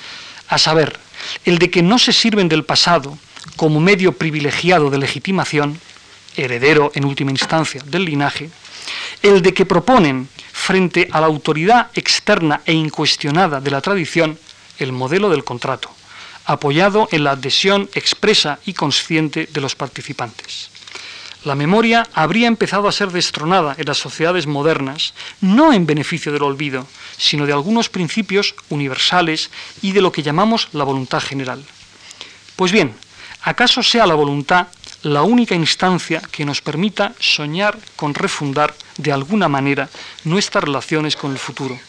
a 0.48 0.58
saber, 0.58 1.00
el 1.46 1.60
de 1.60 1.70
que 1.70 1.84
no 1.84 2.00
se 2.00 2.12
sirven 2.12 2.50
del 2.50 2.66
pasado 2.66 3.18
como 3.56 3.80
medio 3.80 4.14
privilegiado 4.14 4.90
de 4.90 4.98
legitimación, 4.98 5.80
heredero 6.44 6.92
en 6.96 7.06
última 7.06 7.32
instancia 7.32 7.82
del 7.86 8.06
linaje, 8.06 8.50
el 9.22 9.42
de 9.42 9.54
que 9.54 9.66
proponen 9.66 10.30
frente 10.52 11.08
a 11.12 11.22
la 11.22 11.28
autoridad 11.28 11.90
externa 11.96 12.62
e 12.66 12.74
incuestionada 12.74 13.62
de 13.62 13.72
la 13.72 13.82
tradición 13.82 14.38
el 14.78 14.92
modelo 14.92 15.30
del 15.30 15.44
contrato, 15.44 15.90
apoyado 16.46 17.08
en 17.12 17.24
la 17.24 17.32
adhesión 17.32 17.90
expresa 17.94 18.60
y 18.66 18.74
consciente 18.74 19.48
de 19.52 19.62
los 19.62 19.76
participantes. 19.76 20.70
La 21.46 21.56
memoria 21.56 22.06
habría 22.14 22.48
empezado 22.48 22.88
a 22.88 22.92
ser 22.92 23.12
destronada 23.12 23.76
en 23.78 23.86
las 23.86 23.98
sociedades 23.98 24.46
modernas, 24.46 25.14
no 25.40 25.72
en 25.72 25.86
beneficio 25.86 26.34
del 26.34 26.44
olvido, 26.44 26.86
sino 27.18 27.46
de 27.46 27.54
algunos 27.54 27.88
principios 27.88 28.56
universales 28.68 29.50
y 29.82 29.94
de 29.94 30.02
lo 30.02 30.12
que 30.12 30.24
llamamos 30.24 30.68
la 30.74 30.84
voluntad 30.84 31.22
general. 31.22 31.64
Pues 32.58 32.74
bien, 32.74 32.94
¿acaso 33.42 33.84
sea 33.84 34.06
la 34.06 34.16
voluntad 34.16 34.68
la 35.04 35.24
única 35.24 35.56
instancia 35.56 36.22
que 36.32 36.45
nos 36.45 36.62
permita 36.62 37.14
soñar 37.20 37.78
con 37.95 38.14
refundar 38.14 38.76
de 38.97 39.12
alguna 39.12 39.47
manera 39.47 39.89
nuestras 40.26 40.64
relaciones 40.64 41.16
con 41.16 41.32
el 41.32 41.39
futuro. 41.39 41.80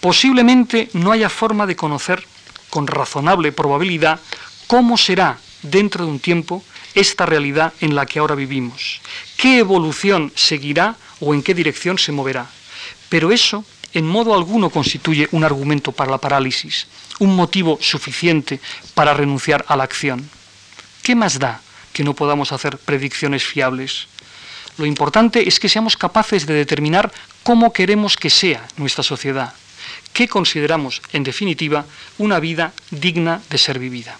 Posiblemente 0.00 0.90
no 0.92 1.12
haya 1.12 1.28
forma 1.28 1.66
de 1.66 1.76
conocer 1.76 2.24
con 2.70 2.86
razonable 2.86 3.52
probabilidad 3.52 4.20
cómo 4.66 4.96
será 4.96 5.38
dentro 5.62 6.04
de 6.04 6.10
un 6.10 6.20
tiempo 6.20 6.62
esta 6.94 7.26
realidad 7.26 7.72
en 7.80 7.94
la 7.94 8.06
que 8.06 8.18
ahora 8.18 8.34
vivimos, 8.34 9.00
qué 9.36 9.58
evolución 9.58 10.32
seguirá 10.34 10.96
o 11.20 11.34
en 11.34 11.42
qué 11.42 11.54
dirección 11.54 11.98
se 11.98 12.12
moverá. 12.12 12.46
Pero 13.08 13.32
eso 13.32 13.64
en 13.92 14.06
modo 14.06 14.34
alguno 14.34 14.70
constituye 14.70 15.28
un 15.32 15.42
argumento 15.42 15.90
para 15.92 16.12
la 16.12 16.18
parálisis, 16.18 16.86
un 17.18 17.34
motivo 17.34 17.78
suficiente 17.80 18.60
para 18.94 19.14
renunciar 19.14 19.64
a 19.66 19.76
la 19.76 19.84
acción. 19.84 20.28
¿Qué 21.02 21.14
más 21.14 21.38
da 21.38 21.60
que 21.92 22.04
no 22.04 22.14
podamos 22.14 22.52
hacer 22.52 22.78
predicciones 22.78 23.44
fiables? 23.44 24.06
Lo 24.78 24.86
importante 24.86 25.48
es 25.48 25.60
que 25.60 25.68
seamos 25.68 25.96
capaces 25.96 26.46
de 26.46 26.54
determinar 26.54 27.12
cómo 27.42 27.72
queremos 27.72 28.16
que 28.16 28.30
sea 28.30 28.66
nuestra 28.76 29.02
sociedad, 29.02 29.52
qué 30.12 30.28
consideramos, 30.28 31.02
en 31.12 31.24
definitiva, 31.24 31.84
una 32.18 32.40
vida 32.40 32.72
digna 32.90 33.42
de 33.50 33.58
ser 33.58 33.78
vivida. 33.78 34.16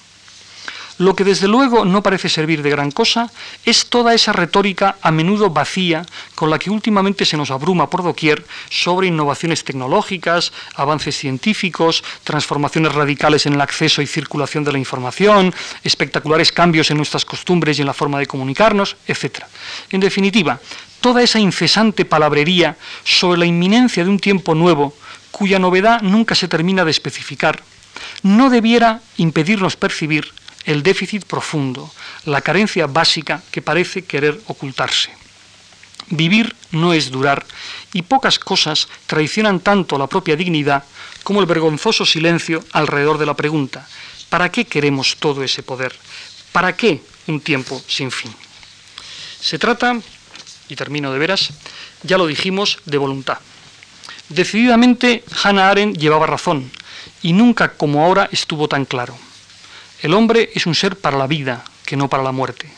Lo 1.00 1.16
que 1.16 1.24
desde 1.24 1.48
luego 1.48 1.86
no 1.86 2.02
parece 2.02 2.28
servir 2.28 2.60
de 2.60 2.68
gran 2.68 2.90
cosa 2.90 3.32
es 3.64 3.86
toda 3.86 4.12
esa 4.12 4.34
retórica 4.34 4.96
a 5.00 5.10
menudo 5.10 5.48
vacía 5.48 6.04
con 6.34 6.50
la 6.50 6.58
que 6.58 6.68
últimamente 6.68 7.24
se 7.24 7.38
nos 7.38 7.50
abruma 7.50 7.88
por 7.88 8.02
doquier 8.02 8.44
sobre 8.68 9.06
innovaciones 9.06 9.64
tecnológicas, 9.64 10.52
avances 10.74 11.16
científicos, 11.16 12.04
transformaciones 12.22 12.94
radicales 12.94 13.46
en 13.46 13.54
el 13.54 13.62
acceso 13.62 14.02
y 14.02 14.06
circulación 14.06 14.62
de 14.62 14.72
la 14.72 14.78
información, 14.78 15.54
espectaculares 15.84 16.52
cambios 16.52 16.90
en 16.90 16.98
nuestras 16.98 17.24
costumbres 17.24 17.78
y 17.78 17.80
en 17.80 17.86
la 17.86 17.94
forma 17.94 18.18
de 18.18 18.26
comunicarnos, 18.26 18.98
etc. 19.06 19.44
En 19.92 20.00
definitiva, 20.00 20.60
toda 21.00 21.22
esa 21.22 21.38
incesante 21.38 22.04
palabrería 22.04 22.76
sobre 23.04 23.38
la 23.38 23.46
inminencia 23.46 24.04
de 24.04 24.10
un 24.10 24.18
tiempo 24.18 24.54
nuevo, 24.54 24.92
cuya 25.30 25.58
novedad 25.58 26.02
nunca 26.02 26.34
se 26.34 26.46
termina 26.46 26.84
de 26.84 26.90
especificar, 26.90 27.62
no 28.22 28.50
debiera 28.50 29.00
impedirnos 29.16 29.76
percibir 29.76 30.38
el 30.64 30.82
déficit 30.82 31.24
profundo, 31.24 31.90
la 32.24 32.40
carencia 32.40 32.86
básica 32.86 33.42
que 33.50 33.62
parece 33.62 34.04
querer 34.04 34.40
ocultarse. 34.46 35.10
Vivir 36.08 36.56
no 36.72 36.92
es 36.92 37.10
durar 37.10 37.46
y 37.92 38.02
pocas 38.02 38.38
cosas 38.38 38.88
traicionan 39.06 39.60
tanto 39.60 39.96
la 39.98 40.06
propia 40.06 40.36
dignidad 40.36 40.84
como 41.22 41.40
el 41.40 41.46
vergonzoso 41.46 42.04
silencio 42.04 42.64
alrededor 42.72 43.18
de 43.18 43.26
la 43.26 43.34
pregunta, 43.34 43.86
¿para 44.28 44.50
qué 44.50 44.64
queremos 44.64 45.16
todo 45.16 45.42
ese 45.42 45.62
poder? 45.62 45.94
¿Para 46.52 46.76
qué 46.76 47.02
un 47.26 47.40
tiempo 47.40 47.80
sin 47.86 48.10
fin? 48.10 48.34
Se 49.40 49.58
trata, 49.58 49.98
y 50.68 50.76
termino 50.76 51.12
de 51.12 51.18
veras, 51.18 51.50
ya 52.02 52.18
lo 52.18 52.26
dijimos, 52.26 52.78
de 52.86 52.98
voluntad. 52.98 53.38
Decididamente 54.28 55.24
Hannah 55.42 55.70
Arendt 55.70 55.98
llevaba 55.98 56.26
razón 56.26 56.70
y 57.22 57.32
nunca 57.32 57.72
como 57.72 58.04
ahora 58.04 58.28
estuvo 58.32 58.68
tan 58.68 58.84
claro. 58.84 59.16
El 60.02 60.14
hombre 60.14 60.50
es 60.54 60.66
un 60.66 60.74
ser 60.74 60.96
para 60.96 61.18
la 61.18 61.26
vida, 61.26 61.64
que 61.84 61.96
no 61.96 62.08
para 62.08 62.22
la 62.22 62.32
muerte. 62.32 62.70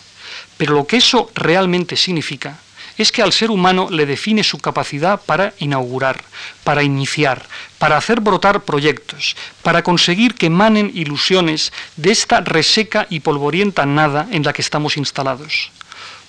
Pero 0.56 0.74
lo 0.74 0.86
que 0.86 0.96
eso 0.96 1.30
realmente 1.34 1.96
significa 1.96 2.58
es 2.98 3.10
que 3.12 3.22
al 3.22 3.32
ser 3.32 3.50
humano 3.50 3.88
le 3.90 4.06
define 4.06 4.44
su 4.44 4.58
capacidad 4.58 5.20
para 5.20 5.54
inaugurar, 5.58 6.22
para 6.64 6.82
iniciar, 6.82 7.46
para 7.78 7.96
hacer 7.96 8.20
brotar 8.20 8.62
proyectos, 8.62 9.36
para 9.62 9.82
conseguir 9.82 10.34
que 10.34 10.46
emanen 10.46 10.90
ilusiones 10.94 11.72
de 11.96 12.10
esta 12.10 12.40
reseca 12.40 13.06
y 13.08 13.20
polvorienta 13.20 13.86
nada 13.86 14.28
en 14.30 14.42
la 14.42 14.52
que 14.52 14.62
estamos 14.62 14.96
instalados. 14.96 15.70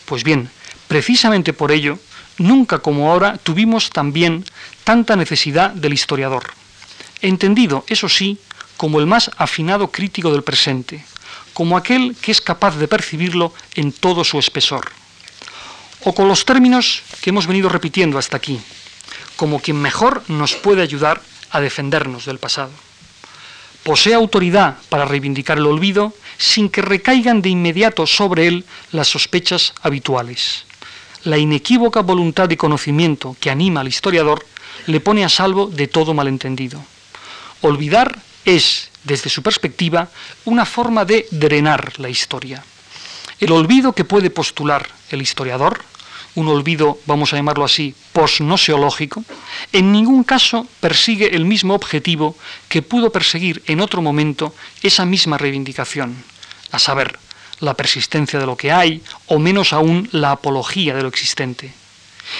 Pues 0.05 0.23
bien, 0.23 0.49
precisamente 0.87 1.53
por 1.53 1.71
ello, 1.71 1.99
nunca 2.37 2.79
como 2.79 3.11
ahora 3.11 3.37
tuvimos 3.37 3.89
también 3.89 4.45
tanta 4.83 5.15
necesidad 5.15 5.71
del 5.71 5.93
historiador. 5.93 6.43
Entendido, 7.21 7.85
eso 7.87 8.09
sí, 8.09 8.37
como 8.83 8.99
el 8.99 9.07
más 9.07 9.31
afinado 9.37 9.91
crítico 9.91 10.29
del 10.33 10.43
presente, 10.43 11.05
como 11.53 11.77
aquel 11.77 12.17
que 12.19 12.33
es 12.33 12.41
capaz 12.41 12.75
de 12.75 12.89
percibirlo 12.89 13.53
en 13.75 13.93
todo 13.93 14.25
su 14.25 14.37
espesor 14.37 14.91
o 16.03 16.13
con 16.13 16.27
los 16.27 16.43
términos 16.43 17.01
que 17.21 17.29
hemos 17.29 17.47
venido 17.47 17.69
repitiendo 17.69 18.17
hasta 18.17 18.35
aquí, 18.35 18.59
como 19.37 19.61
quien 19.61 19.81
mejor 19.81 20.21
nos 20.27 20.55
puede 20.55 20.81
ayudar 20.81 21.21
a 21.51 21.61
defendernos 21.61 22.25
del 22.25 22.39
pasado. 22.39 22.71
Posee 23.83 24.15
autoridad 24.15 24.75
para 24.89 25.05
reivindicar 25.05 25.59
el 25.59 25.65
olvido 25.65 26.13
sin 26.37 26.67
que 26.67 26.81
recaigan 26.81 27.41
de 27.41 27.47
inmediato 27.47 28.05
sobre 28.05 28.47
él 28.47 28.65
las 28.91 29.07
sospechas 29.07 29.73
habituales. 29.81 30.65
La 31.23 31.37
inequívoca 31.37 32.01
voluntad 32.01 32.49
de 32.49 32.57
conocimiento 32.57 33.37
que 33.39 33.49
anima 33.49 33.79
al 33.79 33.87
historiador 33.87 34.45
le 34.87 34.99
pone 34.99 35.23
a 35.23 35.29
salvo 35.29 35.67
de 35.67 35.87
todo 35.87 36.13
malentendido. 36.13 36.83
Olvidar 37.61 38.19
es, 38.45 38.89
desde 39.03 39.29
su 39.29 39.41
perspectiva, 39.41 40.09
una 40.45 40.65
forma 40.65 41.05
de 41.05 41.27
drenar 41.31 41.99
la 41.99 42.09
historia. 42.09 42.63
El 43.39 43.51
olvido 43.51 43.93
que 43.93 44.05
puede 44.05 44.29
postular 44.29 44.87
el 45.09 45.21
historiador 45.21 45.83
un 46.35 46.47
olvido, 46.47 46.97
vamos 47.05 47.31
a 47.31 47.35
llamarlo 47.35 47.63
así, 47.63 47.93
posnoseológico, 48.11 49.23
en 49.71 49.91
ningún 49.91 50.23
caso 50.23 50.67
persigue 50.79 51.35
el 51.35 51.45
mismo 51.45 51.75
objetivo 51.75 52.35
que 52.69 52.81
pudo 52.81 53.11
perseguir 53.11 53.61
en 53.67 53.81
otro 53.81 54.01
momento 54.01 54.55
esa 54.81 55.05
misma 55.05 55.37
reivindicación, 55.37 56.23
a 56.71 56.79
saber, 56.79 57.19
la 57.59 57.75
persistencia 57.75 58.39
de 58.39 58.45
lo 58.45 58.57
que 58.57 58.71
hay, 58.71 59.01
o 59.27 59.39
menos 59.39 59.73
aún 59.73 60.09
la 60.11 60.31
apología 60.31 60.95
de 60.95 61.03
lo 61.03 61.07
existente. 61.07 61.71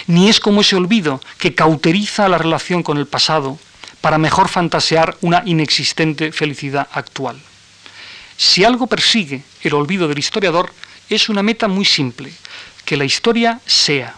Ni 0.08 0.28
es 0.28 0.40
como 0.40 0.62
ese 0.62 0.76
olvido 0.76 1.22
que 1.38 1.56
cauteriza 1.56 2.28
la 2.28 2.38
relación 2.38 2.84
con 2.84 2.98
el 2.98 3.06
pasado 3.06 3.60
para 4.04 4.18
mejor 4.18 4.50
fantasear 4.50 5.16
una 5.22 5.44
inexistente 5.46 6.34
felicidad 6.34 6.90
actual. 6.92 7.40
Si 8.36 8.66
algo 8.66 8.88
persigue 8.88 9.44
el 9.62 9.74
olvido 9.74 10.10
del 10.10 10.20
historiador, 10.20 10.74
es 11.10 11.30
una 11.30 11.42
meta 11.42 11.70
muy 11.70 11.86
simple, 11.86 12.34
que 12.84 12.98
la 12.98 13.06
historia 13.06 13.62
sea, 13.66 14.14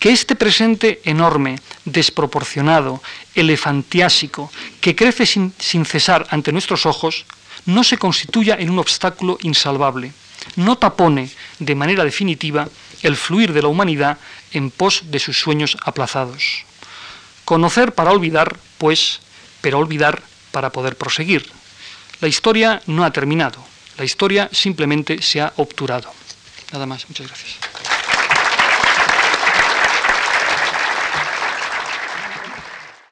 que 0.00 0.10
este 0.10 0.34
presente 0.34 1.00
enorme, 1.04 1.60
desproporcionado, 1.84 3.00
elefantiásico, 3.36 4.50
que 4.80 4.96
crece 4.96 5.26
sin, 5.26 5.54
sin, 5.60 5.84
cesar 5.84 6.26
ante 6.30 6.50
nuestros 6.50 6.84
ojos, 6.84 7.24
no 7.66 7.84
se 7.84 7.98
constituya 7.98 8.56
en 8.58 8.68
un 8.68 8.80
obstáculo 8.80 9.38
insalvable, 9.42 10.10
no 10.56 10.76
tapone 10.76 11.30
de 11.60 11.74
manera 11.76 12.02
definitiva 12.02 12.68
el 13.02 13.14
fluir 13.14 13.52
de 13.52 13.62
la 13.62 13.68
humanidad 13.68 14.18
en 14.50 14.72
pos 14.72 15.04
de 15.12 15.20
sus 15.20 15.38
sueños 15.38 15.76
aplazados. 15.84 16.64
Conocer 17.44 17.92
para 17.92 18.10
olvidar, 18.10 18.56
pues, 18.78 19.20
pero 19.60 19.78
olvidar 19.78 20.22
para 20.50 20.70
poder 20.70 20.96
proseguir. 20.96 21.50
La 22.20 22.28
historia 22.28 22.82
no 22.86 23.04
ha 23.04 23.10
terminado, 23.10 23.58
la 23.98 24.04
historia 24.04 24.48
simplemente 24.52 25.20
se 25.22 25.40
ha 25.40 25.52
obturado. 25.56 26.12
Nada 26.72 26.86
más, 26.86 27.08
muchas 27.08 27.26
gracias. 27.26 27.93